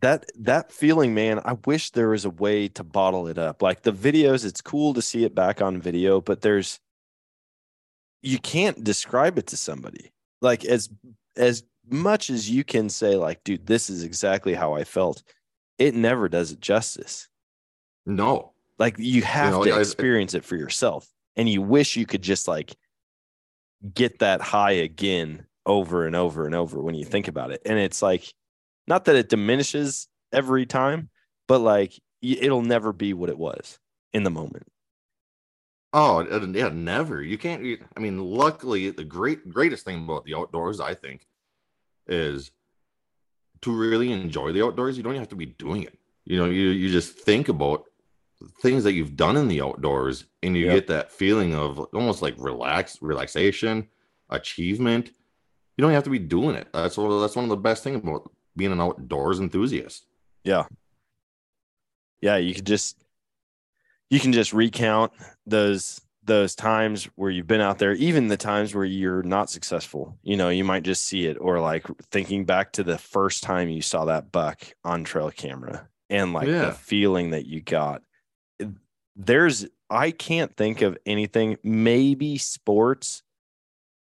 [0.00, 3.62] That that feeling man i wish there was a way to bottle it up.
[3.62, 6.78] Like the videos it's cool to see it back on video but there's
[8.22, 10.12] you can't describe it to somebody.
[10.40, 10.88] Like as
[11.36, 15.22] as much as you can say like dude this is exactly how i felt
[15.78, 17.28] it never does it justice.
[18.04, 22.06] No, like you have know, to I- experience it for yourself and you wish you
[22.06, 22.74] could just like
[23.94, 27.78] get that high again over and over and over when you think about it and
[27.78, 28.32] it's like
[28.88, 31.08] not that it diminishes every time
[31.46, 33.78] but like it'll never be what it was
[34.12, 34.66] in the moment
[35.94, 37.22] Oh, it- yeah, never.
[37.22, 37.64] You can't.
[37.64, 41.26] you- I mean, luckily, the great greatest thing about the outdoors, I think,
[42.06, 42.50] is
[43.62, 44.98] to really enjoy the outdoors.
[44.98, 45.98] You don't have to be doing it.
[46.26, 47.84] You know, you you just think about
[48.60, 50.74] things that you've done in the outdoors, and you Yep.
[50.74, 53.88] get that feeling of almost like relax, relaxation,
[54.28, 55.08] achievement.
[55.78, 56.68] You don't have to be doing it.
[56.72, 57.18] That's one.
[57.18, 60.04] That's one of the best things about being an outdoors enthusiast.
[60.44, 60.64] yeah
[62.20, 62.98] yeah you could just
[64.10, 65.12] you can just recount
[65.46, 70.18] those those times where you've been out there even the times where you're not successful
[70.22, 73.68] you know you might just see it or like thinking back to the first time
[73.70, 76.66] you saw that buck on trail camera and like Yeah.
[76.66, 78.02] the feeling that you got
[79.16, 83.22] there's i can't think of anything maybe sports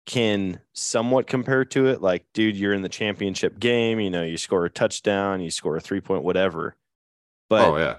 [0.05, 4.37] can somewhat compare to it like dude you're in the championship game you know you
[4.37, 6.77] score a touchdown you score a three point whatever.
[7.49, 7.97] But oh yeah,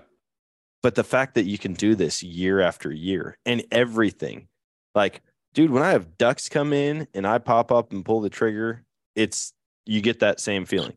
[0.82, 4.47] but the fact that you can do this year after year and everything
[4.95, 5.22] like
[5.54, 8.84] dude when i have ducks come in and i pop up and pull the trigger
[9.16, 9.54] it's
[9.86, 10.93] you get that same feeling.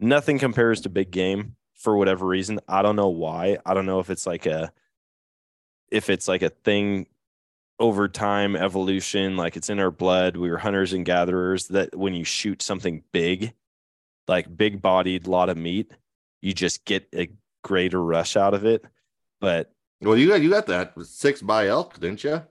[0.00, 2.60] Nothing compares to big game for whatever reason.
[2.68, 3.58] I don't know why.
[3.64, 4.72] I don't know if it's like a
[5.90, 7.06] if it's like a thing
[7.78, 10.36] over time evolution, like it's in our blood.
[10.36, 11.68] We were hunters and gatherers.
[11.68, 13.52] That when you shoot something big,
[14.28, 15.90] like big bodied, lot of meat,
[16.40, 17.30] you just get a
[17.62, 18.84] greater rush out of it.
[19.40, 22.42] But Well, you got you got that six by elk, didn't you?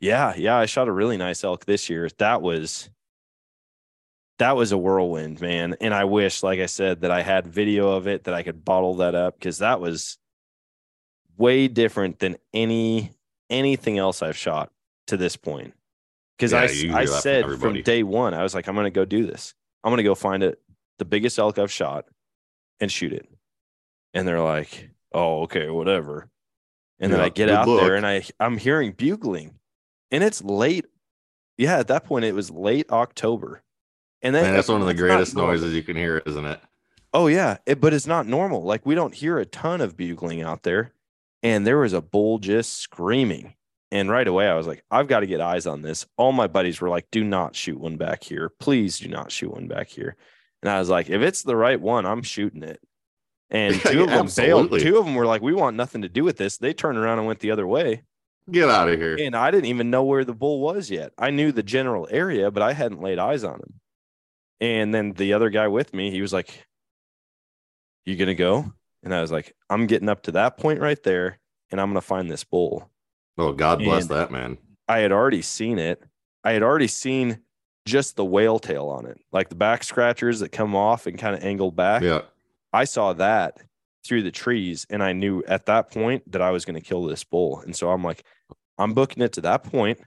[0.00, 2.08] yeah, yeah, I shot a really nice elk this year.
[2.18, 2.90] That was
[4.38, 5.76] that was a whirlwind, man.
[5.80, 8.64] And I wish, like I said, that I had video of it that I could
[8.64, 10.18] bottle that up because that was
[11.38, 13.12] way different than any
[13.50, 14.70] anything else I've shot
[15.06, 15.74] to this point.
[16.36, 18.90] Because Yeah, I, I that from said from day one, I was like, I'm gonna
[18.90, 19.54] go do this.
[19.82, 20.60] I'm gonna go find it,
[20.98, 22.06] the biggest elk I've shot,
[22.80, 23.28] and shoot it.
[24.12, 26.28] And they're like, Oh, okay, whatever.
[26.98, 29.54] And then I get out there and I I'm hearing bugling,
[30.10, 30.86] and it's late.
[31.58, 33.62] Yeah, at that point it was late October,
[34.22, 36.60] and then Man, that's one of the greatest noises you can hear, isn't it?
[37.14, 38.62] Oh yeah, it, but it's not normal.
[38.62, 40.92] Like we don't hear a ton of bugling out there,
[41.42, 43.54] and there was a bull just screaming.
[43.92, 46.06] And right away, I was like, I've got to get eyes on this.
[46.16, 48.50] All my buddies were like, "Do not shoot one back here.
[48.58, 50.16] Please do not shoot one back here."
[50.62, 52.80] And I was like, "If it's the right one, I'm shooting it."
[53.48, 54.70] And two of them bailed.
[54.80, 57.18] Two of them were like, "We want nothing to do with this." They turned around
[57.18, 58.02] and went the other way.
[58.50, 59.16] Get out of here.
[59.18, 61.12] And I didn't even know where the bull was yet.
[61.18, 63.80] I knew the general area, but I hadn't laid eyes on him.
[64.60, 66.66] And then the other guy with me, he was like,
[68.04, 68.72] You gonna go?
[69.06, 71.38] And I was like, I'm getting up to that point right there,
[71.70, 72.90] and I'm gonna find this bull.
[73.38, 74.58] Oh, God bless And- that man.
[74.88, 76.02] I had already seen it.
[76.42, 77.38] I had already seen
[77.86, 81.36] just the whale tail on it, like the back scratchers that come off and kind
[81.36, 82.02] of angled back.
[82.02, 82.22] Yeah.
[82.72, 83.58] I saw that
[84.04, 87.04] through the trees, and I knew at that point that I was going to kill
[87.04, 87.60] this bull.
[87.60, 88.24] And so I'm like,
[88.76, 90.00] I'm booking it to that point,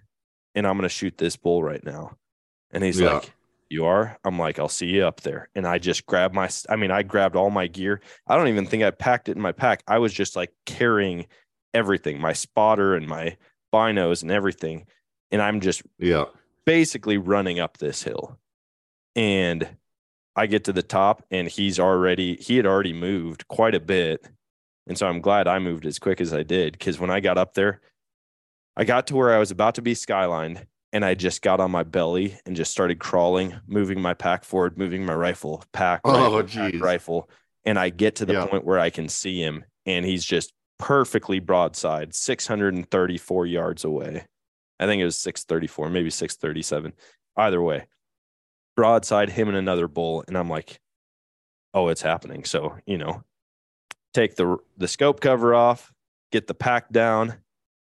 [0.55, 2.17] and I'm going to shoot this bull right now.
[2.71, 3.13] And he's Yeah.
[3.15, 3.33] like,
[3.69, 4.17] You are?
[4.23, 5.49] I'm like, I'll see you up there.
[5.53, 8.01] And I just grabbed my, I mean, I grabbed all my gear.
[8.27, 9.83] I don't even think I packed it in my pack.
[9.87, 11.27] I was just like carrying
[11.73, 13.37] everything, my spotter and my
[13.73, 14.87] binos and everything.
[15.31, 16.25] And I'm just Yeah.
[16.65, 18.39] basically running up this hill.
[19.15, 19.77] And
[20.35, 24.27] I get to the top and he's already he had already moved quite a bit.
[24.87, 27.37] And so I'm glad I moved as quick as I did because when I got
[27.37, 27.81] up there,
[28.75, 31.71] I got to where I was about to be skylined and I just got on
[31.71, 36.13] my belly and just started crawling, moving my pack forward, moving my rifle, pack, Oh,
[36.13, 36.81] rifle, pack, geez.
[36.81, 37.29] rifle.
[37.65, 38.47] And I get to the Yeah.
[38.47, 44.25] point where I can see him and he's just perfectly broadside, 634 yards away.
[44.79, 46.93] I think it was 634, maybe 637.
[47.37, 47.85] Either way,
[48.75, 50.23] broadside him and another bull.
[50.27, 50.79] And I'm like,
[51.73, 52.45] oh, it's happening.
[52.45, 53.23] So, you know,
[54.13, 55.91] take the the scope cover off,
[56.31, 57.35] get the pack down,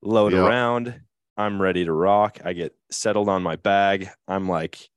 [0.02, 0.40] load Yeah.
[0.40, 1.02] around.
[1.38, 2.40] I'm ready to rock.
[2.44, 4.10] I get settled on my bag.
[4.28, 4.90] I'm like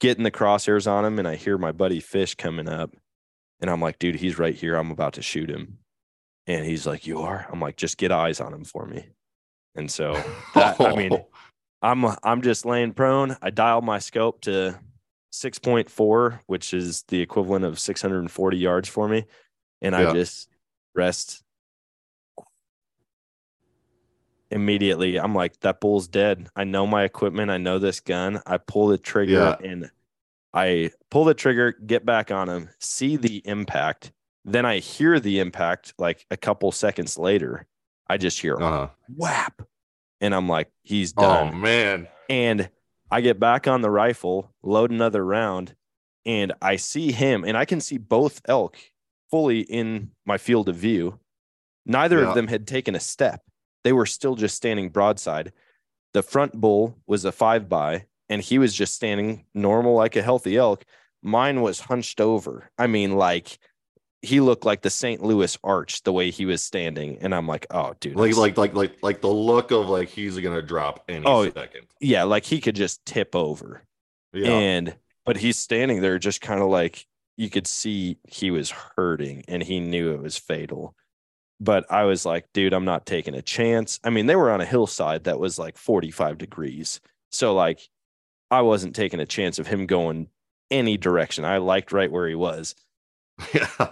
[0.00, 2.94] getting the crosshairs on him, and I hear my buddy Fish coming up.
[3.60, 4.76] And I'm like, dude, he's right here.
[4.76, 5.78] I'm about to shoot him.
[6.46, 7.46] And he's like, You are?
[7.50, 9.08] I'm like, just get eyes on him for me.
[9.74, 10.12] And so
[10.54, 11.26] that I mean, oh.
[11.82, 13.36] I'm I'm just laying prone.
[13.42, 14.78] I dialed my scope to
[15.32, 19.26] 6.4, which is the equivalent of 640 yards for me,
[19.82, 20.48] and I just
[20.94, 21.42] rest
[24.50, 25.18] immediately.
[25.18, 26.48] I'm like, that bull's dead.
[26.56, 27.50] I know my equipment.
[27.50, 28.40] I know this gun.
[28.46, 29.90] I pull the trigger and
[30.54, 34.12] I pull the trigger, get back on him, see the impact.
[34.44, 37.66] Then I hear the impact like a couple seconds later.
[38.08, 38.88] I just hear uh-huh.
[39.14, 39.62] whap.
[40.20, 41.60] And I'm like, he's Oh done.
[41.60, 42.08] man.
[42.30, 42.70] And
[43.10, 45.74] I get back on the rifle, load another round,
[46.26, 48.76] and I see him, and I can see both elk
[49.30, 51.18] fully in my field of view.
[51.86, 52.28] Neither Yeah.
[52.30, 53.42] of them had taken a step.
[53.88, 55.50] They were still just standing broadside.
[56.12, 60.20] The front bull was a five by, and he was just standing normal like a
[60.20, 60.84] healthy elk.
[61.22, 62.70] Mine was hunched over.
[62.76, 63.58] I mean, like
[64.20, 65.22] he looked like the St.
[65.22, 67.16] Louis Arch the way he was standing.
[67.22, 68.14] And I'm like, oh, dude.
[68.14, 71.86] Like like like like like the look of like he's gonna drop any Oh, second.
[71.98, 73.84] yeah, like he could just tip over.
[74.34, 74.50] Yeah.
[74.50, 77.06] And but he's standing there just kind of like
[77.38, 80.94] you could see he was hurting and he knew it was fatal.
[81.60, 83.98] But I was like, dude, I'm not taking a chance.
[84.04, 87.00] I mean, they were on a hillside that was like 45 degrees.
[87.30, 87.88] So like
[88.50, 90.28] I wasn't taking a chance of him going
[90.70, 91.44] any direction.
[91.44, 92.74] I liked right where he was.
[93.54, 93.88] yeah.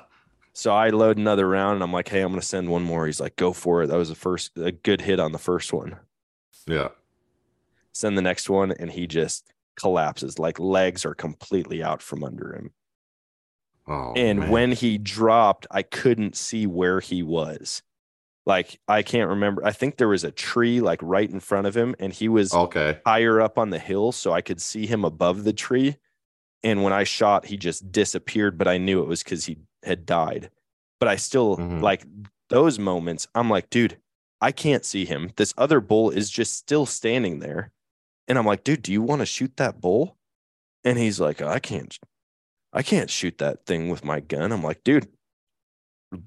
[0.53, 3.07] So I load another round and I'm like, hey, I'm gonna send one more.
[3.07, 3.89] He's like, go for it.
[3.89, 5.97] That was the first a good hit on the first one.
[6.67, 6.89] Yeah.
[7.93, 10.39] Send the next one, and he just collapses.
[10.39, 12.73] Like legs are completely out from under him.
[13.89, 14.51] Oh and man.
[14.51, 17.83] when he dropped, I couldn't see where he was.
[18.45, 19.65] Like I can't remember.
[19.65, 22.53] I think there was a tree like right in front of him, and he was
[22.55, 23.01] Okay.
[23.07, 25.97] higher up on the hill, so I could see him above the tree.
[26.63, 30.07] And when I shot, he just disappeared, but I knew it was because he had
[30.07, 30.51] died.
[30.99, 31.81] But I still Mhm.
[31.83, 32.05] like
[32.49, 33.29] those moments.
[33.35, 33.99] I'm like, dude,
[34.41, 35.33] I can't see him.
[35.37, 37.73] This other bull is just still standing there.
[38.29, 40.17] And I'm like, dude, do you want to shoot that bull?
[40.85, 41.97] And he's like, I can't,
[42.77, 44.53] I can't shoot that thing with my gun.
[44.53, 45.09] I'm like, dude,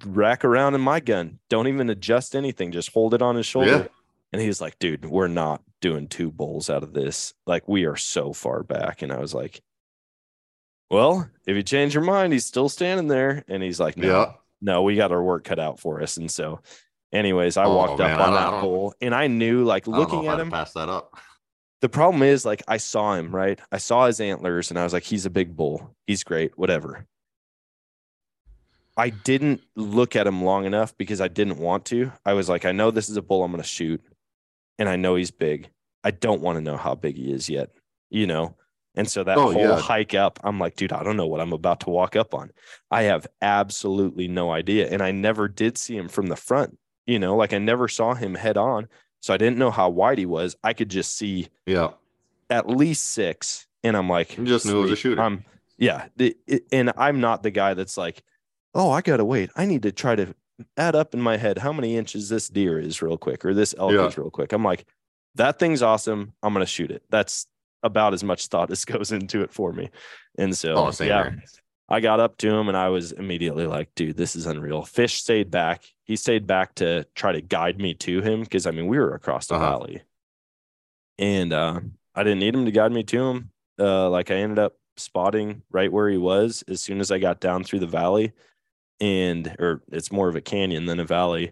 [0.05, 1.39] rack around in my gun.
[1.49, 2.71] Don't even adjust anything.
[2.71, 3.69] Just hold it on his shoulder.
[3.69, 3.87] Yeah.
[4.33, 7.33] And he's like, dude, we're not doing two bulls out of this.
[7.47, 9.01] Like, we are so far back.
[9.01, 9.61] And I was like,
[10.89, 13.43] well, if you change your mind, he's still standing there.
[13.47, 14.31] And he's like, no, Yeah.
[14.61, 16.17] no, we got our work cut out for us.
[16.17, 16.61] And so,
[17.13, 19.93] anyways, I Oh, walked man, up on that bull and I knew, like, I don't
[19.93, 21.15] know looking at him, pass that up.
[21.81, 23.59] The problem is, like, I saw him, right?
[23.71, 25.95] I saw his antlers and I was like, he's a big bull.
[26.07, 27.05] He's great, whatever.
[28.97, 32.11] I didn't look at him long enough because I didn't want to.
[32.25, 34.01] I was like, I know this is a bull I'm going to shoot,
[34.77, 35.69] and I know he's big.
[36.03, 37.69] I don't want to know how big he is yet,
[38.09, 38.55] you know?
[38.95, 39.79] And so that Oh, whole yeah.
[39.79, 42.51] hike up, I'm like, dude, I don't know what I'm about to walk up on.
[42.91, 44.89] I have absolutely no idea.
[44.89, 48.15] And I never did see him from the front, you know, like I never saw
[48.15, 48.87] him head on.
[49.21, 50.55] So I didn't know how wide he was.
[50.63, 51.91] I could just see Yeah.
[52.49, 53.67] at least six.
[53.83, 55.21] And I'm like, You just knew it was a shooter.
[55.21, 55.45] I'm,
[55.77, 56.07] yeah.
[56.17, 58.23] the- it- and I'm not the guy that's like,
[58.75, 59.49] oh, I got to wait.
[59.55, 60.33] I need to try to
[60.77, 63.73] add up in my head how many inches this deer is real quick or this
[63.77, 64.07] elk Yeah.
[64.07, 64.51] is real quick.
[64.53, 64.85] I'm like,
[65.35, 66.33] that thing's awesome.
[66.43, 67.03] I'm going to shoot it.
[67.09, 67.47] That's
[67.83, 69.89] about as much thought as goes into it for me.
[70.37, 71.43] And so, Oh, yeah, here.
[71.87, 74.83] I got up to him and I was immediately like, dude, this is unreal.
[74.83, 75.83] Fish stayed back.
[76.09, 79.13] He stayed back to try to guide me to him because I mean, we were
[79.13, 79.69] across the Uh-huh.
[79.69, 80.01] valley.
[81.19, 81.81] And uh,
[82.15, 83.51] I didn't need him to guide me to him.
[83.79, 87.39] Uh, like I ended up spotting right where he was as soon as I got
[87.39, 88.31] down through the valley
[88.99, 91.51] and or it's more of a canyon than a valley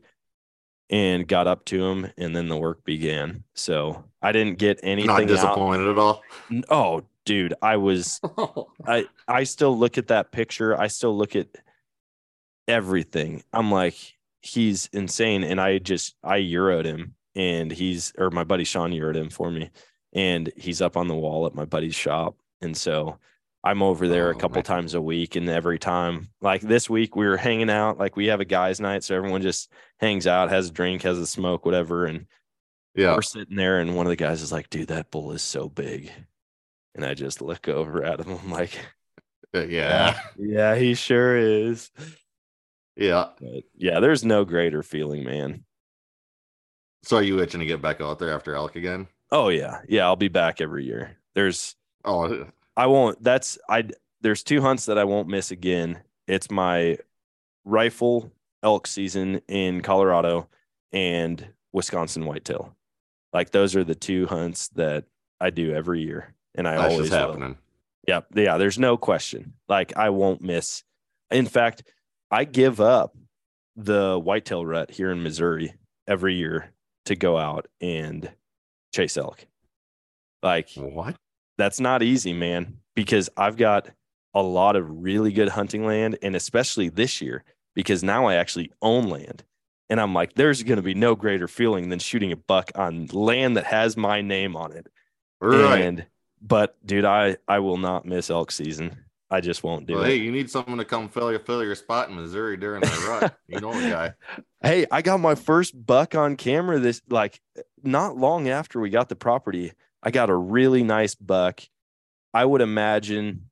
[0.89, 3.43] and got up to him and then the work began.
[3.53, 5.27] So I didn't get anything Not out.
[5.27, 6.23] disappointed at all.
[6.69, 8.19] Oh, dude, I was
[8.87, 10.75] I I still look at that picture.
[10.75, 11.47] I still look at
[12.67, 13.43] everything.
[13.53, 15.43] I'm like, he's insane.
[15.43, 19.49] And I just I euroed him and he's or my buddy Sean euroed him for
[19.51, 19.69] me.
[20.13, 22.37] And he's up on the wall at my buddy's shop.
[22.61, 23.17] And so
[23.63, 24.63] I'm over there a Oh, couple man.
[24.63, 25.35] times a week.
[25.35, 27.97] And every time, like this week, we were hanging out.
[27.97, 29.03] Like we have a guys' night.
[29.03, 32.05] So everyone just hangs out, has a drink, has a smoke, whatever.
[32.05, 32.27] And
[32.95, 33.13] Yeah.
[33.15, 35.67] we're sitting there, and one of the guys is like, dude, that bull is so
[35.69, 36.11] big.
[36.95, 38.39] And I just look over at him.
[38.43, 38.79] I'm like,
[39.53, 40.19] Uh, Yeah.
[40.37, 41.91] yeah, he sure is.
[42.97, 43.27] Yeah.
[43.39, 45.63] But yeah, there's no greater feeling, man.
[47.03, 49.07] So are you itching to get back out there after elk again?
[49.31, 51.17] Oh yeah, yeah, I'll be back every year.
[51.35, 53.21] There's Oh, I won't.
[53.23, 53.89] That's I.
[54.21, 55.99] There's two hunts that I won't miss again.
[56.27, 56.97] It's my
[57.65, 58.31] rifle
[58.63, 60.47] elk season in Colorado
[60.91, 62.75] and Wisconsin whitetail.
[63.33, 65.05] Like those are the two hunts that
[65.39, 67.17] I do every year, and I that's always will.
[67.17, 67.57] happening.
[68.07, 68.57] Yeah, yeah.
[68.57, 69.53] There's no question.
[69.67, 70.83] Like I won't miss.
[71.29, 71.83] In fact,
[72.31, 73.15] I give up
[73.75, 75.73] the whitetail rut here in Missouri
[76.07, 76.71] every year
[77.05, 78.29] to go out and
[78.93, 79.45] chase elk.
[80.43, 81.15] Like What?
[81.57, 83.89] that's not easy, man, because I've got
[84.33, 87.43] a lot of really good hunting land, and especially this year,
[87.75, 89.43] because now I actually own land.
[89.89, 93.07] And I'm like, there's going to be no greater feeling than shooting a buck on
[93.07, 94.87] land that has my name on it.
[95.39, 95.81] Right.
[95.81, 96.05] And,
[96.41, 99.05] but dude, I, I will not miss elk season.
[99.29, 100.09] I just won't do well, it.
[100.09, 103.07] hey, you need someone to come fill your fill your spot in Missouri during the
[103.09, 103.37] rut.
[103.47, 104.13] you know the guy.
[104.61, 107.41] Hey, I got my first buck on camera this like
[107.83, 109.73] not long after we got the property.
[110.01, 111.61] I got a really nice buck.
[112.33, 113.49] I would imagine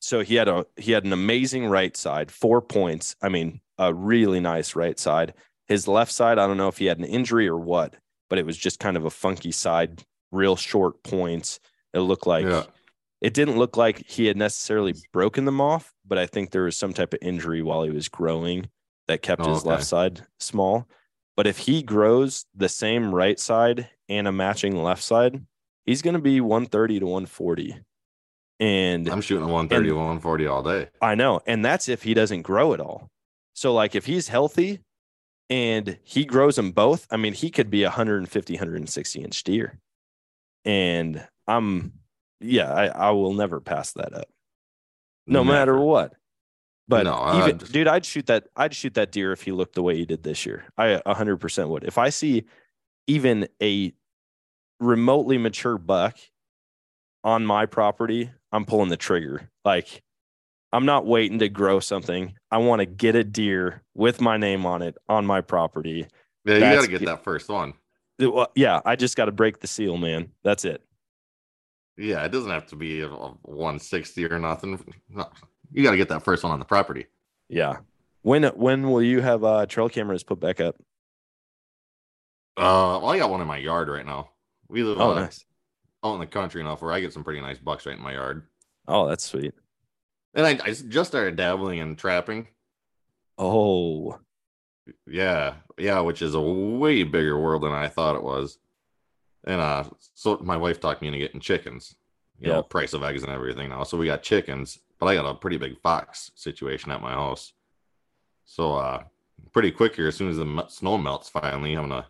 [0.00, 3.16] so he had a he had an amazing right side, 4 points.
[3.22, 5.32] I mean, a really nice right side.
[5.68, 7.94] His left side, I don't know if he had an injury or what,
[8.28, 11.60] but it was just kind of a funky side, real short points.
[11.94, 12.64] It looked like Yeah.
[13.22, 16.76] It didn't look like he had necessarily broken them off, but I think there was
[16.76, 18.68] some type of injury while he was growing
[19.08, 20.88] that kept Oh, his left side small.
[21.36, 25.40] But if he grows the same right side and a matching left side,
[25.86, 27.76] he's going to be 130 to 140.
[28.60, 30.88] And I'm shooting a 130, And- 140 all day.
[31.00, 31.40] I know.
[31.46, 33.08] And that's if he doesn't grow at all.
[33.54, 34.80] So, like, if he's healthy
[35.48, 39.78] and he grows them both, I mean, he could be a 150, 160 inch deer.
[40.64, 41.92] And I'm,
[42.42, 44.28] yeah, I, I will never pass that up,
[45.26, 46.14] no matter what.
[46.88, 48.48] But No, even, just- dude, I'd shoot that.
[48.56, 50.64] I'd shoot that deer if he looked the way he did this year.
[50.76, 51.84] I 100% would.
[51.84, 52.44] If I see
[53.06, 53.92] even a
[54.80, 56.18] remotely mature buck
[57.24, 59.48] on my property, I'm pulling the trigger.
[59.64, 60.02] Like,
[60.72, 62.34] I'm not waiting to grow something.
[62.50, 66.06] I want to get a deer with my name on it on my property.
[66.44, 67.74] Yeah, you got to get that first one.
[68.18, 70.30] It- well, Yeah, I just got to break the seal, man.
[70.42, 70.82] That's it.
[71.96, 74.82] Yeah, it doesn't have to be a a 160 or nothing.
[75.08, 75.28] No,
[75.72, 77.06] you got to get that first one on the property.
[77.48, 77.78] Yeah.
[78.22, 80.76] When when will you have uh, trail cameras put back up?
[82.56, 84.30] Uh, well, I got one in my yard right now.
[84.68, 85.44] We live Oh, uh, nice.
[86.04, 88.12] out in the country enough where I get some pretty nice bucks right in my
[88.14, 88.46] yard.
[88.86, 89.54] Oh, that's sweet.
[90.34, 92.48] And I, I just started dabbling in trapping.
[93.38, 94.18] Oh,
[95.06, 98.58] Yeah, yeah, which is a way bigger world than I thought it was.
[99.44, 101.94] And uh, so my wife talked me into getting chickens.
[102.38, 103.84] You know, price of eggs and everything now.
[103.84, 107.52] So we got chickens, but I got a pretty big fox situation at my house.
[108.46, 109.04] So uh,
[109.52, 112.06] pretty quick here, as soon as the snow melts, finally, I'm gonna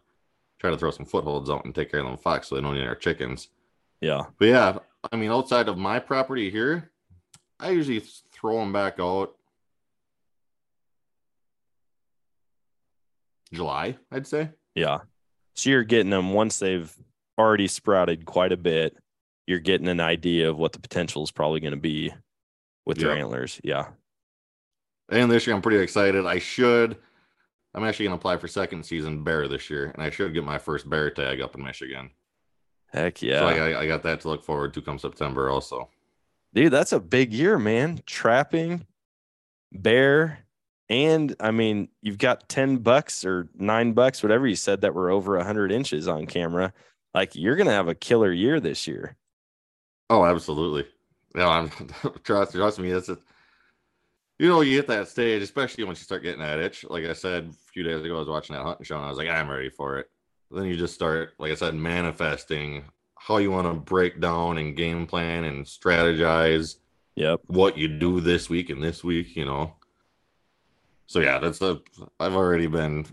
[0.59, 2.77] try to throw some footholds out and take care of them fox so they don't
[2.77, 3.49] eat our chickens.
[4.01, 4.23] yeah.
[4.39, 4.79] But yeah,
[5.13, 6.91] I mean, outside of my property here,
[7.61, 8.01] I usually
[8.33, 9.37] throw them back out
[13.53, 14.51] July, I'd say.
[14.75, 15.01] Yeah.
[15.55, 16.91] So you're getting them once they've
[17.39, 18.97] already sprouted quite a bit.
[19.47, 22.13] You're getting an idea of what the potential is probably going to be
[22.87, 23.23] with their Yeah.
[23.23, 23.61] antlers.
[23.65, 23.89] Yeah.
[25.11, 26.25] And this year, I'm pretty excited.
[26.27, 26.97] I should.
[27.75, 30.45] I'm actually going to apply for second season bear this year, and I should get
[30.45, 32.11] my first bear tag up in Michigan.
[32.93, 33.41] Heck yeah.
[33.41, 35.89] So I, I- I got that to look forward to come September also.
[36.55, 38.01] Dude, that's a big year, man.
[38.05, 38.87] Trapping,
[39.73, 40.41] bear,
[40.91, 45.11] and I mean, you've got 10 bucks or nine bucks, whatever you said, that were
[45.11, 46.75] over 100 inches on camera.
[47.15, 49.17] Like, you're going to have a killer year this year.
[50.11, 50.87] Oh, absolutely.
[51.35, 51.71] No, I'm
[52.25, 52.91] trust trust me.
[52.91, 53.19] It's a,
[54.39, 56.85] you know, you hit that stage, especially once you start getting that itch.
[56.85, 59.09] Like I said a few days ago, I was watching that hunting show, and I
[59.09, 60.11] was like, I'm ready for it.
[60.51, 62.85] Then you just start, like I said, manifesting
[63.17, 66.77] how you want to break down and game plan and strategize
[67.15, 67.41] Yep.
[67.47, 69.37] what you do this week and this week.
[69.37, 69.77] You know.
[71.07, 71.81] So yeah, that's a.
[72.21, 73.07] I've already been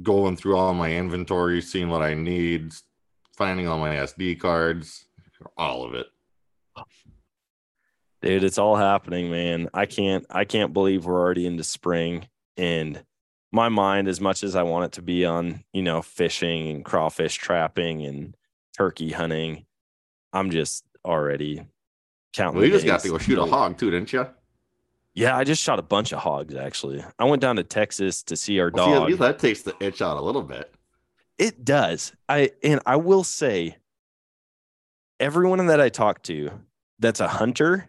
[0.00, 2.72] going through all my inventory, seeing what I need,
[3.36, 5.06] finding all my SD cards,
[5.56, 6.06] all of it.
[8.22, 9.68] Dude, it's all happening, man.
[9.74, 13.02] I can't I can't believe we're already into spring and
[13.52, 16.84] my mind as much as I want it to be on, you know, fishing and
[16.84, 18.34] crawfish trapping and
[18.76, 19.66] turkey hunting,
[20.32, 21.66] I'm just already
[22.32, 22.58] counting.
[22.58, 24.26] Well, you just got to go shoot a hog too, didn't you?
[25.14, 27.04] Yeah, I just shot a bunch of hogs actually.
[27.18, 29.08] I went down to Texas to see our Well, see, at dog.
[29.08, 30.72] least that takes the itch out a little bit.
[31.38, 32.12] It does.
[32.28, 33.76] I and I will say
[35.20, 36.50] everyone that I talk to
[36.98, 37.88] that's a hunter,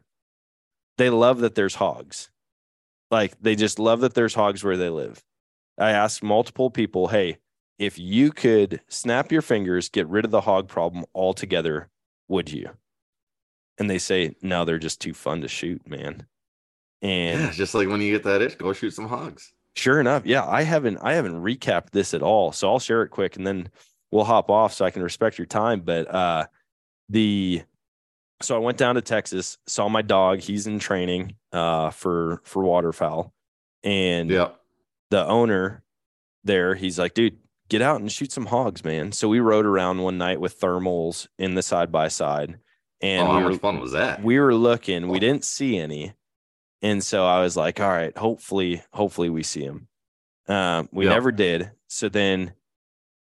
[0.98, 2.30] they love that there's hogs.
[3.12, 5.24] Like they just love that there's hogs where they live.
[5.78, 7.38] I asked multiple people, "Hey,
[7.80, 11.90] if you could snap your fingers, get rid of the hog problem altogether,
[12.28, 12.70] would you?"
[13.78, 16.28] And they say, "No, they're just too fun to shoot, man."
[17.04, 19.54] And Yeah, just like when you get that itch, go shoot some hogs.
[19.76, 23.10] Sure enough, yeah, I haven't I haven't recapped this at all, so I'll share it
[23.10, 23.70] quick and then
[24.12, 25.82] we'll hop off so I can respect your time.
[25.82, 26.46] But uh,
[27.10, 27.64] the
[28.42, 30.40] so I went down to Texas, saw my dog.
[30.40, 33.34] He's in training uh, for for waterfowl,
[33.84, 34.50] and Yeah.
[35.10, 35.84] the owner
[36.44, 37.38] there, he's like, dude,
[37.70, 39.12] get out and shoot some hogs, man.
[39.12, 42.60] So we rode around one night with thermals in the side by side,
[43.02, 44.22] and oh, how we were much fun was that?
[44.24, 46.14] we were looking we didn't see any
[46.84, 49.88] and so i was like all right hopefully hopefully we see him.
[50.48, 51.12] Um, we Yeah.
[51.12, 51.72] never did.
[51.88, 52.54] So then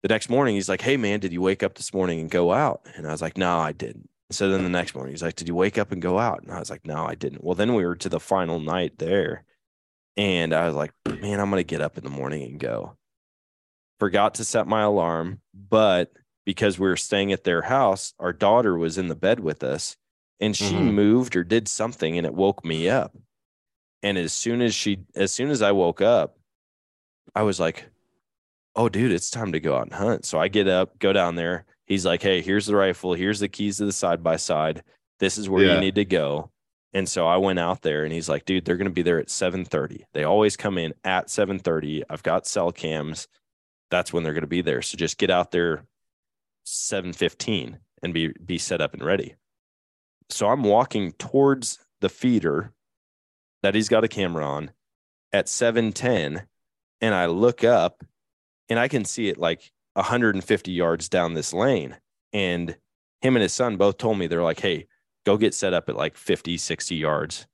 [0.02, 2.52] the next morning he's like hey man did you wake up this morning and go
[2.52, 2.86] out?
[2.96, 4.08] And i was like no i didn't.
[4.30, 6.42] So then the next morning he's like did you wake up and go out?
[6.42, 7.44] And i was like no i didn't.
[7.44, 9.44] Well then we were to the final night there.
[10.16, 12.96] And i was like man i'm gonna get up in the morning and go.
[13.98, 16.12] Forgot to set my alarm but
[16.46, 19.96] because we were staying at their house our daughter was in the bed with us
[20.40, 20.94] and she Mhm.
[20.94, 23.14] moved or did something and it woke me up
[24.02, 26.38] and as soon as she as soon as i woke up
[27.34, 27.86] i was like
[28.76, 30.24] oh dude it's time to go out and hunt.
[30.24, 31.64] So i get up go down there.
[31.86, 33.14] He's like hey here's the rifle.
[33.14, 34.82] Here's the keys to the side by side
[35.18, 35.74] this is where Yeah.
[35.74, 36.50] you need to go.
[36.92, 39.18] And so i went out there and he's like dude they're going to be there
[39.18, 43.28] at 7.30 they always come in at 7.30 i've got cell cams.
[43.90, 44.82] That's when they're going to be there.
[44.82, 45.84] So just get out there
[46.66, 49.34] 7.15 and be be set up and ready.
[50.28, 52.72] So i'm walking towards the feeder
[53.62, 54.70] that he's got a camera on
[55.32, 56.46] at 710
[57.00, 58.04] and I look up
[58.68, 61.96] and I can see it like 150 yards down this lane.
[62.32, 62.76] And
[63.20, 64.86] him and his son both told me they're like hey
[65.26, 67.46] go get set up at like 50 60 yards.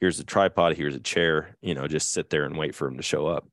[0.00, 2.96] Here's a tripod here's a chair you know just sit there and wait for him
[2.96, 3.48] to show up.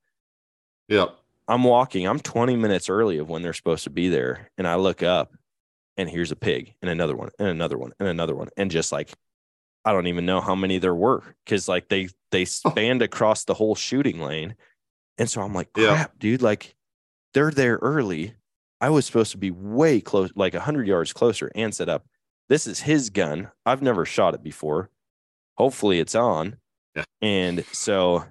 [0.87, 1.15] Yep.
[1.47, 4.75] I'm walking I'm 20 minutes early of when they're supposed to be there and I
[4.75, 5.33] look up
[5.97, 8.91] and here's a pig and another one and another one and another one and just
[8.91, 9.11] like
[9.85, 12.45] I don't even know how many there were because like they they oh.
[12.45, 14.55] spanned across the whole shooting lane,
[15.17, 15.93] and so I'm like, Yeah.
[15.95, 16.75] crap, dude, like
[17.33, 18.35] they're there early.
[18.81, 22.05] I was supposed to be way close, like hundred yards closer, and set up.
[22.47, 23.51] This is his gun.
[23.65, 24.89] I've never shot it before.
[25.57, 26.57] Hopefully, it's on.
[26.95, 27.03] Yeah.
[27.21, 28.23] And so,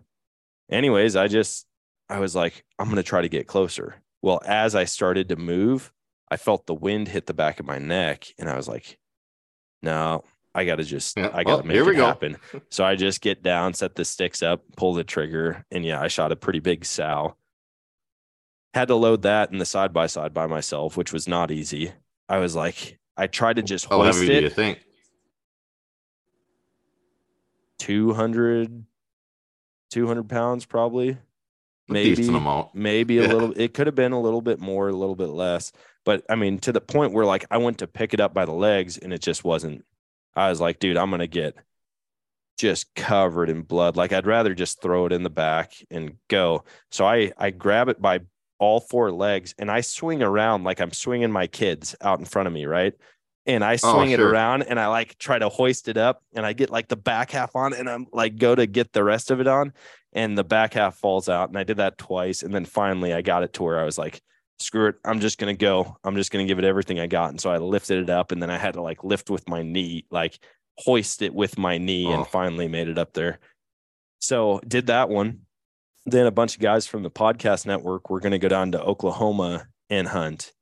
[0.70, 1.66] anyways, I just
[2.08, 3.96] I was like, I'm gonna try to get closer.
[4.22, 5.92] Well, as I started to move,
[6.30, 8.98] I felt the wind hit the back of my neck, and I was like,
[9.82, 10.24] "No,
[10.58, 12.06] I got to just, Yeah, I got to well, make it go.
[12.06, 12.36] happen."
[12.70, 16.08] So I just get down, set the sticks up, pull the trigger, and yeah, I
[16.08, 17.36] shot a pretty big sow.
[18.74, 21.92] Had to load that in the side by side by myself, which was not easy.
[22.28, 24.80] I was like, I tried to just hoist heavy do you think?
[27.78, 28.84] 200,
[29.90, 31.10] 200 pounds probably.
[31.10, 31.16] A
[31.90, 32.28] Maybe
[32.74, 33.32] maybe a Yeah.
[33.32, 35.72] little it could have been a little bit more a little bit less
[36.04, 38.44] but i mean to the point where like i went to pick it up by
[38.44, 39.82] the legs and it just wasn't
[40.38, 41.54] i was like dude i'm gonna get
[42.58, 46.64] just covered in blood like i'd rather just throw it in the back and go
[46.90, 48.20] so i i grab it by
[48.58, 52.46] all four legs and i swing around like i'm swinging my kids out in front
[52.46, 52.94] of me right
[53.46, 54.28] and i Oh, swing it sure.
[54.30, 57.30] around and i like try to hoist it up and i get like the back
[57.30, 59.72] half on and i'm like go to get the rest of it on
[60.14, 61.50] and the back half falls out.
[61.50, 62.42] And I did that twice.
[62.42, 64.22] And then finally I got it to where I was like,
[64.60, 64.96] screw it.
[65.04, 65.96] I'm just going to go.
[66.04, 67.30] I'm just going to give it everything I got.
[67.30, 69.62] And so I lifted it up and then I had to like lift with my
[69.62, 70.38] knee, like
[70.78, 72.12] hoist it with my knee Oh.
[72.12, 73.38] and finally made it up there.
[74.20, 75.40] So did that one.
[76.06, 78.82] Then a bunch of guys from the podcast network were going to go down to
[78.82, 80.52] Oklahoma and hunt.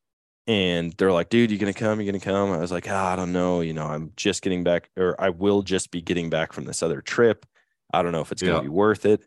[0.48, 2.00] And they're like, dude, you going to come?
[2.00, 2.52] You going to come?
[2.52, 3.60] I was like, ah, I don't know.
[3.62, 6.82] You know, I'm just getting back, or I will just be getting back from this
[6.82, 7.44] other trip.
[7.92, 8.52] I don't know if it's Yeah.
[8.54, 9.26] to be worth it.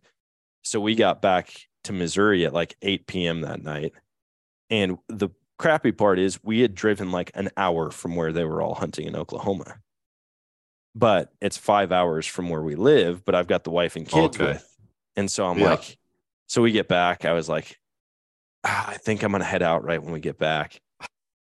[0.64, 1.52] So we got back
[1.86, 3.42] to Missouri at like 8 p.m.
[3.42, 3.94] that night.
[4.70, 8.62] And the crappy part is we had driven like an hour from where they were
[8.62, 9.78] all hunting in Oklahoma.
[10.96, 14.38] But it's five hours from where we live, but I've got the wife and kids
[14.40, 14.54] Okay.
[14.54, 14.78] with.
[15.16, 15.72] And so I'm Yeah.
[15.72, 15.98] like,
[16.48, 17.26] so we get back.
[17.26, 17.80] I was like,
[18.64, 20.82] "Ah, I think I'm going to head out right when we get back.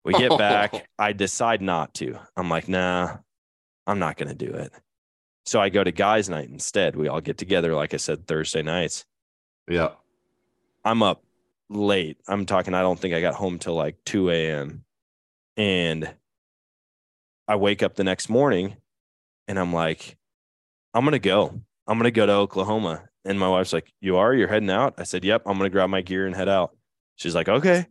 [0.05, 0.87] We get back.
[0.99, 2.17] I decide not to.
[2.37, 3.17] I'm like, nah,
[3.87, 4.71] I'm not going to do it.
[5.45, 6.95] So I go to guys' night instead.
[6.95, 9.03] We all get together, like I said, Thursday nights.
[9.67, 9.93] Yeah.
[10.85, 11.23] I'm up
[11.69, 12.17] late.
[12.27, 14.83] I'm talking, I don't think I got home till like 2 a.m.
[15.57, 16.13] And
[17.47, 18.77] I wake up the next morning
[19.47, 20.17] and I'm like,
[20.93, 21.61] I'm going to go.
[21.87, 23.03] I'm going to go to Oklahoma.
[23.25, 24.33] And my wife's like, You are?
[24.33, 24.95] You're heading out?
[24.97, 25.43] I said, Yep.
[25.45, 26.75] I'm going to grab my gear and head out.
[27.15, 27.85] She's like, Okay.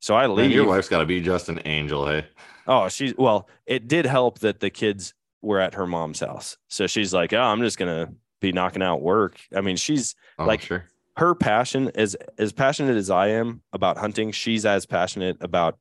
[0.00, 0.52] So I Man, leave.
[0.52, 2.26] your wife's got to be just an angel, hey?
[2.66, 6.58] Oh, she's well, it did help that the kids were at her mom's house.
[6.68, 9.40] So she's like, Oh, I'm just going to be knocking out work.
[9.54, 10.84] I mean, she's Oh, Like- sure.
[11.16, 14.32] Her passion is as passionate as I am about hunting.
[14.32, 15.78] She's as passionate about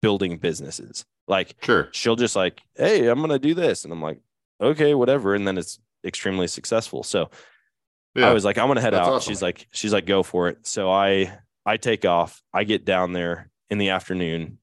[0.00, 1.04] building businesses.
[1.28, 1.88] Like Sure.
[1.92, 3.84] she'll just like, Hey, I'm to do this.
[3.84, 4.18] And I'm like,
[4.60, 5.34] okay, whatever.
[5.34, 7.02] And then it's extremely successful.
[7.04, 7.30] So
[8.16, 8.28] Yeah.
[8.28, 9.14] I was like, I'm gonna head That's out.
[9.14, 9.30] awesome.
[9.30, 10.66] She's like, she's like, go for it.
[10.66, 11.32] So I
[11.64, 12.42] I take off.
[12.52, 14.58] I get down there in the afternoon.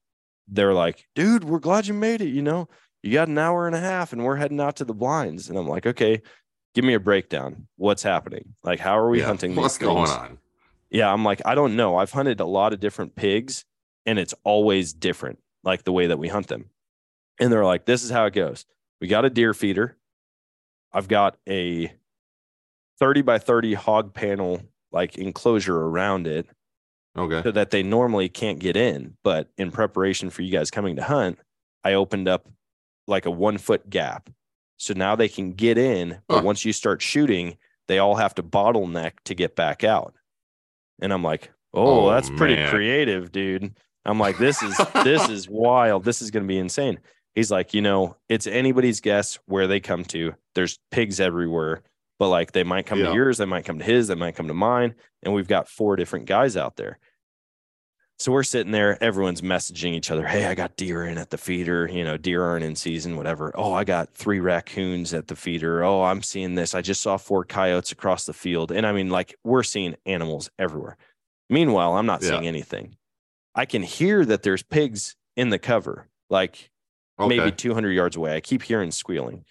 [0.48, 2.28] They're like, dude, we're glad you made it.
[2.28, 2.68] You know,
[3.02, 5.48] you got an hour and a half, and we're heading out to the blinds.
[5.48, 6.20] And I'm like, okay,
[6.74, 7.66] give me a breakdown.
[7.76, 8.54] What's happening?
[8.62, 9.26] Like, how are we Yeah.
[9.26, 9.54] hunting?
[9.54, 10.10] What's these going things?
[10.10, 10.38] on?
[10.90, 11.96] Yeah, I'm like, I don't know.
[11.96, 13.64] I've hunted a lot of different pigs,
[14.06, 16.70] and it's always different, like the way that we hunt them.
[17.38, 18.66] And they're like, this is how it goes.
[19.00, 19.96] We got a deer feeder.
[20.92, 21.92] I've got a
[22.98, 26.46] 30 by 30 hog panel like enclosure around it
[27.16, 27.42] Okay.
[27.42, 29.16] so that they normally can't get in.
[29.22, 31.38] But in preparation for you guys coming to hunt,
[31.84, 32.48] I opened up
[33.06, 34.28] like a one foot gap.
[34.80, 36.42] So now they can get in, but Huh.
[36.42, 40.14] once you start shooting, they all have to bottleneck to get back out.
[41.02, 43.74] And I'm like, oh, Oh, that's pretty creative, dude.
[44.06, 44.74] I'm like, this is
[45.04, 46.04] this is wild.
[46.04, 46.98] This is gonna be insane.
[47.34, 50.34] He's like, you know, it's anybody's guess where they come to.
[50.54, 51.82] There's pigs everywhere,
[52.18, 53.08] but like they might come Yeah.
[53.08, 54.94] to yours, they might come to his, they might come to mine.
[55.22, 56.98] And we've got four different guys out there.
[58.20, 60.26] So we're sitting there, everyone's messaging each other.
[60.26, 63.50] Hey, I got deer in at the feeder, you know, deer aren't in season, whatever.
[63.54, 65.82] Oh, I got three raccoons at the feeder.
[65.82, 66.74] Oh, I'm seeing this.
[66.74, 68.72] I just saw four coyotes across the field.
[68.72, 70.98] And I mean, like, we're seeing animals everywhere.
[71.48, 72.28] Meanwhile, I'm not Yeah.
[72.32, 72.98] seeing anything.
[73.54, 76.70] I can hear that there's pigs in the cover, like
[77.18, 77.34] Okay.
[77.38, 78.36] maybe 200 yards away.
[78.36, 79.46] I keep hearing squealing.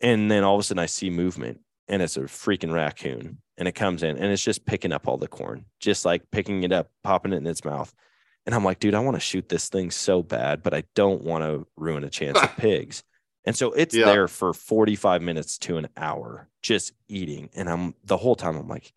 [0.00, 3.68] And then all of a sudden I see movement and it's a freaking raccoon and
[3.68, 6.72] it comes in and it's just picking up all the corn, just like picking it
[6.72, 7.94] up, popping it in its mouth.
[8.46, 11.22] And I'm like, dude, I want to shoot this thing so bad, but I don't
[11.22, 13.04] want to ruin a chance of pigs.
[13.44, 14.06] And so it's Yeah.
[14.06, 17.50] there for 45 minutes to an hour just eating.
[17.54, 18.92] And I'm the whole time I'm like,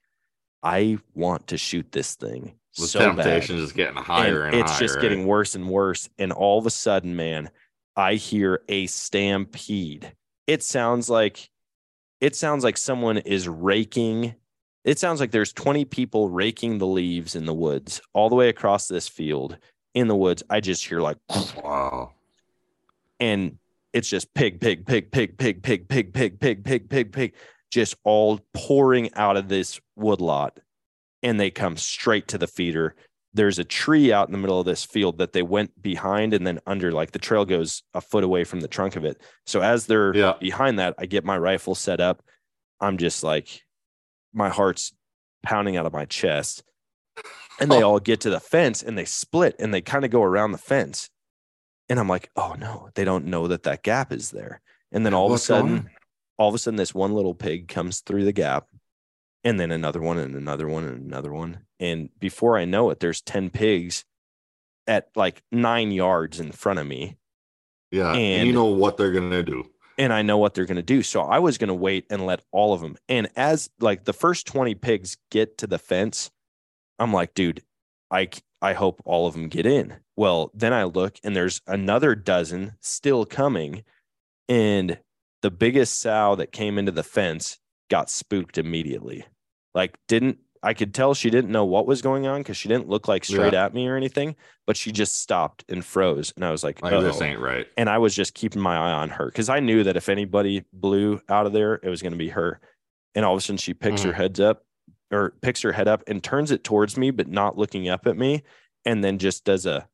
[0.64, 4.72] I want to shoot this thing the so bad temptation is getting higher and, it's
[4.72, 4.80] higher.
[4.80, 5.02] just right?
[5.02, 6.10] getting worse and worse.
[6.18, 7.52] And all of a sudden, man,
[7.96, 10.14] I hear a stampede.
[10.48, 11.50] It sounds like
[12.22, 14.36] it sounds like someone is raking.
[14.84, 18.50] It sounds like there's 20 people raking the leaves in the woods all the way
[18.50, 19.58] across this field
[19.94, 20.44] in the woods.
[20.50, 21.18] I just hear like
[21.64, 22.12] Wow.
[23.20, 23.58] and
[23.94, 27.34] it's just pig, pig, pig, pig, pig, pig, pig, pig, pig, pig, pig, pig,
[27.72, 30.60] just all pouring out of this woodlot.
[31.22, 32.96] And they come straight to the feeder.
[33.36, 36.46] there's a tree out in the middle of this field that they went behind and
[36.46, 39.60] then under like the trail goes a foot away from the trunk of it so
[39.60, 40.34] as they're Yeah.
[40.40, 42.22] behind that i get my rifle set up
[42.80, 43.64] i'm just like
[44.34, 44.94] my heart's
[45.44, 46.64] pounding out of my chest
[47.60, 47.92] and they Oh.
[47.92, 50.58] all get to the fence and they split and they kind of go around the
[50.58, 51.10] fence
[51.90, 54.62] and i'm like oh no they don't know that that gap is there
[54.92, 55.90] and then all What's of a going sudden
[56.38, 58.68] all of a sudden this one little pig comes through the gap
[59.44, 63.00] and then another one and another one and another one and before i know it
[63.00, 64.06] there's 10 pigs
[64.88, 67.18] at like nine yards in front of me
[67.92, 68.12] Yeah.
[68.14, 69.70] And, And- you know what they're gonna do.
[69.98, 71.04] And i know what they're going to do.
[71.04, 74.14] So i was going to wait and let all of them and as like the
[74.14, 76.32] first 20 pigs get to the fence
[77.00, 77.62] i'm like dude
[78.12, 78.30] I
[78.62, 79.96] I hope all of them get in.
[80.16, 83.84] Well then i look and there's another dozen still coming
[84.48, 85.00] and
[85.42, 87.58] the biggest sow that came into the fence
[87.90, 89.26] got spooked immediately.
[89.74, 92.90] Like didn't i could tell she didn't know what was going on because she didn't
[92.90, 94.36] look like straight at me or anything
[94.66, 97.26] but she just stopped and froze and i was like, Like this oh.
[97.26, 97.68] ain't right.
[97.78, 100.66] and I was just keeping my eye on her because I knew that if anybody
[100.74, 102.60] blew out of there, it was going to be her.
[103.16, 104.22] And all of a sudden, she picks her mm-hmm.
[104.22, 104.66] heads up
[105.12, 108.18] or picks her head up and turns it towards me, but not looking up at
[108.18, 108.44] me,
[108.86, 109.88] and then just does a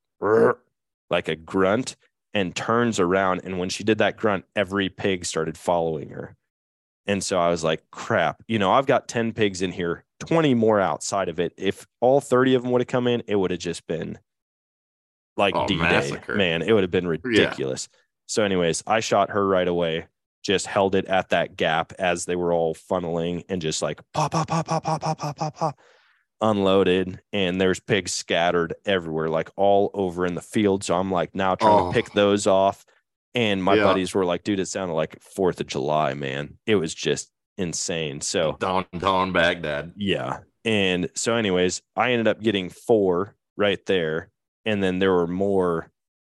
[1.09, 1.95] like a grunt
[2.33, 3.41] and turns around.
[3.43, 6.35] And when she did that grunt, every pig started following her.
[7.09, 10.53] And so I was like, crap, you know, I've got 10 pigs in here, 20
[10.53, 11.53] more outside of it.
[11.57, 14.19] If all 30 of them would have come in, it would have just been
[15.35, 16.11] like Oh, D Day.
[16.29, 17.89] Man, it would have been ridiculous.
[18.27, 20.05] So, anyways, I shot her right away,
[20.43, 24.33] just held it at that gap as they were all funneling and just like pop,
[24.33, 25.79] pop, pop, pop, pop, pop, pop, pop, pop,
[26.41, 27.21] unloaded.
[27.33, 30.83] And there's pigs scattered everywhere, like all over in the field.
[30.83, 31.87] So I'm like now trying Oh.
[31.87, 32.85] to pick those off.
[33.35, 33.83] And my Yeah.
[33.83, 36.57] buddies were like, dude, it sounded like Fourth of July, man.
[36.65, 38.21] It was just insane.
[38.21, 39.93] So Downtown Baghdad.
[39.95, 40.39] yeah.
[40.65, 44.29] And so, anyways, I ended up getting four right there.
[44.65, 45.89] And then there were more,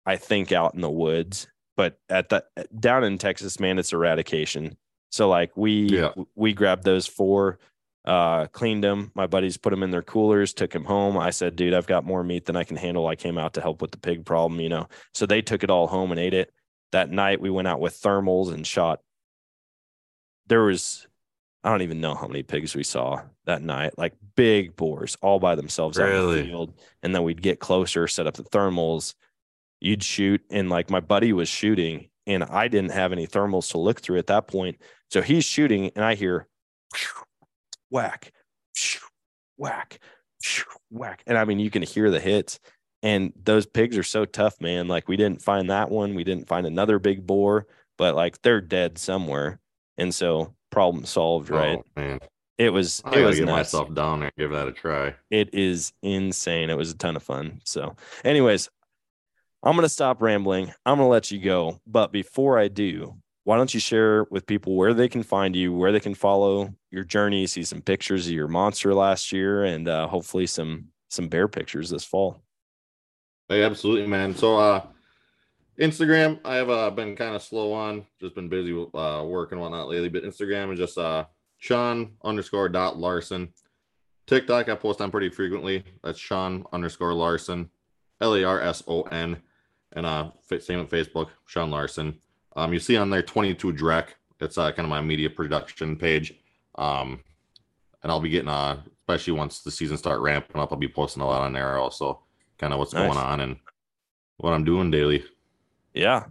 [0.06, 1.48] I think, out in the woods.
[1.76, 2.46] But at the
[2.80, 4.78] down in Texas, man, it's eradication.
[5.12, 6.12] So like we Yeah.
[6.36, 7.58] we grabbed those four,
[8.06, 9.12] uh, cleaned them.
[9.16, 11.18] My buddies put them in their coolers, took them home.
[11.18, 13.08] I said, dude, I've got more meat than I can handle.
[13.08, 14.88] I came out to help with the pig problem, you know.
[15.14, 16.52] So they took it all home and ate it.
[16.92, 19.00] That night we went out with thermals and shot.
[20.48, 21.08] There was
[21.64, 25.40] I don't even know how many pigs we saw that night, like big boars all
[25.40, 26.74] by themselves out in the field.
[27.04, 29.14] And then we'd get closer, set up the thermals,
[29.80, 30.42] you'd shoot.
[30.50, 34.18] And like my buddy was shooting, and I didn't have any thermals to look through
[34.18, 34.78] at that point.
[35.12, 36.48] So he's shooting, and I hear
[37.92, 38.32] whack,
[39.58, 40.00] whack,
[40.90, 41.24] whack.
[41.28, 42.60] And I mean, you can hear the hits.
[43.03, 44.88] And those pigs are so tough, man.
[44.88, 46.14] Like we didn't find that one.
[46.14, 47.68] We didn't find another big boar,
[47.98, 49.60] but like they're dead somewhere.
[49.98, 51.80] And so problem solved, right?
[51.80, 52.19] Oh, man.
[52.57, 53.73] It was I it was get nuts.
[53.73, 55.15] myself down there and give that a try.
[55.32, 56.69] It is insane.
[56.69, 57.61] It was a ton of fun.
[57.64, 58.69] So, anyways,
[59.64, 60.72] I'm to stop rambling.
[60.86, 61.82] I'm to let you go.
[61.88, 63.15] But before I do,
[63.45, 66.73] why don't you share with people where they can find you, where they can follow
[66.91, 71.28] your journey, see some pictures of your monster last year, and uh, hopefully some some
[71.30, 72.44] bear pictures this fall.
[73.50, 74.36] Hey, absolutely, man.
[74.36, 74.86] So, uh,
[75.80, 79.52] Instagram, I have uh, been kind of slow on, just been busy with uh, work
[79.52, 80.10] and whatnot lately.
[80.10, 81.26] But Instagram is just uh,
[81.58, 83.54] Sean underscore dot Larson.
[84.28, 85.84] TikTok, I post on pretty frequently.
[86.04, 87.70] That's Sean underscore Larson,
[88.22, 89.42] L A R S O N,
[89.94, 92.20] and uh, same with Facebook, Sean Larson.
[92.56, 94.10] Um, you see on there 22 Drek.
[94.40, 96.34] It's uh, kind of my media production page.
[96.76, 97.22] Um,
[98.04, 98.82] and I'll be getting uh,
[99.12, 102.22] especially once the season start ramping up, I'll be posting a lot on there also,
[102.62, 103.12] kind of what's Nice.
[103.12, 103.58] going on and
[104.38, 105.26] what I'm doing daily.
[105.94, 106.26] Yeah.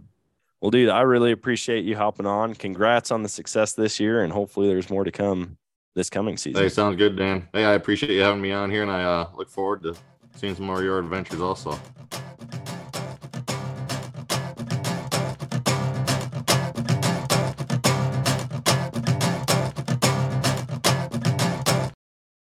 [0.61, 2.55] Well, dude, I really appreciate you hopping on.
[2.55, 5.57] Congrats on the success this year, and hopefully there's more to come
[5.93, 6.61] this coming season.
[6.61, 7.47] Hey, sounds good, Dan.
[7.53, 9.95] Hey, I appreciate you having me on here, and I uh, look forward to
[10.35, 11.77] seeing some more of your adventures also.